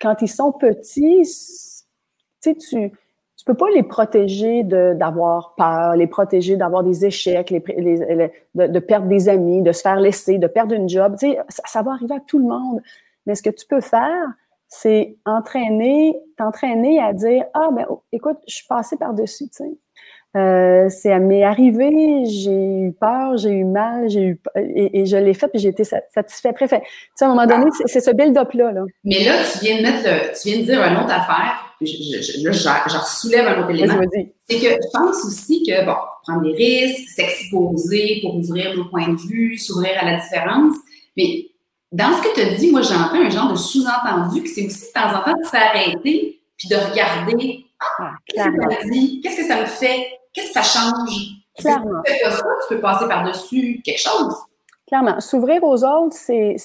quand 0.00 0.22
ils 0.22 0.28
sont 0.28 0.52
petits, 0.52 1.22
tu 2.42 2.50
sais, 2.50 2.54
tu 2.54 2.92
tu 3.44 3.52
peux 3.52 3.58
pas 3.58 3.70
les 3.74 3.82
protéger 3.82 4.62
d'avoir 4.62 5.54
peur, 5.54 5.96
les 5.96 6.06
protéger 6.06 6.56
d'avoir 6.56 6.82
des 6.82 7.04
échecs, 7.04 7.50
les, 7.50 7.60
de, 7.60 8.78
perdre 8.78 9.06
des 9.06 9.28
amis, 9.28 9.60
de 9.60 9.70
se 9.70 9.82
faire 9.82 10.00
laisser, 10.00 10.38
de 10.38 10.46
perdre 10.46 10.74
une 10.74 10.88
job. 10.88 11.16
Tu 11.20 11.30
sais, 11.30 11.38
ça, 11.66 11.82
va 11.82 11.92
arriver 11.92 12.14
à 12.14 12.20
tout 12.26 12.38
le 12.38 12.46
monde. 12.46 12.80
Mais 13.26 13.34
ce 13.34 13.42
que 13.42 13.50
tu 13.50 13.66
peux 13.66 13.82
faire, 13.82 14.24
c'est 14.68 15.18
entraîner, 15.26 16.18
t'entraîner 16.38 17.02
à 17.02 17.12
dire 17.12 17.44
ah 17.52 17.68
ben 17.70 17.84
oh, 17.90 18.02
écoute, 18.12 18.38
je 18.48 18.54
suis 18.54 18.66
passée 18.66 18.96
par 18.96 19.12
dessus. 19.12 19.44
Tu 19.48 19.64
sais. 19.64 19.78
Euh, 20.38 20.88
c'est 20.88 21.16
m'est 21.20 21.44
arrivé, 21.44 22.24
j'ai 22.24 22.78
eu 22.80 22.92
peur, 22.92 23.36
j'ai 23.36 23.50
eu 23.50 23.64
mal, 23.64 24.08
j'ai 24.08 24.22
eu 24.22 24.40
et, 24.56 25.04
je 25.04 25.18
l'ai 25.18 25.34
fait 25.34 25.48
puis 25.48 25.58
j'ai 25.58 25.68
été 25.68 25.84
satisfait. 25.84 26.54
Préfet. 26.54 26.80
Tu 26.80 26.86
sais, 27.16 27.26
à 27.26 27.28
un 27.28 27.34
moment 27.34 27.46
donné, 27.46 27.66
c'est 27.84 28.00
ce 28.00 28.10
build-up 28.10 28.54
là, 28.54 28.72
là, 28.72 28.84
Mais 29.04 29.22
là, 29.22 29.32
tu 29.52 29.66
viens 29.66 29.76
de 29.76 29.82
mettre, 29.82 30.40
tu 30.40 30.48
viens 30.48 30.60
de 30.60 30.64
dire 30.64 30.82
une 30.82 30.96
autre 30.96 31.12
affaire. 31.12 31.63
Je, 31.80 31.86
je, 31.86 32.52
je, 32.52 32.98
soulève 33.06 33.46
un 33.46 33.60
autre 33.60 33.70
élément. 33.70 34.00
C'est 34.48 34.58
que 34.58 34.68
je 34.68 34.90
pense 34.92 35.24
aussi 35.24 35.64
que 35.66 35.84
bon, 35.84 35.96
prendre 36.22 36.42
des 36.42 36.54
risques, 36.54 37.08
s'exposer 37.08 38.20
pour 38.22 38.36
ouvrir 38.36 38.76
nos 38.76 38.84
points 38.86 39.08
de 39.08 39.16
vue, 39.16 39.58
s'ouvrir 39.58 39.92
à 40.00 40.04
la 40.04 40.20
différence. 40.20 40.74
Mais 41.16 41.46
dans 41.92 42.12
ce 42.12 42.22
que 42.22 42.34
tu 42.34 42.40
as 42.40 42.54
dit, 42.54 42.70
moi 42.70 42.82
j'entends 42.82 43.20
un 43.20 43.30
genre 43.30 43.52
de 43.52 43.56
sous-entendu 43.56 44.42
que 44.42 44.48
c'est 44.48 44.66
aussi 44.66 44.86
de 44.86 44.92
temps 44.92 45.16
en 45.16 45.24
temps 45.24 45.38
de 45.38 45.46
s'arrêter 45.46 46.40
puis 46.56 46.68
de 46.68 46.76
regarder. 46.76 47.64
Ah, 47.98 48.12
qu'est-ce 48.26 49.36
que 49.36 49.44
ça 49.44 49.60
me 49.60 49.66
fait? 49.66 50.06
Qu'est-ce 50.32 50.52
que 50.52 50.52
ça 50.52 50.62
change? 50.62 51.34
Clairement. 51.58 52.02
Tu, 52.04 52.12
ça, 52.12 52.42
tu 52.68 52.74
peux 52.74 52.80
passer 52.80 53.06
par-dessus 53.06 53.80
quelque 53.84 54.00
chose. 54.00 54.34
Clairement. 54.86 55.20
S'ouvrir 55.20 55.62
aux 55.62 55.84
autres, 55.84 56.16
c'est, 56.16 56.56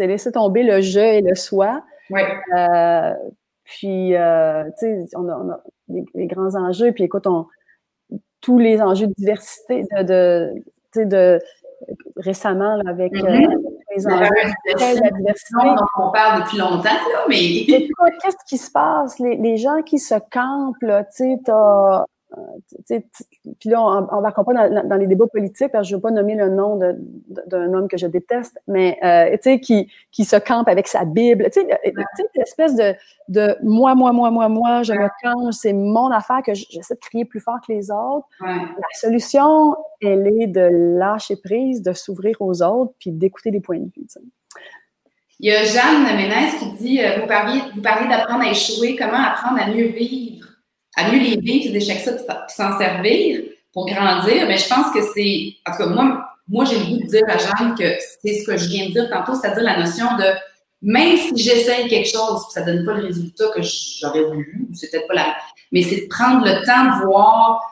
laisser 0.00 0.32
tomber 0.32 0.62
le 0.62 0.80
je 0.80 0.98
et 0.98 1.20
le 1.20 1.34
soi. 1.34 1.82
Oui. 2.10 2.20
Euh, 2.56 3.12
puis, 3.72 4.14
euh, 4.14 4.64
tu 4.78 4.86
sais, 4.86 5.16
on 5.16 5.28
a, 5.30 5.62
les, 5.88 6.26
grands 6.26 6.54
enjeux, 6.56 6.92
puis 6.92 7.04
écoute, 7.04 7.26
on, 7.26 7.46
tous 8.42 8.58
les 8.58 8.82
enjeux 8.82 9.06
de 9.06 9.14
diversité, 9.16 9.84
de, 9.98 10.52
de, 10.94 11.04
de 11.04 11.38
récemment, 12.16 12.76
là, 12.76 12.90
avec, 12.90 13.14
mm-hmm. 13.14 13.50
euh, 13.50 13.56
les 13.96 14.06
enjeux 14.06 14.28
de 14.28 15.02
la 15.02 15.10
diversité. 15.10 15.56
on 15.96 16.10
parle 16.10 16.42
depuis 16.42 16.58
longtemps, 16.58 16.82
là, 16.82 17.24
mais... 17.30 17.64
Qu'est-ce 17.66 18.44
qui 18.46 18.58
se 18.58 18.70
passe? 18.70 19.18
Les, 19.18 19.36
les, 19.36 19.56
gens 19.56 19.80
qui 19.80 19.98
se 19.98 20.16
campent, 20.30 20.76
tu 20.80 20.88
sais, 21.10 21.38
puis 23.58 23.68
là, 23.68 23.82
on, 24.10 24.20
va 24.20 24.32
comprendre 24.32 24.68
dans, 24.68 24.88
dans, 24.88 24.96
les 24.96 25.06
débats 25.06 25.26
politiques, 25.26 25.70
parce 25.72 25.84
que 25.84 25.90
je 25.90 25.94
ne 25.94 25.98
veux 25.98 26.02
pas 26.02 26.10
nommer 26.10 26.34
le 26.34 26.48
nom 26.48 26.78
d'un 27.46 27.74
homme 27.74 27.88
que 27.88 27.96
je 27.96 28.06
déteste, 28.06 28.58
mais 28.66 28.98
euh, 29.04 29.30
tu 29.32 29.38
sais, 29.42 29.60
qui, 29.60 29.90
qui 30.10 30.24
se 30.24 30.36
campe 30.36 30.68
avec 30.68 30.88
sa 30.88 31.04
Bible. 31.04 31.44
Tu 31.52 31.60
sais, 31.60 31.94
l'espèce 32.34 32.74
de, 32.74 32.94
de 33.28 33.56
moi, 33.62 33.94
moi, 33.94 34.12
moi, 34.12 34.30
moi, 34.30 34.48
moi, 34.48 34.82
je 34.82 34.92
me 34.92 35.08
campe, 35.22 35.52
c'est 35.52 35.72
mon 35.72 36.10
affaire 36.10 36.42
que 36.44 36.54
j'essaie 36.54 36.94
de 36.94 37.00
crier 37.00 37.24
plus 37.24 37.40
fort 37.40 37.58
que 37.66 37.72
les 37.72 37.90
autres. 37.90 38.26
La 38.40 38.82
solution, 38.94 39.76
elle 40.00 40.26
est 40.26 40.46
de 40.46 40.68
lâcher 40.98 41.36
prise, 41.36 41.82
de 41.82 41.92
s'ouvrir 41.92 42.36
aux 42.40 42.62
autres, 42.62 42.92
puis 42.98 43.10
d'écouter 43.10 43.50
des 43.50 43.60
points 43.60 43.78
de 43.78 43.84
vue. 43.84 44.06
Il 45.40 45.50
y 45.50 45.54
a 45.54 45.64
Jeanne 45.64 46.04
Ménès 46.04 46.54
qui 46.54 46.70
dit 46.74 47.00
euh, 47.00 47.18
vous 47.20 47.26
parliez, 47.26 47.60
vous 47.74 47.82
parliez 47.82 48.08
d'apprendre 48.08 48.44
à 48.44 48.50
échouer, 48.50 48.94
comment 48.94 49.18
apprendre 49.18 49.60
à 49.60 49.66
mieux 49.66 49.88
vivre? 49.88 50.46
À 50.96 51.10
mieux 51.10 51.20
les 51.20 51.36
vivre, 51.40 51.64
ces 51.64 51.76
échecs-là, 51.76 52.12
puis 52.12 52.54
s'en 52.54 52.78
servir 52.78 53.42
pour 53.72 53.86
grandir, 53.86 54.46
mais 54.46 54.58
je 54.58 54.68
pense 54.68 54.92
que 54.92 55.00
c'est, 55.14 55.54
en 55.66 55.72
tout 55.72 55.78
cas, 55.78 55.86
moi, 55.86 56.28
moi, 56.48 56.64
j'ai 56.64 56.78
le 56.78 56.84
goût 56.84 56.98
de 56.98 57.06
dire 57.06 57.22
à 57.28 57.38
Jeanne 57.38 57.74
que 57.78 57.96
c'est 58.22 58.34
ce 58.34 58.46
que 58.46 58.56
je 58.56 58.68
viens 58.68 58.88
de 58.88 58.92
dire 58.92 59.08
tantôt, 59.10 59.34
c'est-à-dire 59.34 59.62
la 59.62 59.78
notion 59.78 60.16
de 60.18 60.24
même 60.82 61.16
si 61.16 61.36
j'essaye 61.36 61.88
quelque 61.88 62.08
chose, 62.08 62.46
ça 62.50 62.62
donne 62.62 62.84
pas 62.84 62.94
le 62.94 63.04
résultat 63.06 63.44
que 63.54 63.62
j'aurais 63.62 64.24
voulu, 64.24 64.66
ou 64.68 64.74
c'est 64.74 64.90
peut-être 64.90 65.06
pas 65.06 65.14
la, 65.14 65.36
mais 65.70 65.82
c'est 65.82 66.02
de 66.02 66.08
prendre 66.08 66.44
le 66.44 66.66
temps 66.66 66.98
de 66.98 67.04
voir 67.06 67.62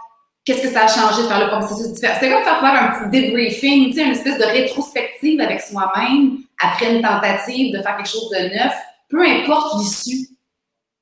qu'est-ce 0.44 0.62
que 0.62 0.68
ça 0.68 0.84
a 0.84 0.88
changé 0.88 1.24
de 1.24 1.28
faire 1.28 1.40
le 1.40 1.58
processus 1.58 1.92
différent. 1.92 2.14
C'est 2.20 2.30
comme 2.30 2.42
faire 2.42 2.60
faire 2.60 2.82
un 2.82 3.10
petit 3.10 3.20
debriefing, 3.20 3.88
tu 3.88 3.94
sais, 3.94 4.04
une 4.04 4.12
espèce 4.12 4.38
de 4.38 4.44
rétrospective 4.44 5.40
avec 5.40 5.60
soi-même 5.60 6.38
après 6.62 6.94
une 6.94 7.02
tentative 7.02 7.76
de 7.76 7.82
faire 7.82 7.96
quelque 7.96 8.08
chose 8.08 8.30
de 8.30 8.54
neuf, 8.54 8.74
peu 9.08 9.26
importe 9.26 9.80
l'issue. 9.80 10.28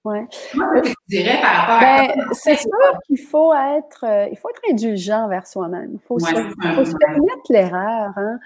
Ouais. 0.08 0.26
tu 0.30 0.94
dirais 1.08 1.40
par 1.40 1.52
rapport 1.52 1.80
ben, 1.80 2.24
C'est 2.32 2.56
sûr 2.56 3.00
qu'il 3.06 3.18
faut 3.18 3.52
être, 3.52 4.04
euh, 4.04 4.28
il 4.30 4.38
faut 4.38 4.48
être 4.48 4.62
indulgent 4.70 5.28
vers 5.28 5.46
soi-même. 5.46 5.92
Il 5.94 6.00
faut, 6.06 6.18
se, 6.18 6.96
permettre 6.96 7.42
l'erreur. 7.50 8.12
Hein. 8.16 8.38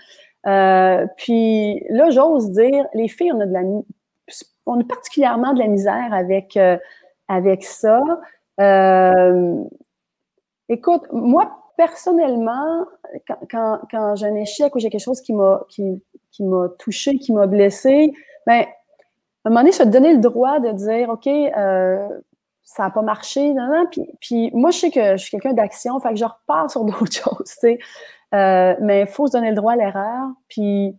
Euh, 0.46 1.06
puis 1.16 1.84
là, 1.88 2.10
j'ose 2.10 2.50
dire, 2.50 2.86
les 2.94 3.08
filles, 3.08 3.32
on 3.32 3.40
a 3.40 3.46
de 3.46 3.52
la, 3.52 3.60
on 4.66 4.80
a 4.80 4.84
particulièrement 4.84 5.52
de 5.52 5.60
la 5.60 5.68
misère 5.68 6.12
avec, 6.12 6.56
euh, 6.56 6.76
avec 7.28 7.62
ça. 7.62 8.00
écoute, 10.68 11.02
moi, 11.12 11.58
personnellement, 11.76 12.86
quand, 13.50 13.80
quand, 13.90 14.16
j'ai 14.16 14.26
un 14.26 14.34
échec 14.34 14.74
ou 14.74 14.80
j'ai 14.80 14.90
quelque 14.90 15.04
chose 15.04 15.20
qui 15.20 15.32
m'a 15.32 15.64
qui, 15.68 16.02
qui 16.32 16.42
m'a 16.44 16.68
touché, 16.78 17.18
qui 17.18 17.32
m'a 17.32 17.46
blessé, 17.46 18.12
ben 18.46 18.66
un 19.44 19.50
moment 19.50 19.60
donné, 19.60 19.72
se 19.72 19.82
donner 19.82 20.12
le 20.12 20.20
droit 20.20 20.60
de 20.60 20.70
dire, 20.72 21.08
OK, 21.08 21.26
euh, 21.26 22.08
ça 22.62 22.84
n'a 22.84 22.90
pas 22.90 23.02
marché, 23.02 23.52
non, 23.52 23.66
non. 23.66 23.86
Puis, 23.90 24.06
puis, 24.20 24.50
moi, 24.54 24.70
je 24.70 24.78
sais 24.78 24.90
que 24.90 25.16
je 25.16 25.22
suis 25.22 25.30
quelqu'un 25.30 25.52
d'action, 25.52 25.98
fait 26.00 26.10
que 26.10 26.16
je 26.16 26.24
repars 26.24 26.70
sur 26.70 26.84
d'autres 26.84 27.12
choses, 27.12 27.44
tu 27.44 27.60
sais. 27.60 27.78
Euh, 28.34 28.74
mais 28.80 29.02
il 29.02 29.06
faut 29.06 29.26
se 29.26 29.32
donner 29.32 29.50
le 29.50 29.56
droit 29.56 29.72
à 29.72 29.76
l'erreur, 29.76 30.28
puis 30.48 30.96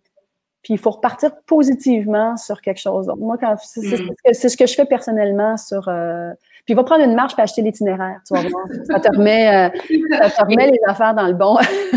puis 0.63 0.75
il 0.75 0.79
faut 0.79 0.91
repartir 0.91 1.31
positivement 1.45 2.37
sur 2.37 2.61
quelque 2.61 2.79
chose. 2.79 3.07
Donc, 3.07 3.19
moi, 3.19 3.37
quand 3.37 3.55
c'est 3.59 4.49
ce 4.49 4.57
que 4.57 4.65
je 4.65 4.73
fais 4.73 4.85
personnellement 4.85 5.57
sur. 5.57 5.89
Euh, 5.89 6.31
puis 6.65 6.73
va 6.73 6.83
prendre 6.83 7.03
une 7.03 7.15
marche 7.15 7.33
pour 7.33 7.43
acheter 7.43 7.61
l'itinéraire, 7.61 8.19
tu 8.25 8.33
vas 8.33 8.41
voir. 8.41 8.65
Ça 8.87 8.99
te 8.99 9.15
remet, 9.15 9.47
euh, 9.49 10.17
ça 10.19 10.29
te 10.29 10.41
remet 10.41 10.71
les 10.71 10.79
affaires 10.87 11.13
dans 11.13 11.27
le 11.27 11.33
bon. 11.33 11.57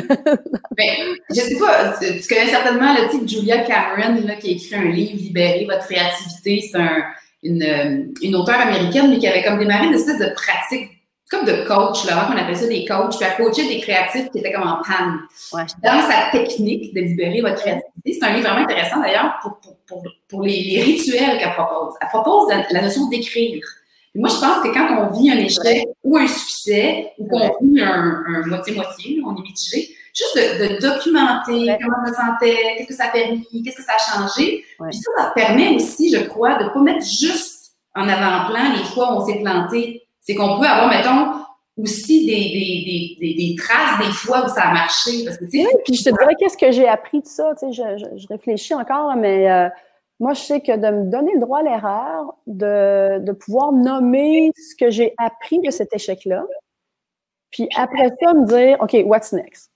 ben, 0.76 0.94
je 1.31 1.40
sais 1.40 1.59
pas, 1.59 1.94
tu 1.98 2.29
connais 2.29 2.48
certainement 2.48 2.92
le 2.94 3.09
titre 3.09 3.29
Julia 3.29 3.59
Cameron 3.59 4.26
là, 4.26 4.35
qui 4.37 4.48
a 4.48 4.52
écrit 4.52 4.74
un 4.74 4.90
livre 4.90 5.16
Libérer 5.16 5.66
votre 5.70 5.87
créativité. 5.87 6.68
C'est 6.70 6.79
un, 6.79 7.05
une, 7.42 7.62
euh, 7.62 8.05
une 8.22 8.35
auteure 8.35 8.61
américaine, 8.61 9.11
mais 9.11 9.18
qui 9.18 9.29
avait 9.29 9.44
comme 9.44 9.59
démarré 9.59 9.87
une 9.87 9.94
espèce 9.94 10.18
de 10.18 10.35
pratique 10.35 10.90
comme 11.31 11.44
de 11.44 11.66
coach, 11.66 12.05
là, 12.05 12.29
on 12.33 12.37
appelle 12.37 12.57
ça 12.57 12.68
des 12.68 12.85
coachs, 12.85 13.16
puis 13.16 13.24
à 13.26 13.33
coacher 13.33 13.66
des 13.66 13.81
créatifs 13.81 14.31
qui 14.31 14.38
étaient 14.38 14.52
comme 14.52 14.68
en 14.68 14.81
panne. 14.83 15.18
Dans 15.83 16.00
sa 16.02 16.31
technique 16.31 16.94
de 16.94 17.00
libérer 17.00 17.40
votre 17.40 17.57
créativité, 17.57 18.12
c'est 18.12 18.24
un 18.24 18.35
livre 18.35 18.48
vraiment 18.48 18.64
intéressant 18.64 19.00
d'ailleurs 19.00 19.37
pour, 19.42 19.59
pour, 19.88 20.05
pour, 20.29 20.42
les, 20.42 20.62
les, 20.62 20.83
rituels 20.83 21.38
qu'elle 21.38 21.52
propose. 21.55 21.94
Elle 22.00 22.09
propose 22.09 22.52
la, 22.70 22.81
notion 22.81 23.09
d'écrire. 23.09 23.64
Moi, 24.16 24.29
je 24.29 24.40
pense 24.40 24.62
que 24.62 24.72
quand 24.72 24.88
on 24.98 25.18
vit 25.18 25.31
un 25.31 25.38
échec 25.38 25.87
ou 26.02 26.16
un 26.16 26.26
succès, 26.26 27.12
ou 27.18 27.26
qu'on 27.29 27.57
vit 27.61 27.81
un 27.81 28.46
moitié-moitié, 28.46 29.20
on 29.24 29.37
est 29.37 29.42
mitigé, 29.42 29.88
juste 30.14 30.37
de, 30.37 30.81
documenter 30.81 31.76
comment 31.83 31.98
on 32.02 32.09
se 32.09 32.14
sentait, 32.14 32.76
qu'est-ce 32.76 32.88
que 32.88 32.94
ça 32.94 33.05
a 33.05 33.09
permis, 33.09 33.46
qu'est-ce 33.62 33.76
que 33.76 33.83
ça 33.83 33.92
a 33.94 34.18
changé. 34.18 34.64
Puis 34.81 34.98
ça, 34.98 35.11
ça 35.16 35.33
permet 35.35 35.74
aussi, 35.74 36.11
je 36.14 36.24
crois, 36.24 36.55
de 36.59 36.64
ne 36.64 36.68
pas 36.70 36.81
mettre 36.81 37.05
juste 37.05 37.72
en 37.94 38.09
avant-plan 38.09 38.72
les 38.76 38.85
fois 38.85 39.12
où 39.12 39.22
on 39.22 39.26
s'est 39.26 39.40
planté 39.40 40.02
c'est 40.26 40.35
qu'on 40.35 40.59
peut 40.59 40.66
avoir, 40.66 40.88
mettons, 40.88 41.44
aussi 41.81 42.26
des, 42.26 43.16
des, 43.20 43.35
des, 43.35 43.55
traces 43.57 44.05
des 44.05 44.12
fois 44.12 44.44
où 44.44 44.48
ça 44.48 44.62
a 44.62 44.72
marché. 44.72 45.24
Parce 45.24 45.37
que, 45.37 45.44
oui, 45.44 45.66
puis 45.85 45.94
je 45.94 46.05
te 46.05 46.11
dirais 46.11 46.35
qu'est-ce 46.38 46.57
que 46.57 46.72
j'ai 46.72 46.88
appris 46.88 47.20
de 47.20 47.26
ça? 47.26 47.55
Tu 47.59 47.72
sais, 47.72 47.72
je, 47.72 48.16
je, 48.16 48.26
réfléchis 48.26 48.74
encore, 48.74 49.14
mais 49.14 49.48
euh, 49.48 49.68
moi, 50.20 50.33
je 50.33 50.40
sais 50.40 50.61
que 50.61 50.72
de 50.72 50.96
me 50.96 51.11
donner 51.11 51.33
le 51.35 51.40
droit 51.40 51.61
à 51.61 51.62
l'erreur, 51.62 52.35
de, 52.46 53.18
de 53.20 53.33
pouvoir 53.33 53.72
nommer 53.72 54.50
ce 54.57 54.74
que 54.76 54.90
j'ai 54.90 55.14
appris 55.18 55.61
de 55.61 55.70
cet 55.70 55.94
échec-là, 55.94 56.44
puis 57.50 57.68
après 57.76 58.11
ça, 58.20 58.35
me 58.35 58.46
dire, 58.46 58.76
OK, 58.81 58.96
what's 59.07 59.33
next? 59.33 59.70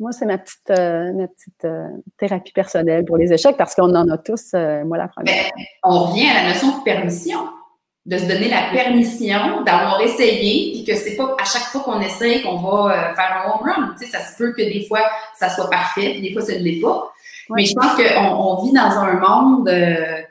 Moi, 0.00 0.12
c'est 0.12 0.26
ma 0.26 0.38
petite, 0.38 0.70
euh, 0.70 1.12
ma 1.12 1.26
petite 1.26 1.64
euh, 1.64 1.88
thérapie 2.16 2.52
personnelle 2.52 3.04
pour 3.04 3.16
les 3.16 3.32
échecs 3.32 3.56
parce 3.56 3.74
qu'on 3.74 3.94
en 3.94 4.08
a 4.08 4.18
tous, 4.18 4.52
moi 4.52 4.96
la 4.96 5.08
première. 5.08 5.50
Ben, 5.56 5.64
on 5.82 6.04
revient 6.04 6.28
à 6.28 6.42
la 6.42 6.48
notion 6.50 6.78
de 6.78 6.84
permission 6.84 7.40
de 8.08 8.16
se 8.16 8.24
donner 8.24 8.48
la 8.48 8.70
permission 8.72 9.62
d'avoir 9.64 10.00
essayé, 10.00 10.72
puis 10.72 10.84
que 10.84 10.94
c'est 10.94 11.14
pas 11.14 11.36
à 11.38 11.44
chaque 11.44 11.64
fois 11.64 11.82
qu'on 11.82 12.00
essaye 12.00 12.42
qu'on 12.42 12.56
va 12.56 13.10
euh, 13.10 13.14
faire 13.14 13.44
un 13.44 13.50
home 13.50 13.68
run. 13.68 13.94
Tu 13.98 14.06
sais, 14.06 14.12
ça 14.12 14.24
se 14.24 14.34
peut 14.38 14.52
que 14.52 14.62
des 14.62 14.86
fois, 14.86 15.02
ça 15.34 15.50
soit 15.50 15.68
parfait, 15.68 16.12
puis 16.12 16.22
des 16.22 16.32
fois, 16.32 16.40
ça 16.40 16.54
ne 16.54 16.60
l'est 16.60 16.80
pas. 16.80 17.12
Mais 17.50 17.64
je 17.64 17.74
pense 17.74 17.94
qu'on 17.94 18.24
on 18.26 18.64
vit 18.64 18.72
dans 18.72 18.80
un 18.80 19.14
monde, 19.14 19.68
euh, 19.68 20.22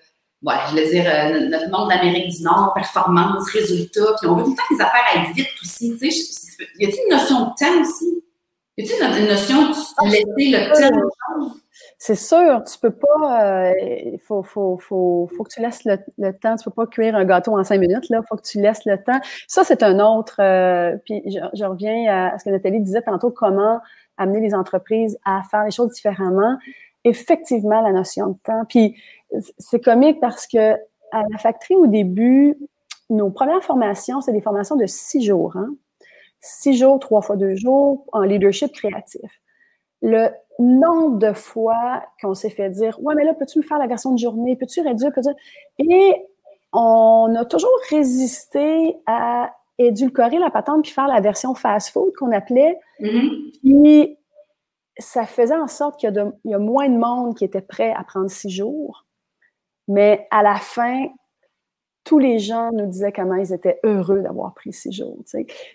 voilà, 0.42 0.62
je 0.70 0.76
veux 0.76 0.90
dire, 0.90 1.06
euh, 1.08 1.48
notre 1.50 1.70
monde 1.72 1.90
d'Amérique 1.90 2.30
du 2.36 2.44
Nord, 2.44 2.74
performance, 2.74 3.50
résultat, 3.52 4.16
puis 4.20 4.30
on 4.30 4.36
veut 4.36 4.44
tout 4.44 4.52
le 4.52 4.56
temps 4.56 4.64
que 4.70 4.74
les 4.76 4.82
affaires 4.82 5.04
aillent 5.14 5.34
vite 5.34 5.48
aussi. 5.62 5.98
Tu 6.00 6.12
sais, 6.12 6.66
y 6.80 6.86
a-t-il 6.86 7.04
une 7.10 7.18
notion 7.18 7.40
de 7.42 7.46
temps 7.58 7.82
aussi? 7.82 8.24
Y 8.78 8.84
a-t-il 8.84 9.24
une 9.24 9.30
notion 9.30 9.62
de 9.70 10.12
laisser 10.12 10.52
le 10.52 10.74
temps 10.74 11.00
aux 11.00 11.44
choses? 11.44 11.62
C'est 12.00 12.16
sûr, 12.16 12.64
tu 12.64 12.78
peux 12.80 12.92
pas. 12.92 13.74
Il 13.82 14.14
euh, 14.14 14.18
faut, 14.24 14.44
faut, 14.44 14.78
faut, 14.78 15.30
faut, 15.36 15.44
que 15.44 15.50
tu 15.50 15.62
laisses 15.62 15.84
le, 15.84 16.32
temps. 16.32 16.56
Tu 16.56 16.64
peux 16.66 16.72
pas 16.72 16.86
cuire 16.86 17.16
un 17.16 17.26
gâteau 17.26 17.58
en 17.58 17.64
cinq 17.64 17.80
minutes. 17.80 18.08
Là, 18.10 18.22
faut 18.28 18.36
que 18.36 18.44
tu 18.44 18.62
laisses 18.62 18.86
le 18.86 19.02
temps. 19.02 19.20
Ça, 19.48 19.64
c'est 19.64 19.82
un 19.82 20.00
autre. 20.00 20.36
Euh, 20.40 20.96
puis 21.06 21.24
je, 21.26 21.66
reviens 21.66 22.32
à 22.34 22.38
ce 22.38 22.46
que 22.46 22.52
Nathalie 22.52 22.82
disait 22.82 23.02
tantôt, 23.02 23.32
comment 23.32 23.80
amener 24.18 24.42
les 24.42 24.54
entreprises 24.54 25.18
à 25.26 25.42
faire 25.50 25.64
les 25.64 25.72
choses 25.72 25.92
différemment. 25.92 26.58
Effectivement, 27.08 27.82
la 27.82 27.92
notion 27.92 28.28
de 28.28 28.38
temps. 28.44 28.64
Puis 28.68 28.96
c'est 29.58 29.80
comique 29.80 30.20
parce 30.20 30.48
que 30.48 30.74
à 31.12 31.24
la 31.32 31.38
factory 31.38 31.76
au 31.76 31.88
début, 31.88 32.58
nos 33.10 33.30
premières 33.30 33.64
formations, 33.64 34.22
c'est 34.22 34.34
des 34.34 34.42
formations 34.42 34.76
de 34.76 34.86
six 34.86 35.24
jours. 35.24 35.56
Hein? 35.56 35.70
Six 36.42 36.78
jours, 36.78 37.00
trois 37.00 37.22
fois 37.22 37.36
deux 37.36 37.56
jours 37.56 38.06
en 38.12 38.22
leadership 38.22 38.72
créatif. 38.74 39.42
Le 40.02 40.30
nombre 40.60 41.18
de 41.18 41.34
fois 41.34 42.04
qu'on 42.22 42.34
s'est 42.34 42.50
fait 42.50 42.70
dire 42.70 42.98
Ouais, 43.02 43.16
mais 43.16 43.24
là, 43.24 43.34
peux-tu 43.34 43.60
me 43.60 43.64
faire 43.64 43.80
la 43.80 43.88
version 43.88 44.12
de 44.12 44.20
journée? 44.20 44.56
Peux-tu 44.56 44.82
réduire? 44.82 45.12
Peux 45.14 45.22
Et 45.80 46.16
on 46.74 47.34
a 47.36 47.46
toujours 47.46 47.80
résisté 47.90 48.98
à 49.06 49.52
édulcorer 49.80 50.40
la 50.40 50.50
patente 50.50 50.84
puis 50.84 50.92
faire 50.92 51.08
la 51.08 51.22
version 51.22 51.56
fast-food 51.56 52.12
qu'on 52.18 52.32
appelait. 52.32 52.80
Mm-hmm. 53.00 53.52
Puis 53.62 54.18
ça 55.00 55.26
faisait 55.26 55.56
en 55.56 55.68
sorte 55.68 56.00
qu'il 56.00 56.12
y, 56.46 56.54
a 56.54 56.60
moins 56.60 56.90
de 56.90 56.98
monde 56.98 57.36
qui 57.36 57.46
était 57.46 57.62
prêt 57.62 57.94
à 57.96 58.04
prendre 58.04 58.30
six 58.30 58.50
jours. 58.50 59.06
Mais 59.88 60.28
à 60.32 60.44
la 60.44 60.56
fin, 60.56 61.08
tous 62.04 62.20
les 62.20 62.40
gens 62.40 62.72
nous 62.72 62.86
disaient 62.88 63.12
comment 63.12 63.36
ils 63.36 63.54
étaient 63.54 63.80
heureux 63.84 64.22
d'avoir 64.22 64.54
pris 64.54 64.74
six 64.74 64.92
jours. 64.92 65.24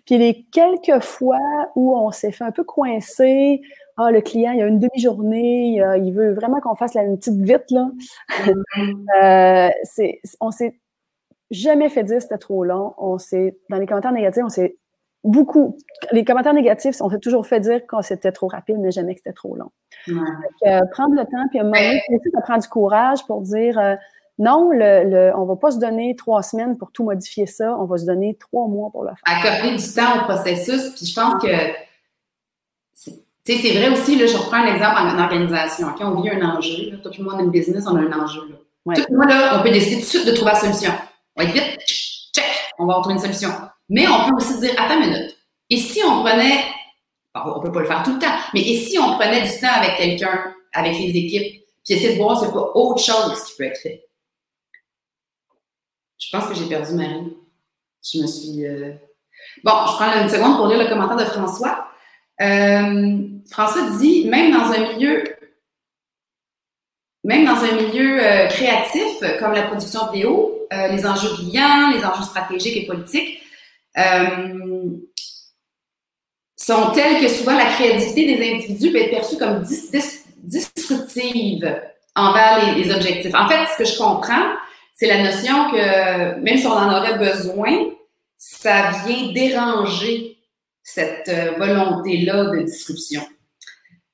Puis 0.06 0.18
les 0.18 0.46
quelques 0.50 1.02
fois 1.02 1.38
où 1.76 1.96
on 1.96 2.10
s'est 2.10 2.32
fait 2.32 2.44
un 2.44 2.52
peu 2.52 2.64
coincer, 2.64 3.60
ah, 3.98 4.10
le 4.10 4.22
client, 4.22 4.52
il 4.52 4.62
a 4.62 4.66
une 4.66 4.78
demi-journée, 4.78 5.82
il 5.98 6.12
veut 6.12 6.32
vraiment 6.32 6.60
qu'on 6.60 6.74
fasse 6.74 6.94
la, 6.94 7.02
une 7.02 7.18
petite 7.18 7.40
vite, 7.42 7.70
là. 7.70 7.90
euh, 9.68 9.70
c'est, 9.84 10.20
on 10.40 10.50
s'est 10.50 10.80
jamais 11.50 11.90
fait 11.90 12.02
dire 12.02 12.16
que 12.16 12.22
c'était 12.22 12.38
trop 12.38 12.64
long. 12.64 12.94
On 12.96 13.18
s'est, 13.18 13.58
dans 13.68 13.76
les 13.76 13.86
commentaires 13.86 14.12
négatifs, 14.12 14.42
on 14.44 14.48
s'est 14.48 14.78
beaucoup, 15.24 15.76
les 16.10 16.24
commentaires 16.24 16.54
négatifs, 16.54 17.00
on 17.00 17.10
s'est 17.10 17.18
toujours 17.18 17.46
fait 17.46 17.60
dire 17.60 17.86
que 17.86 17.96
c'était 18.02 18.32
trop 18.32 18.48
rapide, 18.48 18.76
mais 18.80 18.90
jamais 18.90 19.14
que 19.14 19.20
c'était 19.20 19.34
trop 19.34 19.56
long. 19.56 19.70
Euh, 20.08 20.80
prendre 20.92 21.14
le 21.14 21.24
temps, 21.24 21.48
puis 21.50 21.58
à 21.58 21.62
un 21.62 21.64
moment 21.64 21.76
donné, 21.76 22.02
ça 22.32 22.40
prend 22.40 22.58
du 22.58 22.68
courage 22.68 23.24
pour 23.26 23.42
dire, 23.42 23.78
euh, 23.78 23.94
non, 24.38 24.70
le, 24.72 25.08
le, 25.08 25.32
on 25.36 25.44
va 25.44 25.56
pas 25.56 25.70
se 25.70 25.78
donner 25.78 26.16
trois 26.16 26.42
semaines 26.42 26.76
pour 26.76 26.90
tout 26.90 27.04
modifier 27.04 27.46
ça, 27.46 27.76
on 27.78 27.84
va 27.84 27.98
se 27.98 28.06
donner 28.06 28.36
trois 28.40 28.66
mois 28.66 28.90
pour 28.90 29.04
le 29.04 29.10
faire. 29.10 29.18
Accorder 29.24 29.76
du 29.76 29.94
temps 29.94 30.22
au 30.22 30.24
processus, 30.24 30.94
puis 30.96 31.06
je 31.06 31.14
pense 31.14 31.42
que 31.42 31.48
tu 33.44 33.56
sais, 33.56 33.58
c'est 33.60 33.76
vrai 33.76 33.88
aussi, 33.88 34.16
là, 34.16 34.26
je 34.26 34.36
reprends 34.36 34.58
un 34.58 34.72
exemple 34.72 35.00
en, 35.00 35.18
organisation. 35.20 35.88
OK, 35.88 35.96
on 36.00 36.20
vit 36.20 36.30
un 36.30 36.48
enjeu. 36.48 36.92
Là, 36.92 36.98
toi 36.98 37.10
et 37.12 37.22
moi, 37.22 37.34
on 37.34 37.38
a 37.40 37.42
une 37.42 37.50
business, 37.50 37.84
on 37.88 37.96
a 37.96 38.00
un 38.00 38.12
enjeu. 38.12 38.42
Là. 38.48 38.56
Ouais. 38.86 38.94
Toi 38.94 39.06
moi, 39.10 39.26
là, 39.26 39.58
on 39.58 39.62
peut 39.64 39.70
décider 39.70 39.96
tout 39.96 40.02
de 40.02 40.06
suite 40.06 40.26
de 40.28 40.32
trouver 40.32 40.52
la 40.52 40.58
solution. 40.58 40.92
On 41.34 41.42
va 41.42 41.48
être 41.48 41.54
vite, 41.54 41.78
check, 42.32 42.44
on 42.78 42.86
va 42.86 42.94
trouver 43.00 43.14
une 43.14 43.20
solution. 43.20 43.48
Mais 43.92 44.08
on 44.08 44.24
peut 44.24 44.36
aussi 44.36 44.58
dire, 44.58 44.72
attends 44.78 45.02
une 45.02 45.10
minute. 45.10 45.36
Et 45.68 45.76
si 45.76 46.00
on 46.02 46.22
prenait, 46.22 46.64
on 47.34 47.60
peut 47.60 47.70
pas 47.70 47.80
le 47.80 47.86
faire 47.86 48.02
tout 48.02 48.14
le 48.14 48.18
temps, 48.18 48.34
mais 48.54 48.62
et 48.62 48.80
si 48.80 48.98
on 48.98 49.16
prenait 49.16 49.42
du 49.42 49.60
temps 49.60 49.68
avec 49.70 49.98
quelqu'un, 49.98 50.54
avec 50.72 50.94
les 50.94 51.10
équipes, 51.10 51.66
puis 51.84 51.94
essayer 51.94 52.14
de 52.14 52.22
voir 52.22 52.40
c'est 52.40 52.50
pas 52.50 52.70
autre 52.74 53.02
chose 53.02 53.44
qui 53.44 53.56
peut 53.58 53.64
être 53.64 53.78
fait? 53.78 54.06
Je 56.18 56.34
pense 56.34 56.48
que 56.48 56.54
j'ai 56.54 56.70
perdu 56.70 56.94
Marie. 56.94 57.36
Je 58.02 58.22
me 58.22 58.26
suis. 58.26 58.64
Euh, 58.64 58.92
bon, 59.62 59.72
je 59.86 59.92
prends 59.92 60.22
une 60.22 60.28
seconde 60.28 60.56
pour 60.56 60.68
lire 60.68 60.78
le 60.78 60.88
commentaire 60.88 61.18
de 61.18 61.30
François. 61.30 61.88
Euh, 62.40 63.18
François 63.50 63.90
dit 63.98 64.26
même 64.26 64.52
dans 64.52 64.72
un 64.72 64.92
milieu 64.94 65.22
même 67.24 67.44
dans 67.44 67.62
un 67.62 67.72
milieu 67.72 68.24
euh, 68.24 68.46
créatif 68.46 69.20
comme 69.38 69.52
la 69.52 69.64
production 69.64 70.10
vidéo, 70.10 70.66
les 70.70 71.04
enjeux 71.04 71.34
clients, 71.36 71.90
les 71.90 72.02
enjeux 72.02 72.24
stratégiques 72.24 72.78
et 72.78 72.86
politiques 72.86 73.41
sont 76.56 76.90
tels 76.92 77.20
que 77.20 77.28
souvent 77.28 77.56
la 77.56 77.66
créativité 77.66 78.36
des 78.36 78.52
individus 78.52 78.92
peut 78.92 78.98
être 78.98 79.10
perçue 79.10 79.36
comme 79.36 79.62
disruptive 80.42 81.82
envers 82.14 82.74
les, 82.76 82.90
objectifs. 82.94 83.34
En 83.34 83.48
fait, 83.48 83.66
ce 83.72 83.78
que 83.78 83.84
je 83.84 83.98
comprends, 83.98 84.54
c'est 84.94 85.06
la 85.06 85.22
notion 85.22 85.70
que 85.70 86.38
même 86.40 86.58
si 86.58 86.66
on 86.66 86.72
en 86.72 86.94
aurait 86.94 87.18
besoin, 87.18 87.90
ça 88.36 88.90
vient 89.06 89.32
déranger 89.32 90.36
cette 90.82 91.28
euh, 91.28 91.52
volonté-là 91.58 92.46
de 92.46 92.62
disruption. 92.62 93.22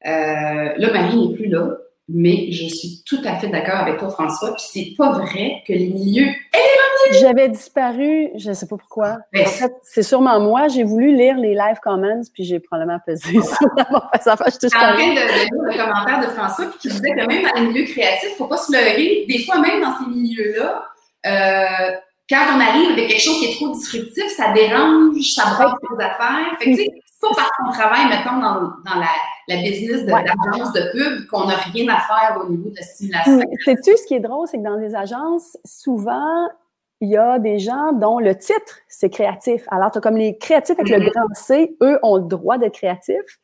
Euh, 0.07 0.75
là, 0.77 0.93
Marie 0.93 1.29
n'est 1.29 1.35
plus 1.35 1.49
là, 1.49 1.77
mais 2.09 2.51
je 2.53 2.67
suis 2.67 3.03
tout 3.07 3.21
à 3.25 3.37
fait 3.37 3.49
d'accord 3.49 3.77
avec 3.77 3.99
toi, 3.99 4.09
François. 4.09 4.55
Puis 4.55 4.65
c'est 4.73 4.95
pas 4.97 5.13
vrai 5.13 5.63
que 5.67 5.73
les 5.73 5.89
milieux. 5.89 6.33
J'avais 7.21 7.49
disparu, 7.49 8.31
je 8.37 8.49
ne 8.51 8.55
sais 8.55 8.67
pas 8.67 8.77
pourquoi. 8.77 9.19
En 9.37 9.45
fait, 9.45 9.73
c'est 9.83 10.03
sûrement 10.03 10.41
moi. 10.41 10.69
J'ai 10.69 10.85
voulu 10.85 11.15
lire 11.15 11.37
les 11.37 11.55
live 11.55 11.79
comments, 11.83 12.23
puis 12.33 12.45
j'ai 12.45 12.61
probablement 12.61 12.99
pesé 13.07 13.33
sur 13.43 13.69
la 13.77 13.87
mauvaise 13.91 14.27
affaire. 14.27 14.47
Je 14.47 14.69
suis 14.69 14.77
en 14.77 14.81
train 14.81 14.95
de, 14.95 15.15
lire 15.15 15.49
le 15.53 15.77
commentaire 15.77 16.21
de 16.21 16.35
François, 16.35 16.67
puis 16.67 16.79
qui 16.81 16.89
disait 16.89 17.11
que 17.11 17.27
même 17.27 17.43
dans 17.43 17.61
les 17.61 17.67
milieux 17.69 17.85
créatifs, 17.85 18.31
il 18.31 18.33
ne 18.33 18.37
faut 18.37 18.47
pas 18.47 18.59
se 18.59 18.73
leurrer. 18.73 19.27
Des 19.29 19.45
fois, 19.45 19.61
même 19.61 19.81
dans 19.83 19.97
ces 19.99 20.11
milieux-là, 20.11 20.89
euh, 21.27 21.97
quand 22.29 22.45
on 22.57 22.61
arrive 22.61 22.91
avec 22.93 23.09
quelque 23.09 23.23
chose 23.23 23.39
qui 23.39 23.53
est 23.53 23.55
trop 23.55 23.71
disruptif, 23.73 24.25
ça 24.37 24.53
dérange, 24.53 25.21
ça 25.35 25.55
braque 25.55 25.79
les 25.91 26.05
affaires. 26.05 26.59
Fait 26.59 26.73
que, 26.73 26.77
tu 26.77 26.77
sais, 26.77 26.91
c'est 27.07 27.21
pas 27.21 27.35
parce 27.35 27.51
qu'on 27.59 27.73
travaille, 27.73 28.07
mettons, 28.09 28.39
dans, 28.39 28.61
dans 28.85 29.01
la, 29.01 29.09
la 29.49 29.57
business 29.57 30.05
de 30.05 30.11
l'agence 30.11 30.73
de 30.73 30.93
pub 30.93 31.27
qu'on 31.27 31.47
n'a 31.47 31.57
rien 31.57 31.89
à 31.89 32.01
faire 32.01 32.39
au 32.41 32.51
niveau 32.51 32.71
de 32.71 32.77
la 32.77 32.83
stimulation. 32.83 33.41
Sais-tu, 33.65 33.97
ce 33.97 34.07
qui 34.07 34.15
est 34.15 34.21
drôle, 34.21 34.47
c'est 34.47 34.59
que 34.59 34.63
dans 34.63 34.77
les 34.77 34.95
agences, 34.95 35.57
souvent, 35.65 36.49
il 37.01 37.11
y 37.11 37.17
a 37.17 37.39
des 37.39 37.59
gens 37.59 37.93
dont 37.93 38.19
le 38.19 38.37
titre, 38.37 38.81
c'est 38.89 39.09
créatif. 39.09 39.65
Alors, 39.71 39.91
tu 39.91 39.99
as 39.99 40.01
comme 40.01 40.17
les 40.17 40.37
créatifs 40.37 40.79
avec 40.79 40.91
le 40.91 40.99
mm-hmm. 40.99 41.13
grand 41.13 41.35
C, 41.35 41.77
eux 41.83 41.99
ont 42.03 42.17
le 42.17 42.25
droit 42.25 42.59
d'être 42.59 42.75
créatifs. 42.75 43.41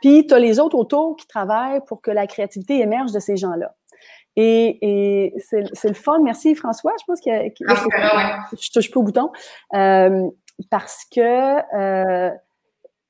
Puis, 0.00 0.26
tu 0.26 0.34
as 0.34 0.38
les 0.38 0.60
autres 0.60 0.76
autour 0.76 1.16
qui 1.16 1.26
travaillent 1.26 1.80
pour 1.86 2.02
que 2.02 2.10
la 2.10 2.26
créativité 2.26 2.80
émerge 2.80 3.12
de 3.12 3.18
ces 3.18 3.36
gens-là. 3.36 3.74
Et, 4.36 5.34
c'est 5.38 5.88
le 5.88 5.94
fun. 5.94 6.20
Merci 6.22 6.54
François. 6.54 6.92
Je 7.00 7.04
pense 7.06 7.20
que, 7.20 7.30
je 8.60 8.70
touche 8.70 8.90
pas 8.90 9.00
au 9.00 9.02
bouton. 9.02 9.30
Euh, 9.74 10.28
parce 10.70 11.04
que 11.12 11.20
euh, 11.76 12.30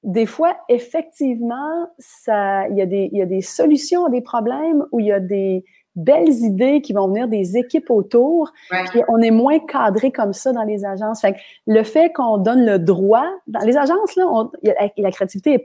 des 0.02 0.26
fois, 0.26 0.56
effectivement, 0.68 1.88
ça, 1.98 2.68
il 2.68 2.76
y, 2.76 2.82
a 2.82 2.86
des, 2.86 3.10
il 3.12 3.18
y 3.18 3.22
a 3.22 3.26
des 3.26 3.40
solutions 3.40 4.06
à 4.06 4.10
des 4.10 4.20
problèmes 4.20 4.84
où 4.92 5.00
il 5.00 5.06
y 5.06 5.12
a 5.12 5.20
des, 5.20 5.64
belles 5.98 6.30
idées 6.30 6.80
qui 6.80 6.92
vont 6.92 7.08
venir 7.08 7.28
des 7.28 7.56
équipes 7.56 7.90
autour. 7.90 8.52
Puis 8.90 9.02
on 9.08 9.18
est 9.18 9.30
moins 9.30 9.58
cadré 9.58 10.10
comme 10.10 10.32
ça 10.32 10.52
dans 10.52 10.62
les 10.62 10.84
agences. 10.84 11.20
Fait 11.20 11.32
que 11.32 11.38
le 11.66 11.82
fait 11.82 12.12
qu'on 12.12 12.38
donne 12.38 12.64
le 12.64 12.78
droit, 12.78 13.28
dans 13.46 13.60
les 13.60 13.76
agences, 13.76 14.16
là, 14.16 14.26
on, 14.28 14.50
la 14.62 15.10
créativité 15.10 15.54
est, 15.54 15.64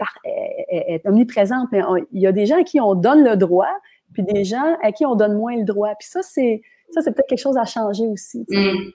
est, 0.69 1.07
omniprésente, 1.07 1.69
mais 1.71 1.81
il 2.11 2.21
y 2.21 2.27
a 2.27 2.31
des 2.31 2.45
gens 2.45 2.59
à 2.59 2.63
qui 2.63 2.81
on 2.81 2.95
donne 2.95 3.23
le 3.23 3.37
droit, 3.37 3.71
puis 4.13 4.23
des 4.23 4.43
gens 4.43 4.75
à 4.81 4.91
qui 4.91 5.05
on 5.05 5.15
donne 5.15 5.37
moins 5.37 5.55
le 5.55 5.63
droit. 5.63 5.93
Puis 5.99 6.09
ça, 6.09 6.21
c'est 6.23 6.61
ça, 6.89 7.01
c'est 7.01 7.11
peut-être 7.11 7.27
quelque 7.27 7.39
chose 7.39 7.57
à 7.57 7.65
changer 7.65 8.07
aussi. 8.07 8.45
Mm. 8.49 8.91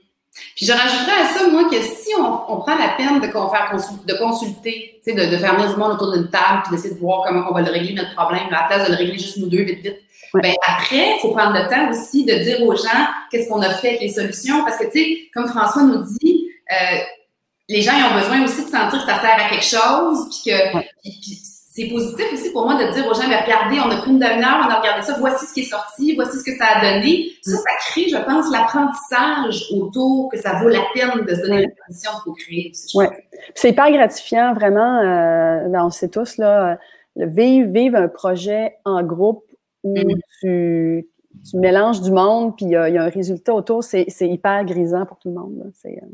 Puis 0.57 0.67
je 0.67 0.73
rajouterais 0.73 1.23
à 1.23 1.27
ça, 1.27 1.47
moi, 1.49 1.65
que 1.71 1.81
si 1.81 2.15
on, 2.19 2.57
prend 2.57 2.77
la 2.77 2.95
peine 2.97 3.21
de, 3.21 3.27
faire 3.27 3.73
de 4.07 4.15
consulter, 4.15 5.01
de, 5.07 5.13
de 5.13 5.37
faire 5.37 5.55
venir 5.55 5.73
du 5.73 5.77
monde 5.79 5.93
autour 5.93 6.13
d'une 6.13 6.29
table, 6.31 6.63
puis 6.65 6.77
d'essayer 6.77 6.95
de 6.95 7.01
voir 7.01 7.25
comment 7.27 7.47
on 7.51 7.55
va 7.55 7.63
le 7.63 7.71
régler, 7.71 7.95
notre 7.95 8.15
problème, 8.15 8.47
à 8.51 8.63
la 8.63 8.67
place 8.69 8.87
de 8.87 8.93
le 8.93 8.99
régler 8.99 9.19
juste 9.19 9.39
nous 9.39 9.49
deux, 9.49 9.63
vite, 9.63 9.83
vite, 9.83 9.99
ben, 10.35 10.55
après, 10.67 11.17
il 11.17 11.19
faut 11.21 11.33
prendre 11.33 11.55
le 11.55 11.69
temps 11.69 11.91
aussi 11.91 12.25
de 12.25 12.35
dire 12.35 12.63
aux 12.63 12.77
gens 12.77 13.07
qu'est-ce 13.31 13.49
qu'on 13.49 13.63
a 13.63 13.71
fait 13.71 13.89
avec 13.89 14.01
les 14.03 14.09
solutions. 14.11 14.63
Parce 14.65 14.77
que, 14.77 14.85
tu 14.85 14.99
sais, 14.99 15.19
comme 15.33 15.49
François 15.49 15.83
nous 15.83 16.05
dit, 16.21 16.51
euh, 16.71 16.99
les 17.69 17.83
gens 17.83 17.93
ils 17.97 18.05
ont 18.05 18.21
besoin 18.21 18.45
aussi 18.45 18.65
de 18.65 18.71
sentir 18.71 19.01
que 19.05 19.11
ça 19.11 19.21
sert 19.21 19.37
à 19.37 19.49
quelque 19.49 19.65
chose, 19.65 20.29
puis 20.31 20.53
que 20.53 20.79
c'est 21.79 21.89
positif 21.89 22.33
aussi 22.33 22.53
pour 22.53 22.65
moi 22.65 22.75
de 22.75 22.93
dire 22.93 23.07
aux 23.07 23.15
gens, 23.15 23.29
ben, 23.29 23.39
regardez, 23.45 23.79
on 23.79 23.91
a 23.91 24.01
pris 24.01 24.11
une 24.11 24.19
demi-heure, 24.19 24.67
on 24.67 24.71
a 24.71 24.81
regardé 24.81 25.03
ça, 25.03 25.17
voici 25.19 25.47
ce 25.47 25.55
qui 25.55 25.61
est 25.61 25.71
sorti, 25.71 26.15
voici 26.17 26.39
ce 26.39 26.45
que 26.45 26.57
ça 26.57 26.65
a 26.75 26.81
donné. 26.81 27.31
Ça, 27.43 27.57
ça 27.57 27.71
crée, 27.91 28.09
je 28.09 28.17
pense, 28.17 28.51
l'apprentissage 28.51 29.67
autour 29.73 30.29
que 30.31 30.39
ça 30.39 30.61
vaut 30.61 30.69
la 30.69 30.83
peine 30.93 31.25
de 31.25 31.35
se 31.35 31.43
donner 31.43 31.63
la 31.63 31.69
permission 31.69 32.11
de 32.19 32.25
co-créer. 32.25 32.73
Oui. 32.95 33.05
C'est 33.55 33.71
hyper 33.71 33.91
gratifiant, 33.93 34.55
vraiment. 34.55 34.99
Euh, 34.99 35.69
on 35.75 35.91
sait 35.91 36.09
tous, 36.09 36.39
là, 36.39 36.79
vivre, 37.17 37.71
vivre 37.71 37.97
un 37.97 38.09
projet 38.09 38.75
en 38.85 39.03
groupe 39.05 39.45
où 39.85 39.97
mm. 39.97 40.19
tu, 40.41 41.09
mélanges 41.55 42.01
du 42.01 42.11
monde, 42.11 42.57
puis 42.57 42.67
il 42.67 42.73
y, 42.73 42.77
a 42.77 43.05
un 43.05 43.09
résultat 43.09 43.55
autour, 43.55 43.85
c'est 43.85 44.07
hyper 44.21 44.65
grisant 44.65 45.07
pour 45.07 45.19
tout 45.19 45.29
le 45.29 45.35
monde. 45.35 45.59
Là. 45.59 45.65
Euh, 45.87 46.07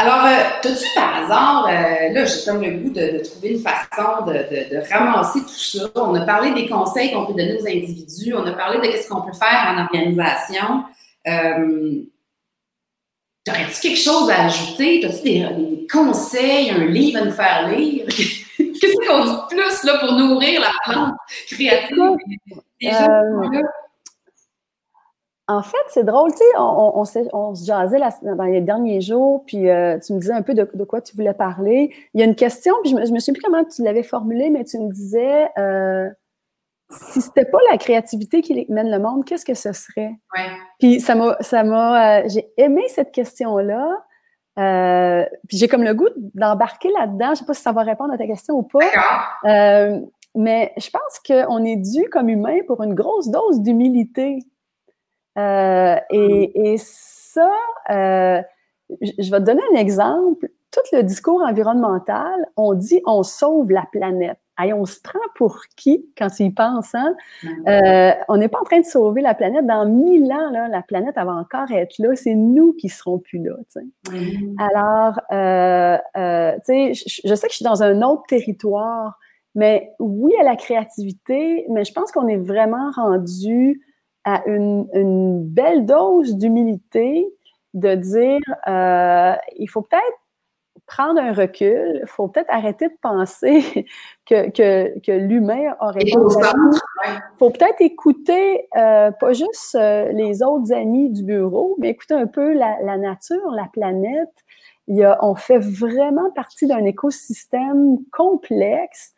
Alors, 0.00 0.24
euh, 0.26 0.70
as-tu 0.70 0.84
par 0.94 1.24
hasard, 1.24 1.66
euh, 1.66 2.12
là, 2.12 2.24
j'ai 2.24 2.44
comme 2.44 2.62
le 2.62 2.70
goût 2.70 2.90
de, 2.90 3.20
trouver 3.24 3.54
une 3.54 3.60
façon 3.60 4.24
de, 4.26 4.92
ramasser 4.92 5.40
tout 5.40 5.48
ça. 5.48 5.90
On 5.96 6.14
a 6.14 6.20
parlé 6.20 6.52
des 6.54 6.68
conseils 6.68 7.12
qu'on 7.12 7.26
peut 7.26 7.32
donner 7.32 7.58
aux 7.60 7.66
individus, 7.66 8.32
on 8.32 8.46
a 8.46 8.52
parlé 8.52 8.78
de 8.78 8.96
ce 8.96 9.08
qu'on 9.08 9.22
peut 9.22 9.32
faire 9.32 9.74
en 9.74 9.82
organisation. 9.82 10.84
Euh, 11.26 12.04
T'aurais-tu 13.44 13.80
quelque 13.80 13.98
chose 13.98 14.30
à 14.30 14.44
ajouter? 14.44 15.04
As-tu 15.04 15.22
des, 15.22 15.40
des, 15.40 15.86
conseils, 15.90 16.70
un 16.70 16.84
livre 16.84 17.22
à 17.22 17.24
nous 17.24 17.32
faire 17.32 17.68
lire? 17.68 18.06
Qu'est-ce 18.56 19.08
qu'on 19.08 19.24
dit 19.24 19.40
plus 19.48 19.84
là, 19.84 19.98
pour 19.98 20.12
nourrir 20.12 20.60
la 20.60 20.70
plante 20.84 21.14
créative? 21.50 21.98
Euh, 22.84 23.62
en 25.48 25.62
fait, 25.62 25.76
c'est 25.88 26.04
drôle, 26.04 26.30
tu 26.30 26.38
sais, 26.38 26.44
on, 26.58 27.04
se 27.04 27.64
jasait 27.64 27.98
dans 28.22 28.44
les 28.44 28.60
derniers 28.60 29.00
jours, 29.00 29.44
puis 29.46 29.68
euh, 29.70 29.98
tu 29.98 30.12
me 30.12 30.20
disais 30.20 30.34
un 30.34 30.42
peu 30.42 30.54
de, 30.54 30.64
quoi 30.84 31.00
tu 31.00 31.16
voulais 31.16 31.32
parler. 31.32 31.90
Il 32.12 32.20
y 32.20 32.22
a 32.22 32.26
une 32.26 32.34
question, 32.34 32.74
puis 32.82 32.90
je 32.90 32.96
me, 32.96 33.00
me 33.00 33.18
souviens 33.18 33.32
plus 33.32 33.42
comment 33.42 33.64
tu 33.64 33.82
l'avais 33.82 34.02
formulée, 34.02 34.50
mais 34.50 34.64
tu 34.64 34.78
me 34.78 34.92
disais, 34.92 35.48
euh, 35.58 36.08
si 36.90 37.20
c'était 37.20 37.44
pas 37.44 37.58
la 37.70 37.78
créativité 37.78 38.40
qui 38.40 38.66
mène 38.68 38.90
le 38.90 38.98
monde, 38.98 39.24
qu'est-ce 39.24 39.44
que 39.44 39.54
ce 39.54 39.72
serait? 39.72 40.12
Ouais. 40.36 40.50
Puis 40.78 41.00
ça 41.00 41.14
m'a, 41.14 41.36
ça 41.40 41.64
m'a, 41.64 42.20
euh, 42.20 42.22
j'ai 42.26 42.48
aimé 42.56 42.82
cette 42.88 43.12
question-là. 43.12 44.04
Euh, 44.58 45.24
puis 45.48 45.56
j'ai 45.56 45.68
comme 45.68 45.84
le 45.84 45.94
goût 45.94 46.08
d'embarquer 46.34 46.90
là-dedans. 46.90 47.30
Je 47.30 47.40
sais 47.40 47.44
pas 47.44 47.54
si 47.54 47.62
ça 47.62 47.72
va 47.72 47.82
répondre 47.82 48.12
à 48.12 48.18
ta 48.18 48.26
question 48.26 48.56
ou 48.56 48.62
pas. 48.62 48.80
Euh, 49.44 50.00
mais 50.34 50.72
je 50.76 50.90
pense 50.90 51.20
qu'on 51.26 51.64
est 51.64 51.76
dû 51.76 52.08
comme 52.10 52.28
humain 52.28 52.58
pour 52.66 52.82
une 52.82 52.94
grosse 52.94 53.28
dose 53.28 53.60
d'humilité. 53.60 54.40
Euh, 55.38 55.96
et, 56.10 56.72
et, 56.72 56.76
ça, 56.78 57.50
euh, 57.90 58.42
je 58.90 59.30
vais 59.30 59.38
te 59.38 59.44
donner 59.44 59.62
un 59.72 59.76
exemple. 59.78 60.48
Tout 60.70 60.80
le 60.92 61.02
discours 61.02 61.42
environnemental, 61.42 62.46
on 62.56 62.74
dit 62.74 63.00
on 63.06 63.22
sauve 63.22 63.70
la 63.70 63.86
planète 63.90 64.38
on 64.74 64.84
se 64.84 65.00
prend 65.00 65.20
pour 65.36 65.60
qui 65.76 66.06
quand 66.16 66.28
tu 66.28 66.44
y 66.44 66.50
penses? 66.50 66.94
Hein? 66.94 67.14
Euh, 67.68 68.12
on 68.28 68.36
n'est 68.36 68.48
pas 68.48 68.60
en 68.60 68.64
train 68.64 68.80
de 68.80 68.86
sauver 68.86 69.22
la 69.22 69.34
planète. 69.34 69.66
Dans 69.66 69.86
mille 69.86 70.30
ans, 70.32 70.50
là, 70.50 70.68
la 70.68 70.82
planète 70.82 71.14
va 71.14 71.32
encore 71.32 71.70
être 71.70 71.94
là. 71.98 72.14
C'est 72.16 72.34
nous 72.34 72.72
qui 72.72 72.88
serons 72.88 73.18
plus 73.18 73.38
là. 73.38 73.54
Alors, 74.58 75.20
euh, 75.32 75.98
euh, 76.16 76.52
je, 76.66 77.20
je 77.24 77.34
sais 77.34 77.46
que 77.46 77.52
je 77.52 77.56
suis 77.56 77.64
dans 77.64 77.82
un 77.82 78.02
autre 78.02 78.24
territoire, 78.28 79.18
mais 79.54 79.92
oui 79.98 80.32
à 80.40 80.44
la 80.44 80.56
créativité, 80.56 81.66
mais 81.70 81.84
je 81.84 81.92
pense 81.92 82.10
qu'on 82.12 82.26
est 82.26 82.36
vraiment 82.36 82.90
rendu 82.94 83.80
à 84.28 84.42
une, 84.46 84.88
une 84.92 85.44
belle 85.44 85.86
dose 85.86 86.36
d'humilité 86.36 87.26
de 87.74 87.94
dire 87.94 88.40
il 89.56 89.66
faut 89.68 89.82
peut-être 89.82 90.18
prendre 90.88 91.20
un 91.20 91.32
recul. 91.32 92.00
Il 92.02 92.08
faut 92.08 92.26
peut-être 92.26 92.50
arrêter 92.50 92.88
de 92.88 92.96
penser 93.00 93.86
que, 94.26 94.50
que, 94.50 94.98
que 95.00 95.12
l'humain 95.12 95.76
aurait 95.80 96.00
Il 96.02 96.18
faut 97.38 97.50
peut-être 97.50 97.80
écouter 97.80 98.68
euh, 98.76 99.12
pas 99.12 99.32
juste 99.32 99.76
euh, 99.76 100.10
les 100.12 100.42
autres 100.42 100.72
amis 100.72 101.10
du 101.10 101.22
bureau, 101.22 101.76
mais 101.78 101.90
écouter 101.90 102.14
un 102.14 102.26
peu 102.26 102.52
la, 102.52 102.78
la 102.82 102.96
nature, 102.96 103.50
la 103.52 103.68
planète. 103.72 104.34
Il 104.88 104.96
y 104.96 105.04
a, 105.04 105.18
on 105.22 105.34
fait 105.34 105.58
vraiment 105.58 106.30
partie 106.30 106.66
d'un 106.66 106.84
écosystème 106.84 107.98
complexe 108.10 109.12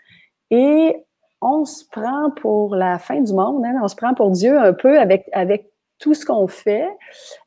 et 0.50 0.96
on 1.40 1.64
se 1.64 1.84
prend 1.84 2.30
pour 2.30 2.74
la 2.74 2.98
fin 2.98 3.20
du 3.20 3.32
monde, 3.32 3.64
hein? 3.64 3.80
on 3.82 3.88
se 3.88 3.96
prend 3.96 4.14
pour 4.14 4.30
Dieu 4.30 4.58
un 4.58 4.72
peu 4.72 4.98
avec, 4.98 5.28
avec 5.32 5.70
tout 5.98 6.14
ce 6.14 6.24
qu'on 6.24 6.48
fait. 6.48 6.88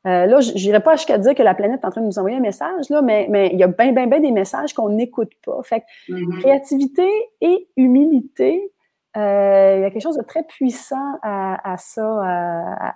Euh, 0.05 0.25
là, 0.25 0.39
je 0.39 0.53
n'irai 0.53 0.79
pas 0.79 0.95
jusqu'à 0.95 1.17
dire 1.17 1.33
que 1.35 1.43
la 1.43 1.55
planète 1.55 1.81
est 1.81 1.85
en 1.85 1.91
train 1.91 2.01
de 2.01 2.05
nous 2.05 2.19
envoyer 2.19 2.37
un 2.37 2.41
message, 2.41 2.89
là, 2.89 3.01
mais, 3.01 3.27
mais 3.29 3.49
il 3.51 3.59
y 3.59 3.63
a 3.63 3.67
bien, 3.67 3.91
bien, 3.91 4.07
bien 4.07 4.19
des 4.19 4.31
messages 4.31 4.73
qu'on 4.73 4.89
n'écoute 4.89 5.31
pas. 5.45 5.61
Fait 5.63 5.81
que 5.81 6.13
mm-hmm. 6.13 6.39
créativité 6.39 7.07
et 7.41 7.67
humilité, 7.77 8.71
euh, 9.17 9.75
il 9.77 9.81
y 9.81 9.85
a 9.85 9.91
quelque 9.91 10.03
chose 10.03 10.17
de 10.17 10.23
très 10.23 10.43
puissant 10.43 11.19
à, 11.23 11.75
ça, 11.77 12.21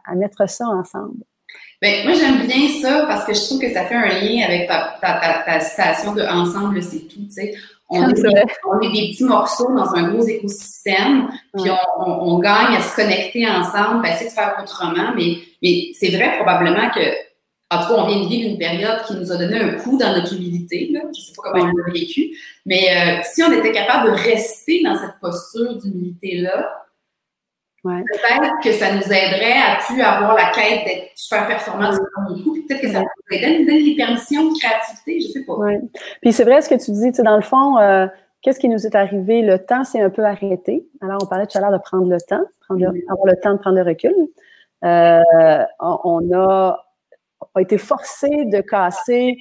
à, 0.06 0.16
mettre 0.16 0.48
ça 0.50 0.68
ensemble. 0.68 1.24
Bien, 1.82 2.04
moi, 2.06 2.14
j'aime 2.14 2.48
bien 2.48 2.68
ça 2.82 3.06
parce 3.08 3.26
que 3.26 3.34
je 3.34 3.46
trouve 3.46 3.60
que 3.60 3.72
ça 3.72 3.86
fait 3.86 3.96
un 3.96 4.08
lien 4.08 4.46
avec 4.48 4.68
ta, 4.68 4.96
ta, 5.00 5.44
ta, 5.46 5.60
citation 5.60 6.14
de 6.14 6.24
Ensemble, 6.24 6.82
c'est 6.82 7.08
tout. 7.08 7.26
Tu 7.26 7.32
sais. 7.32 7.54
On, 7.90 8.10
est 8.10 8.14
des, 8.14 8.44
on, 8.70 8.80
est 8.82 8.92
des, 8.92 9.08
petits 9.10 9.24
morceaux 9.24 9.74
dans 9.74 9.96
un 9.96 10.10
gros 10.10 10.28
écosystème, 10.28 11.30
puis 11.54 11.72
on, 12.00 12.34
on, 12.34 12.40
gagne 12.40 12.76
à 12.76 12.82
se 12.82 12.96
connecter 12.96 13.48
ensemble, 13.48 14.06
essayer 14.06 14.30
de 14.30 14.36
faire 14.36 14.58
autrement. 14.62 15.14
Mais, 15.16 15.38
mais 15.64 15.92
c'est 15.94 16.10
vrai 16.10 16.36
probablement 16.36 16.90
que, 16.90 17.00
en 17.70 17.82
tout 17.82 17.94
cas, 17.94 18.02
on 18.02 18.08
vient 18.08 18.24
de 18.24 18.28
vivre 18.28 18.50
une 18.50 18.58
période 18.58 19.04
qui 19.08 19.16
nous 19.16 19.32
a 19.32 19.38
donné 19.38 19.58
un 19.60 19.74
coup 19.76 19.98
dans 19.98 20.14
notre 20.14 20.34
humilité. 20.34 20.90
Là. 20.92 21.00
Je 21.04 21.08
ne 21.08 21.14
sais 21.14 21.34
pas 21.36 21.52
comment 21.52 21.64
on 21.64 21.78
l'a 21.78 21.94
vécu. 21.94 22.36
Mais 22.66 22.90
euh, 22.90 23.22
si 23.34 23.42
on 23.44 23.52
était 23.54 23.72
capable 23.72 24.12
de 24.12 24.16
rester 24.18 24.84
dans 24.84 24.98
cette 24.98 25.20
posture 25.22 25.76
d'humilité-là, 25.78 26.87
Peut-être 27.84 28.64
que 28.64 28.72
ça 28.74 28.94
nous 28.94 29.04
aiderait 29.04 29.54
à 29.54 29.78
plus 29.86 30.02
avoir 30.02 30.36
la 30.36 30.52
quête 30.52 30.86
d'être 30.86 31.12
super 31.16 31.48
performant 31.48 31.92
du 31.92 32.00
premier 32.14 32.44
coup. 32.44 32.58
Peut-être 32.68 32.82
que 32.82 32.92
ça 32.92 33.00
nous 33.02 33.38
aiderait, 33.38 33.60
nous 33.60 33.66
donner 33.66 33.82
les 33.82 33.96
permissions 33.96 34.52
de 34.52 34.58
créativité, 34.58 35.22
je 35.22 35.28
sais 35.34 35.46
pas. 35.46 35.56
Ouais. 35.56 35.82
Puis 36.22 36.34
c'est 36.34 36.44
vrai 36.44 36.62
ce 36.62 36.70
que 36.70 36.76
tu 36.76 36.92
dis, 36.92 37.12
tu 37.12 37.18
sais, 37.18 37.24
dans 37.24 37.36
le 37.36 37.44
fond, 37.44 37.78
euh, 37.78 38.08
qu'est-ce 38.42 38.60
qui 38.60 38.70
nous 38.70 38.86
est 38.86 38.96
arrivé? 38.96 39.42
Le 39.42 39.60
temps 39.60 39.84
s'est 39.84 40.02
un 40.02 40.10
peu 40.10 40.26
arrêté. 40.26 40.88
Alors, 41.02 41.20
on 41.22 41.28
parlait 41.28 41.48
tout 41.48 41.58
à 41.58 41.62
l'heure 41.62 41.72
de 41.72 41.78
prendre 41.78 42.10
le 42.10 42.20
temps, 42.20 42.44
prendre 42.68 42.86
avoir 43.10 43.26
le 43.26 43.40
temps 43.42 43.54
de 43.54 43.60
prendre 43.60 43.78
le 43.78 43.84
recul. 43.84 44.16
Euh, 44.84 45.64
on, 45.80 46.32
a, 46.34 46.84
été 47.60 47.78
forcé 47.78 48.28
de 48.46 48.62
casser 48.62 49.38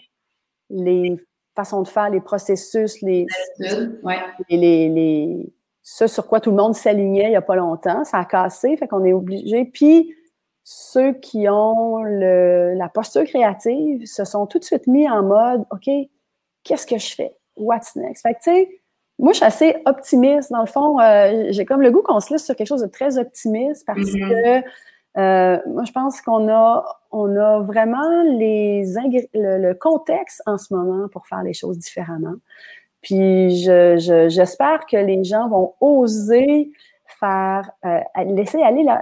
les 0.71 1.17
façons 1.55 1.83
de 1.83 1.89
faire, 1.89 2.11
les 2.11 2.21
processus, 2.21 3.01
les, 3.03 3.27
les, 3.59 4.89
les 4.89 5.53
ce 5.89 6.09
sur 6.09 6.27
quoi 6.27 6.41
tout 6.41 6.51
le 6.51 6.57
monde 6.57 6.75
s'alignait 6.75 7.27
il 7.27 7.31
n'y 7.31 7.37
a 7.37 7.43
pas 7.43 7.55
longtemps. 7.55 8.03
Ça 8.03 8.19
a 8.19 8.25
cassé, 8.25 8.77
fait 8.77 8.89
qu'on 8.89 9.05
est 9.05 9.13
obligé. 9.13 9.65
Puis, 9.67 10.13
ceux 10.65 11.13
qui 11.13 11.49
ont 11.49 12.03
la 12.03 12.89
posture 12.89 13.23
créative 13.23 14.05
se 14.05 14.25
sont 14.25 14.47
tout 14.47 14.59
de 14.59 14.65
suite 14.65 14.89
mis 14.89 15.09
en 15.09 15.23
mode 15.23 15.65
OK, 15.71 15.89
qu'est-ce 16.65 16.89
que 16.89 16.99
je 16.99 17.15
fais? 17.15 17.37
What's 17.55 17.95
next? 17.95 18.23
Fait 18.23 18.35
que, 18.35 18.39
tu 18.39 18.51
sais, 18.51 18.81
moi, 19.21 19.31
je 19.31 19.37
suis 19.37 19.45
assez 19.45 19.77
optimiste. 19.87 20.51
Dans 20.51 20.63
le 20.63 20.67
fond, 20.67 20.99
euh, 20.99 21.47
j'ai 21.51 21.65
comme 21.65 21.83
le 21.83 21.93
goût 21.93 22.03
qu'on 22.03 22.19
se 22.19 22.33
laisse 22.33 22.45
sur 22.45 22.57
quelque 22.57 22.67
chose 22.67 22.83
de 22.83 22.89
très 22.89 23.17
optimiste 23.17 23.87
parce 23.87 24.01
mm-hmm. 24.01 24.63
que 24.65 24.69
euh, 25.21 25.59
moi, 25.69 25.85
je 25.85 25.93
pense 25.93 26.21
qu'on 26.21 26.49
a, 26.49 26.85
on 27.13 27.37
a 27.37 27.61
vraiment 27.61 28.25
les 28.25 28.85
le, 29.35 29.73
contexte 29.75 30.43
en 30.47 30.59
ce 30.59 30.75
moment 30.75 31.07
pour 31.13 31.29
faire 31.29 31.45
les 31.45 31.55
choses 31.55 31.79
différemment. 31.79 32.35
Puis 33.07 33.59
je, 33.59 34.27
j'espère 34.29 34.85
que 34.85 34.97
les 34.97 35.23
gens 35.23 35.49
vont 35.49 35.75
oser 35.81 36.73
faire, 37.21 37.71
euh, 37.85 38.01
laisser 38.25 38.61
aller, 38.61 38.83
la, 38.83 39.01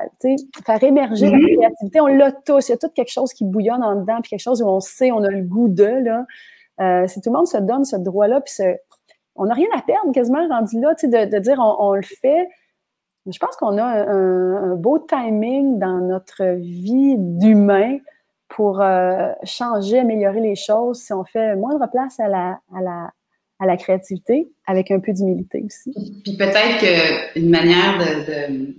faire 0.67 0.85
émerger 0.85 1.31
la 1.31 1.39
créativité. 1.39 2.01
On 2.03 2.07
l'a 2.07 2.31
tous. 2.31 2.69
Il 2.69 2.73
y 2.73 2.75
a 2.75 2.77
tout 2.77 2.91
quelque 2.95 3.11
chose 3.11 3.33
qui 3.33 3.47
bouillonne 3.47 3.83
en 3.83 3.97
dedans, 3.97 4.21
puis 4.21 4.29
quelque 4.29 4.43
chose 4.43 4.61
où 4.61 4.67
on 4.67 4.81
sait, 4.81 5.11
on 5.11 5.25
a 5.25 5.31
le 5.31 5.41
goût 5.41 5.69
de, 5.69 5.85
là. 5.85 6.27
Euh, 6.83 7.07
si 7.07 7.23
tout 7.23 7.31
le 7.31 7.37
monde 7.39 7.47
se 7.47 7.57
donne 7.57 7.87
ce 7.87 7.97
droit-là, 7.97 8.43
puis 8.43 8.53
on 9.37 9.47
n'a 9.47 9.55
rien 9.55 9.69
à 9.75 9.81
perdre 9.81 10.13
quasiment 10.13 10.47
rendu 10.49 10.79
là, 10.79 10.93
de, 10.93 11.31
de 11.31 11.39
dire 11.39 11.59
on, 11.59 11.95
le 11.95 12.03
fait. 12.03 12.47
Je 13.27 13.39
pense 13.39 13.57
qu'on 13.57 13.79
a 13.79 13.85
un, 13.85 14.75
beau 14.75 14.99
timing 14.99 15.79
dans 15.79 15.99
notre 15.99 16.45
vie 16.45 17.17
d'humain 17.17 17.97
pour 18.49 18.83
euh, 18.83 19.33
changer, 19.45 20.01
améliorer 20.01 20.41
les 20.41 20.57
choses 20.57 21.01
si 21.01 21.15
on 21.15 21.25
fait 21.25 21.57
moindre 21.57 21.89
place 21.91 22.21
à 22.21 22.29
la, 22.29 22.59
à 22.77 22.83
la, 22.83 23.11
à 23.65 23.67
la 23.67 23.77
créativité 23.77 24.49
avec 24.67 24.91
un 24.91 25.01
peu 25.01 25.13
d'humilité 25.13 25.63
aussi. 25.67 25.93
Puis 26.23 26.37
peut-être 26.37 27.33
qu'une 27.35 27.51
manière 27.51 27.99
de, 27.99 28.75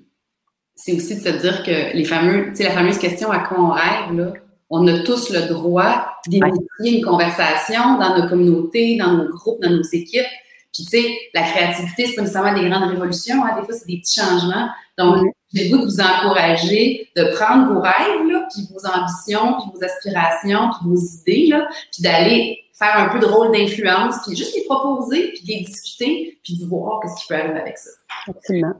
c'est 0.76 0.94
aussi 0.94 1.16
de 1.16 1.22
se 1.22 1.38
dire 1.42 1.64
que 1.64 1.96
les 1.96 2.06
fameux, 2.06 2.50
tu 2.50 2.58
sais, 2.58 2.64
la 2.64 2.72
fameuse 2.72 2.98
question 2.98 3.32
à 3.32 3.40
quoi 3.40 3.60
on 3.60 3.70
rêve, 3.70 4.16
là, 4.16 4.34
on 4.70 4.88
a 4.88 5.00
tous 5.00 5.32
le 5.32 5.48
droit 5.48 6.08
d'initier 6.28 6.98
une 6.98 7.04
conversation 7.04 7.98
dans 8.00 8.18
nos 8.18 8.30
communautés, 8.30 8.98
dans 8.98 9.14
nos 9.14 9.30
groupes, 9.30 9.62
dans 9.62 9.70
nos 9.70 9.84
équipes. 9.84 10.26
Puis, 10.74 10.84
tu 10.84 11.02
sais, 11.02 11.18
la 11.34 11.44
créativité, 11.44 12.08
c'est 12.08 12.16
pas 12.16 12.22
nécessairement 12.22 12.60
des 12.60 12.68
grandes 12.68 12.90
révolutions, 12.90 13.44
hein, 13.44 13.60
des 13.60 13.66
fois, 13.66 13.74
c'est 13.74 13.88
des 13.88 14.00
petits 14.00 14.20
changements. 14.20 14.68
Donc, 14.98 15.26
j'ai 15.54 15.70
le 15.70 15.78
goût 15.78 15.84
de 15.84 15.90
vous 15.90 16.02
encourager 16.02 17.10
de 17.16 17.24
prendre 17.36 17.74
vos 17.74 17.80
rêves, 17.80 18.28
là, 18.30 18.46
puis 18.54 18.68
vos 18.72 18.86
ambitions, 18.86 19.54
puis 19.62 19.72
vos 19.74 19.84
aspirations, 19.84 20.70
puis 20.72 20.90
vos 20.90 20.98
idées, 20.98 21.48
là, 21.48 21.68
puis 21.94 22.04
d'aller 22.04 22.65
faire 22.78 22.98
un 22.98 23.10
peu 23.10 23.20
de 23.20 23.26
rôle 23.26 23.52
d'influence, 23.52 24.18
puis 24.26 24.36
juste 24.36 24.56
les 24.56 24.66
proposer, 24.66 25.32
puis 25.34 25.44
les 25.48 25.64
discuter, 25.64 26.40
puis 26.44 26.58
de 26.60 26.66
voir 26.66 27.00
qu'est-ce 27.02 27.16
qui 27.22 27.28
peut 27.28 27.36
arriver 27.36 27.60
avec 27.60 27.78
ça. 27.78 27.90
Absolument. 28.28 28.74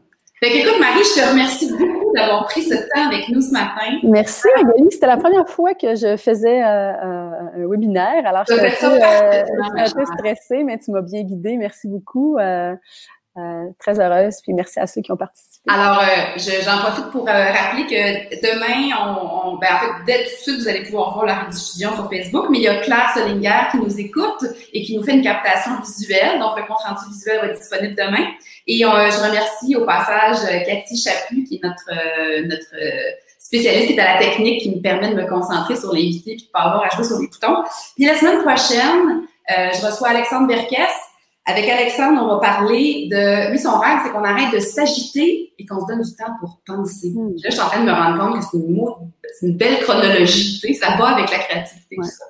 Fait 0.44 0.58
écoute, 0.58 0.80
Marie, 0.82 1.00
je 1.00 1.22
te 1.22 1.30
remercie 1.30 1.72
beaucoup 1.72 2.14
d'avoir 2.14 2.44
pris 2.44 2.62
ce 2.64 2.76
temps 2.76 3.10
avec 3.10 3.30
nous 3.30 3.42
ce 3.42 3.52
matin. 3.52 4.00
Merci, 4.04 4.48
Magali. 4.58 4.90
C'était 4.92 5.08
la 5.08 5.16
première 5.16 5.48
fois 5.48 5.74
que 5.74 5.96
je 5.96 6.18
faisais 6.18 6.62
euh, 6.62 6.92
euh, 6.92 7.64
un 7.64 7.68
webinaire. 7.68 8.28
Alors, 8.28 8.44
je 8.48 8.54
suis 8.54 8.86
un, 8.86 9.90
peu 9.96 10.06
stressée, 10.18 10.64
mais 10.66 10.78
tu 10.78 10.92
m'as 10.92 11.02
bien 11.02 11.24
guidée. 11.24 11.56
Merci 11.56 11.88
beaucoup. 11.88 12.38
Euh, 12.38 12.76
euh, 13.38 13.66
très 13.80 14.00
heureuse, 14.00 14.36
puis 14.42 14.54
merci 14.54 14.80
à 14.80 14.88
ceux 14.88 15.02
qui 15.02 15.12
ont 15.12 15.18
participé. 15.18 15.70
Alors, 15.70 16.02
euh, 16.02 16.40
j'en 16.64 16.78
profite 16.78 17.12
pour 17.12 17.28
euh, 17.28 17.52
rappeler 17.52 17.86
que 17.86 18.42
demain, 18.42 18.96
on, 18.98 19.50
on, 19.50 19.58
ben, 19.58 19.68
en 19.76 19.80
fait, 19.80 20.06
dès 20.06 20.24
tout 20.24 20.30
de 20.30 20.36
suite, 20.38 20.60
vous 20.62 20.68
allez 20.70 20.84
pouvoir 20.84 21.14
voir 21.14 21.26
la 21.26 21.40
rediffusion 21.40 21.94
sur 21.96 22.10
Facebook, 22.10 22.46
mais 22.50 22.60
il 22.60 22.64
y 22.64 22.70
a 22.70 22.80
Claire 22.80 23.12
Solinger 23.14 23.68
qui 23.72 23.78
nous 23.80 24.00
écoute 24.00 24.46
et 24.72 24.84
qui 24.84 24.96
nous 24.96 25.04
fait 25.04 25.16
une 25.16 25.22
captation 25.24 25.72
visuelle, 25.82 26.40
donc 26.40 26.56
le 26.56 26.64
compte 26.66 26.78
rendu 26.78 27.10
visuel 27.10 27.42
va 27.42 27.48
être 27.48 27.60
disponible 27.60 27.96
demain. 27.96 28.26
Et 28.68 28.78
je 28.80 29.28
remercie 29.28 29.76
au 29.76 29.86
passage 29.86 30.38
Cathy 30.66 30.98
Chaput, 30.98 31.44
qui 31.44 31.56
est 31.56 31.68
notre, 31.68 32.48
notre 32.48 32.76
spécialiste 33.38 33.88
qui 33.88 33.94
est 33.96 34.00
à 34.00 34.14
la 34.14 34.20
technique, 34.20 34.62
qui 34.62 34.76
me 34.76 34.82
permet 34.82 35.10
de 35.10 35.16
me 35.16 35.28
concentrer 35.28 35.76
sur 35.76 35.94
l'invité 35.94 36.32
et 36.32 36.36
de 36.38 36.44
pas 36.54 36.62
avoir 36.62 36.86
à 36.86 36.96
jouer 36.96 37.04
sur 37.04 37.20
les 37.20 37.28
boutons. 37.28 37.64
Puis 37.96 38.06
la 38.06 38.16
semaine 38.16 38.42
prochaine, 38.44 39.24
je 39.50 39.86
reçois 39.86 40.10
Alexandre 40.10 40.48
Berkes, 40.48 41.05
avec 41.48 41.70
Alexandre, 41.70 42.22
on 42.24 42.28
va 42.28 42.40
parler 42.40 43.08
de. 43.12 43.52
Lui, 43.52 43.60
son 43.60 43.78
rêve, 43.78 44.00
c'est 44.04 44.12
qu'on 44.12 44.24
arrête 44.24 44.52
de 44.52 44.60
s'agiter 44.60 45.54
et 45.58 45.66
qu'on 45.66 45.80
se 45.80 45.86
donne 45.86 46.02
du 46.02 46.16
temps 46.16 46.34
pour 46.40 46.60
penser. 46.66 47.12
Hmm. 47.14 47.36
Là, 47.44 47.50
je 47.50 47.52
suis 47.52 47.62
en 47.62 47.68
train 47.68 47.82
de 47.82 47.86
me 47.86 47.92
rendre 47.92 48.18
compte 48.18 48.40
que 48.40 48.46
c'est 48.52 48.58
une, 48.58 49.52
une, 49.52 49.58
belle 49.58 49.80
chronologie. 49.82 50.60
Tu 50.60 50.68
sais, 50.68 50.74
ça 50.74 50.98
va 50.98 51.10
avec 51.10 51.30
la 51.30 51.40
créativité, 51.40 51.98
tout 51.98 52.04
ça. 52.04 52.26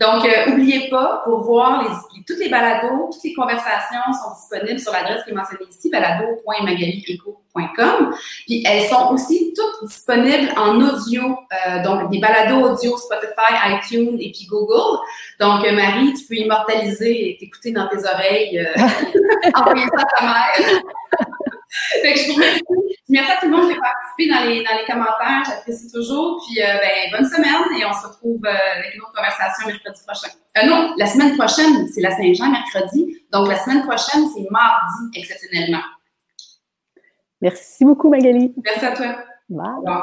Donc, 0.00 0.24
euh, 0.24 0.52
oubliez 0.52 0.88
pas, 0.88 1.20
pour 1.24 1.42
voir 1.44 1.82
les, 1.82 1.90
toutes 2.26 2.38
les 2.38 2.48
balados, 2.48 3.10
toutes 3.12 3.24
les 3.24 3.34
conversations 3.34 4.00
sont 4.12 4.30
disponibles 4.34 4.80
sur 4.80 4.92
l'adresse 4.92 5.22
qui 5.24 5.30
est 5.30 5.34
mentionnée 5.34 5.66
ici, 5.70 5.90
balado.magalieco.com. 5.90 8.14
Puis 8.46 8.64
elles 8.66 8.88
sont 8.88 9.12
aussi 9.12 9.52
toutes 9.54 9.84
disponibles 9.88 10.52
en 10.56 10.80
audio, 10.80 11.36
euh, 11.68 11.82
donc 11.82 12.10
des 12.10 12.18
balados 12.18 12.72
audio 12.72 12.96
Spotify, 12.96 13.52
iTunes 13.68 14.16
et 14.20 14.32
puis 14.32 14.46
Google. 14.48 14.98
Donc, 15.38 15.62
euh, 15.64 15.72
Marie, 15.72 16.14
tu 16.14 16.24
peux 16.26 16.36
immortaliser 16.36 17.30
et 17.30 17.36
t'écouter 17.36 17.72
dans 17.72 17.86
tes 17.88 17.98
oreilles, 17.98 18.58
euh, 18.58 18.72
envoyer 19.54 19.86
ça 19.94 20.02
à 20.02 20.06
ta 20.16 20.24
mère. 20.26 20.82
fait 22.02 22.12
que 22.12 22.20
je 22.20 22.26
vous 22.28 22.34
remercie. 22.34 22.62
Merci 23.08 23.32
à 23.32 23.36
tout 23.36 23.46
le 23.46 23.56
monde 23.56 23.70
qui 23.70 23.76
a 23.76 23.80
participé 23.80 24.34
dans 24.34 24.48
les, 24.48 24.64
dans 24.64 24.76
les 24.76 24.84
commentaires. 24.86 25.42
J'apprécie 25.46 25.90
toujours. 25.92 26.42
Puis, 26.46 26.62
euh, 26.62 26.66
ben, 26.66 27.18
bonne 27.18 27.28
semaine 27.28 27.78
et 27.78 27.84
on 27.84 27.92
se 27.92 28.06
retrouve 28.06 28.40
euh, 28.44 28.78
avec 28.78 28.94
une 28.94 29.02
autre 29.02 29.12
conversation 29.14 29.66
mercredi 29.66 30.00
prochain. 30.06 30.28
Euh, 30.56 30.66
non, 30.66 30.94
la 30.96 31.06
semaine 31.06 31.36
prochaine, 31.36 31.88
c'est 31.88 32.00
la 32.00 32.16
Saint-Jean 32.16 32.50
mercredi. 32.50 33.18
Donc, 33.32 33.48
la 33.48 33.56
semaine 33.56 33.82
prochaine, 33.82 34.24
c'est 34.34 34.50
mardi, 34.50 35.18
exceptionnellement. 35.18 35.82
Merci 37.40 37.84
beaucoup, 37.84 38.08
Magali. 38.08 38.54
Merci 38.64 38.86
à 38.86 38.96
toi. 38.96 39.16
Bye. 39.48 40.02